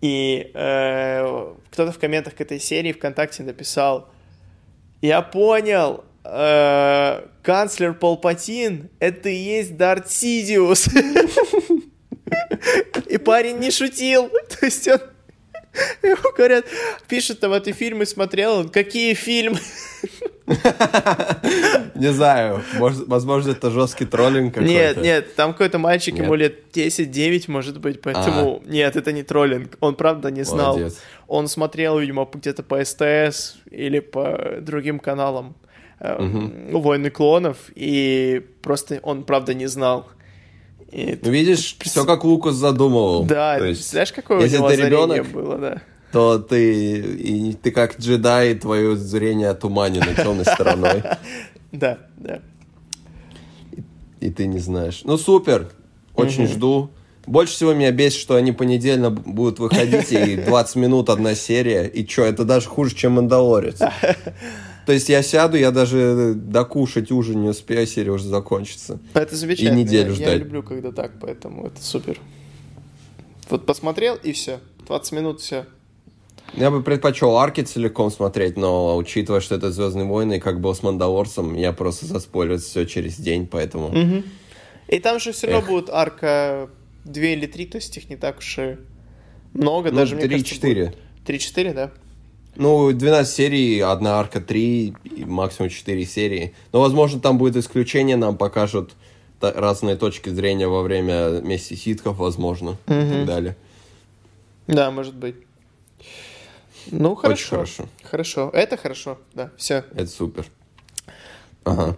И 0.00 0.50
э, 0.52 1.54
кто-то 1.70 1.92
в 1.92 1.98
комментах 1.98 2.34
к 2.34 2.40
этой 2.40 2.58
серии 2.58 2.92
ВКонтакте 2.92 3.44
написал, 3.44 4.10
я 5.00 5.22
понял, 5.22 6.04
э, 6.24 7.26
канцлер 7.42 7.94
Палпатин— 7.94 8.90
это 8.98 9.28
и 9.28 9.36
есть 9.36 9.76
Дарт 9.76 10.10
Сидиус. 10.10 10.88
И 13.08 13.18
парень 13.18 13.58
не 13.58 13.70
шутил. 13.70 14.28
То 14.28 14.66
есть 14.66 14.88
он... 14.88 15.00
Ему 16.02 16.34
говорят, 16.36 16.66
пишет 17.08 17.40
там, 17.40 17.52
а 17.52 17.60
ты 17.60 17.72
фильмы 17.72 18.04
смотрел? 18.04 18.58
Он, 18.58 18.68
какие 18.68 19.14
фильмы? 19.14 19.58
Не 21.94 22.12
знаю, 22.12 22.62
может, 22.74 23.06
возможно, 23.08 23.52
это 23.52 23.70
жесткий 23.70 24.04
троллинг 24.04 24.54
какой-то. 24.54 24.72
Нет, 24.72 24.96
нет, 24.98 25.34
там 25.34 25.52
какой-то 25.52 25.78
мальчик, 25.78 26.14
Нет. 26.14 26.24
ему 26.24 26.34
лет 26.34 26.74
10-9, 26.74 27.44
может 27.48 27.80
быть, 27.80 28.02
поэтому... 28.02 28.62
Нет, 28.66 28.96
это 28.96 29.12
не 29.12 29.22
троллинг, 29.22 29.76
он 29.80 29.94
правда 29.94 30.30
не 30.30 30.44
знал. 30.44 30.76
Молодец. 30.76 31.00
Он 31.28 31.48
смотрел, 31.48 31.98
видимо, 31.98 32.28
где-то 32.30 32.62
по 32.62 32.84
СТС 32.84 33.56
или 33.70 34.00
по 34.00 34.56
другим 34.60 34.98
каналам 34.98 35.54
э, 36.00 36.16
«Войны 36.72 37.10
клонов», 37.10 37.56
и 37.74 38.42
просто 38.62 39.00
он, 39.02 39.24
правда, 39.24 39.54
не 39.54 39.66
знал. 39.66 40.08
И 40.92 41.18
Ну, 41.22 41.30
видишь, 41.30 41.76
все 41.80 42.04
как 42.04 42.22
Лукас 42.24 42.54
задумывал. 42.54 43.24
Да, 43.24 43.58
То 43.58 43.64
есть, 43.64 43.90
знаешь, 43.90 44.12
какое 44.12 44.38
у 44.38 44.42
если 44.42 44.58
него 44.58 44.68
ты 44.70 44.76
ребенок, 44.76 45.26
было, 45.28 45.56
да. 45.58 45.82
то 46.12 46.38
ты, 46.38 46.98
и 47.00 47.54
ты 47.54 47.70
как 47.70 47.98
джедай, 47.98 48.54
твое 48.54 48.94
зрение 48.96 49.48
отуманено 49.48 50.14
темной 50.14 50.44
стороной, 50.44 51.02
Да, 51.72 51.98
да. 52.18 52.40
и 54.20 54.30
ты 54.30 54.46
не 54.46 54.58
знаешь. 54.58 55.00
Ну, 55.04 55.16
супер, 55.16 55.70
очень 56.14 56.46
жду. 56.46 56.90
Больше 57.24 57.54
всего 57.54 57.72
меня 57.72 57.92
бесит, 57.92 58.20
что 58.20 58.34
они 58.34 58.52
понедельно 58.52 59.10
будут 59.10 59.60
выходить, 59.60 60.12
и 60.12 60.36
20 60.36 60.76
минут 60.76 61.08
одна 61.08 61.34
серия, 61.34 61.84
и 61.86 62.06
что, 62.06 62.24
это 62.24 62.44
даже 62.44 62.68
хуже, 62.68 62.94
чем 62.94 63.12
«Мандалорец». 63.12 63.78
То 64.86 64.92
есть 64.92 65.08
я 65.08 65.22
сяду, 65.22 65.56
я 65.56 65.70
даже 65.70 66.34
докушать 66.34 67.12
ужин 67.12 67.42
не 67.42 67.48
успею, 67.50 67.82
а 67.82 67.86
серия 67.86 68.10
уже 68.10 68.26
закончится. 68.26 68.98
Это 69.14 69.36
замечательно. 69.36 69.76
неделю 69.76 70.10
я, 70.10 70.14
ждать. 70.14 70.28
Я 70.28 70.34
люблю, 70.36 70.62
когда 70.62 70.92
так, 70.92 71.12
поэтому 71.20 71.66
это 71.66 71.82
супер. 71.82 72.18
Вот 73.48 73.66
посмотрел, 73.66 74.16
и 74.16 74.32
все. 74.32 74.60
20 74.86 75.12
минут, 75.12 75.40
все. 75.40 75.66
Я 76.54 76.70
бы 76.70 76.82
предпочел 76.82 77.36
арки 77.36 77.62
целиком 77.62 78.10
смотреть, 78.10 78.56
но 78.56 78.96
учитывая, 78.96 79.40
что 79.40 79.54
это 79.54 79.70
Звездные 79.70 80.04
войны, 80.04 80.36
и 80.36 80.40
как 80.40 80.60
был 80.60 80.74
с 80.74 80.82
Мандалорцем, 80.82 81.54
я 81.54 81.72
просто 81.72 82.06
заспойлерил 82.06 82.58
все 82.58 82.84
через 82.84 83.16
день, 83.16 83.46
поэтому... 83.46 84.22
И 84.88 84.98
там 84.98 85.20
же 85.20 85.32
все 85.32 85.46
равно 85.46 85.60
Эх. 85.60 85.68
будет 85.68 85.90
арка 85.90 86.68
2 87.04 87.24
или 87.24 87.46
3, 87.46 87.66
то 87.66 87.76
есть 87.76 87.96
их 87.96 88.10
не 88.10 88.16
так 88.16 88.38
уж 88.38 88.58
и 88.58 88.76
много. 89.54 89.90
Ну, 89.90 89.96
даже, 89.96 90.16
мне 90.16 90.28
кажется, 90.28 90.54
3-4. 90.56 90.74
будет 90.74 90.96
3-4, 91.24 91.74
да? 91.74 91.90
Ну, 92.54 92.92
12 92.92 93.34
серий, 93.34 93.80
одна 93.80 94.18
арка 94.18 94.40
3, 94.40 94.94
и 95.04 95.24
максимум 95.24 95.70
4 95.70 96.04
серии. 96.04 96.54
Но, 96.72 96.80
возможно, 96.80 97.20
там 97.20 97.38
будет 97.38 97.56
исключение, 97.56 98.16
нам 98.16 98.36
покажут 98.36 98.92
разные 99.40 99.96
точки 99.96 100.28
зрения 100.28 100.68
во 100.68 100.82
время 100.82 101.40
мести 101.40 101.74
ситков, 101.74 102.18
возможно, 102.18 102.76
и 102.86 103.10
так 103.10 103.26
далее. 103.26 103.56
Да, 104.66 104.90
может 104.90 105.14
быть. 105.14 105.36
Ну, 106.90 107.14
хорошо. 107.14 107.56
хорошо. 107.56 107.88
Хорошо. 108.02 108.50
Это 108.52 108.76
хорошо, 108.76 109.18
да, 109.34 109.50
все. 109.56 109.84
Это 109.94 110.06
супер. 110.06 110.46
Ага. 111.64 111.96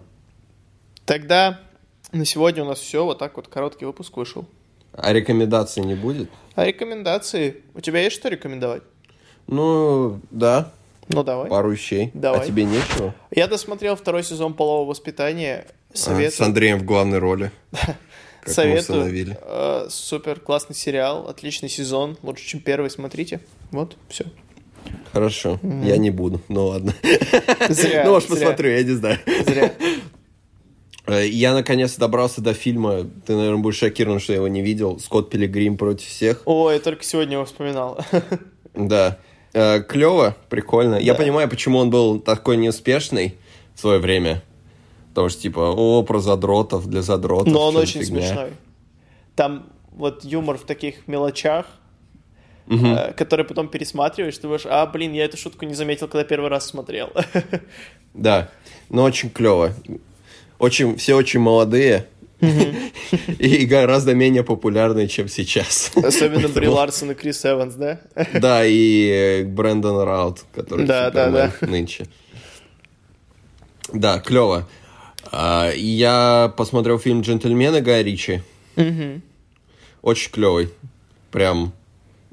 Тогда 1.07 1.61
на 2.13 2.25
сегодня 2.25 2.63
у 2.65 2.67
нас 2.67 2.79
все. 2.79 3.05
Вот 3.05 3.19
так 3.19 3.37
вот 3.37 3.49
короткий 3.49 3.87
выпуск 3.87 4.17
вышел. 4.17 4.47
А 4.93 5.13
рекомендаций 5.13 5.83
не 5.83 5.95
будет? 5.95 6.31
А 6.55 6.65
рекомендации? 6.65 7.63
У 7.75 7.81
тебя 7.81 8.03
есть 8.03 8.17
что 8.17 8.29
рекомендовать? 8.29 8.83
Ну, 9.47 10.21
да, 10.31 10.73
Ну, 11.09 11.23
давай. 11.23 11.49
пару 11.51 11.71
вещей. 11.71 12.11
Давай. 12.15 12.41
А 12.41 12.47
тебе 12.47 12.65
нечего? 12.65 13.15
Я 13.31 13.47
досмотрел 13.47 13.97
второй 13.97 14.25
сезон 14.25 14.55
полового 14.55 14.89
воспитания. 14.91 15.67
А, 15.93 15.97
Советую. 15.97 16.33
с 16.33 16.41
Андреем 16.41 16.79
в 16.79 16.85
главной 16.85 17.19
роли. 17.19 17.51
Советую. 18.47 19.37
Э, 19.43 19.87
супер 19.89 20.39
классный 20.41 20.77
сериал, 20.77 21.29
отличный 21.29 21.69
сезон, 21.69 22.17
лучше, 22.23 22.45
чем 22.47 22.61
первый, 22.61 22.91
смотрите. 22.91 23.41
Вот, 23.71 23.97
все. 24.09 24.27
Хорошо, 25.13 25.59
я 25.63 25.97
не 25.97 26.11
буду, 26.11 26.43
ну 26.49 26.67
ладно. 26.67 26.93
Зря, 27.71 28.03
Ну, 28.05 28.13
может, 28.13 28.29
зря. 28.29 28.39
посмотрю, 28.41 28.71
я 28.71 28.83
не 28.83 28.91
знаю. 28.93 29.19
Зря. 29.47 29.73
Э, 31.07 31.27
Я 31.27 31.53
наконец 31.53 31.97
добрался 31.97 32.41
до 32.41 32.55
фильма. 32.55 33.05
Ты, 33.27 33.35
наверное, 33.37 33.61
будешь 33.63 33.77
шокирован, 33.77 34.21
что 34.21 34.33
я 34.33 34.37
его 34.39 34.49
не 34.49 34.63
видел. 34.63 34.99
Скотт 34.99 35.29
Пилигрим 35.29 35.77
против 35.77 36.07
всех. 36.09 36.41
Ой, 36.47 36.75
я 36.77 36.81
только 36.81 37.05
сегодня 37.05 37.35
его 37.35 37.45
вспоминал. 37.45 37.99
Да. 38.73 39.19
Клево, 39.55 40.37
прикольно. 40.49 40.97
Я 40.97 41.13
Да. 41.13 41.19
понимаю, 41.21 41.49
почему 41.49 41.79
он 41.79 41.91
был 41.91 42.19
такой 42.21 42.57
неуспешный 42.57 43.37
в 43.75 43.81
свое 43.81 43.99
время. 44.01 44.43
Потому 45.11 45.29
что, 45.29 45.43
типа, 45.43 45.61
о, 45.77 46.03
про 46.03 46.19
задротов, 46.19 46.89
для 46.89 47.01
задротов. 47.03 47.53
Но 47.53 47.69
он 47.69 47.77
очень 47.77 48.03
фигня. 48.03 48.21
смешной. 48.27 48.51
Там 49.37 49.67
вот 49.93 50.25
юмор 50.25 50.59
в 50.59 50.65
таких 50.65 51.07
мелочах, 51.07 51.67
э, 52.69 53.13
которые 53.13 53.47
потом 53.47 53.69
пересматриваешь, 53.69 54.35
ты 54.37 54.43
думаешь, 54.43 54.67
а, 54.67 54.85
блин, 54.87 55.13
я 55.13 55.25
эту 55.25 55.37
шутку 55.37 55.67
не 55.67 55.75
заметил, 55.75 56.09
когда 56.09 56.25
первый 56.25 56.51
раз 56.51 56.67
смотрел. 56.67 57.11
Да, 58.15 58.49
но 58.91 59.03
очень 59.03 59.29
клево. 59.29 59.73
Очень, 60.61 60.97
все 60.99 61.15
очень 61.17 61.41
молодые. 61.41 62.07
И 63.39 63.65
гораздо 63.67 64.15
менее 64.15 64.45
популярные, 64.45 65.09
чем 65.09 65.29
сейчас. 65.29 65.93
Особенно 65.97 66.49
Бри 66.55 66.69
Ларсон 66.69 67.13
и 67.13 67.15
Крис 67.15 67.45
Эванс, 67.45 67.75
да? 67.75 68.01
Да, 68.35 68.65
и 68.67 69.09
э, 69.09 69.45
Брэндон 69.45 70.03
Раут, 70.03 70.45
который 70.55 70.87
Да, 70.87 71.11
да, 71.11 71.31
да. 71.31 71.53
нынче. 71.67 72.07
Да, 73.93 74.19
клево. 74.19 74.67
А, 75.31 75.71
я 75.75 76.53
посмотрел 76.57 76.99
фильм 76.99 77.21
«Джентльмены» 77.23 77.81
Гая 77.81 78.03
Ричи. 78.03 78.43
Очень 80.03 80.31
клевый. 80.33 80.71
Прям 81.31 81.73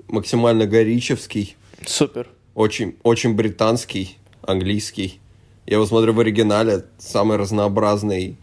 максимально 0.08 0.66
горичевский. 0.66 1.56
Супер. 1.86 2.28
Очень, 2.54 2.96
очень 3.04 3.34
британский, 3.34 4.18
английский. 4.42 5.20
Я 5.66 5.76
его 5.76 5.86
смотрю 5.86 6.14
в 6.14 6.20
оригинале. 6.20 6.84
Самый 6.98 7.38
разнообразный 7.38 8.38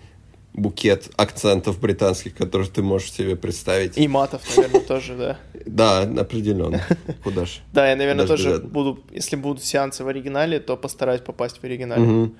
букет 0.54 1.10
акцентов 1.16 1.78
британских, 1.80 2.34
которые 2.34 2.68
ты 2.68 2.82
можешь 2.82 3.12
себе 3.12 3.36
представить. 3.36 3.96
И 3.96 4.08
матов, 4.08 4.42
наверное, 4.56 4.80
тоже, 4.80 5.14
да. 5.16 5.38
Да, 5.66 6.02
определенно. 6.02 6.82
Куда 7.22 7.44
ж. 7.44 7.60
Да, 7.72 7.88
я, 7.90 7.96
наверное, 7.96 8.26
тоже 8.26 8.58
буду, 8.58 9.04
если 9.12 9.36
будут 9.36 9.62
сеансы 9.62 10.02
в 10.02 10.08
оригинале, 10.08 10.58
то 10.60 10.76
постараюсь 10.76 11.20
попасть 11.20 11.58
в 11.58 11.64
оригинале. 11.64 12.30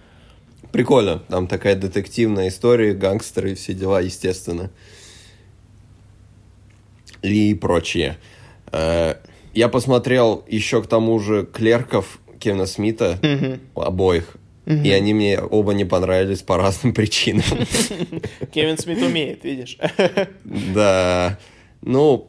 Прикольно. 0.73 1.21
Там 1.29 1.47
такая 1.47 1.77
детективная 1.77 2.49
история, 2.49 2.93
гангстеры 2.95 3.53
и 3.53 3.55
все 3.55 3.75
дела, 3.75 4.01
естественно. 4.01 4.71
И 7.23 7.55
прочее. 7.55 8.17
Э, 8.73 9.15
Я 9.55 9.69
посмотрел 9.69 10.45
еще 10.49 10.83
к 10.83 10.87
тому 10.87 11.19
же 11.21 11.47
клерков 11.47 12.19
Кевина 12.39 12.67
Смита, 12.67 13.19
обоих. 13.75 14.37
И 14.69 14.91
они 14.91 15.15
мне 15.15 15.41
оба 15.41 15.73
не 15.73 15.87
понравились 15.87 16.43
по 16.43 16.59
разным 16.59 16.93
причинам. 16.93 17.45
Кевин 18.53 18.77
Смит 18.77 19.03
умеет, 19.03 19.43
видишь. 19.43 19.79
Да. 20.45 21.39
Ну, 21.81 22.29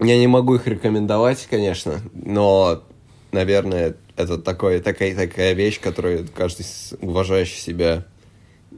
я 0.00 0.18
не 0.18 0.26
могу 0.26 0.56
их 0.56 0.66
рекомендовать, 0.66 1.46
конечно, 1.48 2.00
но, 2.12 2.82
наверное, 3.30 3.94
это 4.16 4.38
такое, 4.38 4.80
такая, 4.80 5.14
такая 5.14 5.52
вещь, 5.52 5.80
которую 5.80 6.26
каждый 6.34 6.66
уважающий 7.00 7.58
себя 7.58 8.04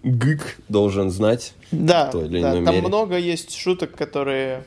гик 0.02 0.58
должен 0.68 1.10
знать. 1.10 1.54
Да, 1.70 2.08
В 2.08 2.12
той 2.12 2.26
или 2.26 2.42
да, 2.42 2.52
там 2.52 2.64
мере. 2.64 2.82
много 2.82 3.16
есть 3.16 3.56
шуток, 3.56 3.92
которые 3.96 4.64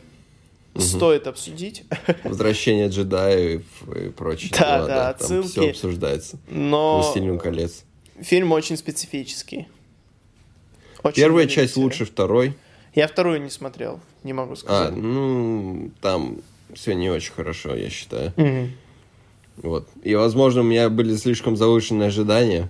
стоит 0.82 1.28
обсудить, 1.28 1.84
Возвращение 2.24 2.88
джедаев 2.90 3.64
и 3.96 4.10
прочее. 4.10 4.52
Да, 4.58 4.78
дела, 4.78 4.88
да, 4.88 5.14
Там 5.14 5.22
отсылки. 5.26 5.48
все 5.50 5.70
обсуждается. 5.72 6.38
но 6.50 6.98
Властелин 7.02 7.40
колец. 7.40 7.84
фильм 8.22 8.52
очень 8.52 8.78
специфический. 8.78 9.68
Очень 11.04 11.16
Первая 11.22 11.48
часть 11.48 11.78
лучше 11.78 12.06
второй. 12.06 12.54
Я 12.96 13.08
вторую 13.08 13.42
не 13.42 13.50
смотрел, 13.50 14.00
не 14.24 14.34
могу 14.34 14.54
А, 14.54 14.56
сказать. 14.56 14.96
ну, 14.96 15.92
там 16.02 16.40
все 16.74 16.94
не 16.96 17.10
очень 17.10 17.32
хорошо, 17.34 17.76
я 17.76 17.90
считаю. 17.90 18.34
Мгм. 18.36 18.72
Вот. 19.58 19.88
И, 20.04 20.16
возможно, 20.16 20.62
у 20.62 20.64
меня 20.64 20.90
были 20.90 21.16
слишком 21.16 21.56
завышенные 21.56 22.08
ожидания. 22.08 22.70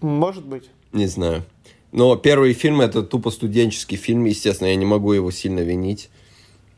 Может 0.00 0.44
быть. 0.44 0.70
Не 0.92 1.06
знаю. 1.06 1.42
Но 1.92 2.14
первый 2.16 2.52
фильм 2.52 2.80
это 2.80 3.02
тупо 3.02 3.30
студенческий 3.30 3.96
фильм, 3.96 4.24
естественно, 4.24 4.68
я 4.68 4.76
не 4.76 4.86
могу 4.86 5.12
его 5.12 5.30
сильно 5.32 5.60
винить. 5.60 6.08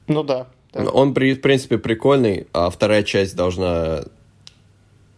Ну 0.09 0.23
да. 0.23 0.49
да. 0.73 0.85
Он, 0.85 1.13
в 1.13 1.15
принципе, 1.15 1.79
прикольный, 1.79 2.47
а 2.53 2.71
вторая 2.71 3.03
часть 3.03 3.37
должна 3.37 4.05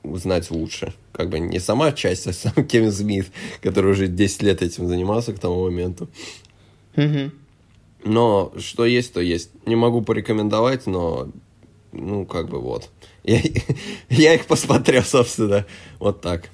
узнать 0.02 0.50
лучше. 0.50 0.92
Как 1.12 1.30
бы 1.30 1.38
не 1.38 1.58
сама 1.58 1.92
часть, 1.92 2.26
а 2.26 2.32
сам 2.32 2.52
Кевин 2.68 2.92
Смит, 2.92 3.26
который 3.62 3.92
уже 3.92 4.08
10 4.08 4.42
лет 4.42 4.62
этим 4.62 4.86
занимался 4.88 5.32
к 5.32 5.38
тому 5.38 5.64
моменту. 5.64 6.08
Мгм. 6.96 7.32
Но 8.04 8.52
что 8.58 8.84
есть, 8.84 9.14
то 9.14 9.20
есть. 9.20 9.50
Не 9.66 9.76
могу 9.76 10.02
порекомендовать, 10.02 10.86
но 10.86 11.28
ну, 11.92 12.26
как 12.26 12.48
бы 12.48 12.60
вот. 12.60 12.90
Я, 13.24 13.40
я 14.10 14.34
их 14.34 14.46
посмотрел, 14.46 15.02
собственно, 15.04 15.64
вот 15.98 16.20
так. 16.20 16.50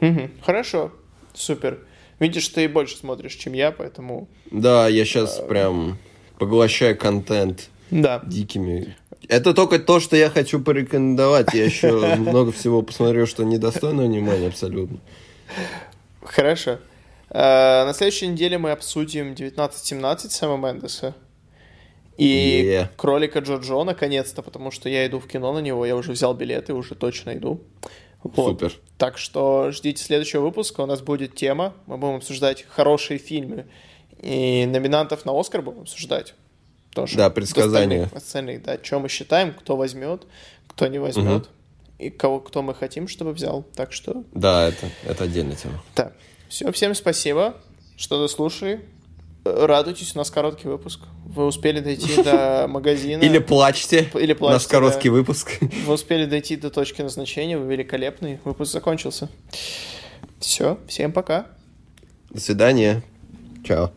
Мгм. 0.00 0.30
Хорошо, 0.42 0.92
супер. 1.34 1.80
Видишь, 2.20 2.48
ты 2.48 2.68
больше 2.68 2.96
смотришь, 2.96 3.34
чем 3.34 3.52
я, 3.52 3.72
поэтому 3.72 4.28
Да, 4.50 4.88
я 4.88 5.04
сейчас 5.04 5.40
прям 5.48 5.98
поглощая 6.38 6.94
контент 6.94 7.68
Да. 7.90 8.20
дикими. 8.24 8.96
Это 9.28 9.52
только 9.52 9.78
то, 9.78 10.00
что 10.00 10.16
я 10.16 10.30
хочу 10.30 10.60
порекомендовать. 10.60 11.52
Я 11.52 11.64
еще 11.64 11.92
много 12.16 12.50
всего 12.52 12.82
посмотрел, 12.82 13.26
что 13.26 13.44
недостойно 13.44 14.04
внимания 14.04 14.46
абсолютно. 14.48 14.98
Хорошо. 16.22 16.78
Э, 17.30 17.84
На 17.84 17.92
следующей 17.94 18.28
неделе 18.28 18.56
мы 18.58 18.70
обсудим 18.70 19.34
1917 19.34 20.32
Сэма 20.32 20.56
Мендеса. 20.56 21.14
И 22.16 22.26
Е. 22.64 22.90
кролика 22.96 23.38
Джорджо 23.40 23.84
наконец-то, 23.84 24.42
потому 24.42 24.70
что 24.72 24.88
я 24.88 25.06
иду 25.06 25.20
в 25.20 25.28
кино 25.28 25.52
на 25.52 25.60
него, 25.60 25.86
я 25.86 25.94
уже 25.94 26.12
взял 26.12 26.34
билеты, 26.34 26.74
уже 26.74 26.94
точно 26.96 27.34
иду. 27.36 27.60
Вот. 28.24 28.58
Супер. 28.58 28.72
Так 28.96 29.18
что 29.18 29.70
ждите 29.70 30.02
следующего 30.02 30.40
выпуска, 30.42 30.80
у 30.80 30.86
нас 30.86 31.00
будет 31.00 31.36
тема, 31.36 31.74
мы 31.86 31.96
будем 31.96 32.16
обсуждать 32.16 32.64
хорошие 32.68 33.18
фильмы. 33.18 33.66
И 34.22 34.66
номинантов 34.66 35.24
на 35.24 35.38
Оскар 35.38 35.62
будем 35.62 35.82
обсуждать. 35.82 36.34
Тоже. 36.92 37.16
Да, 37.16 37.30
предсказания. 37.30 38.04
Остальных, 38.04 38.12
остальных, 38.24 38.62
да, 38.64 38.78
что 38.82 38.98
мы 38.98 39.08
считаем, 39.08 39.54
кто 39.54 39.76
возьмет, 39.76 40.26
кто 40.66 40.86
не 40.86 40.98
возьмет. 40.98 41.48
И 41.98 42.10
кого, 42.10 42.40
кто 42.40 42.62
мы 42.62 42.74
хотим, 42.74 43.08
чтобы 43.08 43.32
взял. 43.32 43.62
Так 43.74 43.92
что 43.92 44.24
Да, 44.32 44.68
это, 44.68 44.88
это 45.04 45.24
отдельная 45.24 45.56
тема. 45.56 45.82
да. 45.96 46.12
Все, 46.48 46.70
всем 46.72 46.94
спасибо, 46.94 47.56
что 47.96 48.20
дослушали. 48.20 48.84
Радуйтесь, 49.44 50.14
у 50.14 50.18
нас 50.18 50.30
короткий 50.30 50.66
выпуск. 50.68 51.00
Вы 51.26 51.44
успели 51.46 51.80
дойти 51.80 52.22
до 52.22 52.66
магазина. 52.70 53.22
Или 53.22 53.38
плачьте. 53.38 54.08
Или 54.14 54.32
У 54.32 54.36
нас 54.36 54.38
плачьте, 54.38 54.68
короткий 54.70 55.08
да. 55.08 55.14
выпуск. 55.14 55.58
Вы 55.60 55.92
успели 55.94 56.24
дойти 56.24 56.56
до 56.56 56.70
точки 56.70 57.02
назначения. 57.02 57.58
Вы 57.58 57.70
великолепный. 57.72 58.40
Выпуск 58.44 58.72
закончился. 58.72 59.28
Все, 60.40 60.78
всем 60.88 61.12
пока. 61.12 61.46
До 62.30 62.40
свидания. 62.40 63.02
Ciao. 63.68 63.92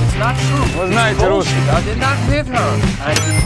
It's 0.00 0.16
not 0.16 0.34
true. 0.38 0.64
It 0.64 0.76
was 0.78 0.90
not 0.90 1.16
Jerusalem. 1.18 1.68
I 1.68 1.82
did 1.84 1.98
not 1.98 2.16
hit 2.20 2.46
her. 2.46 3.45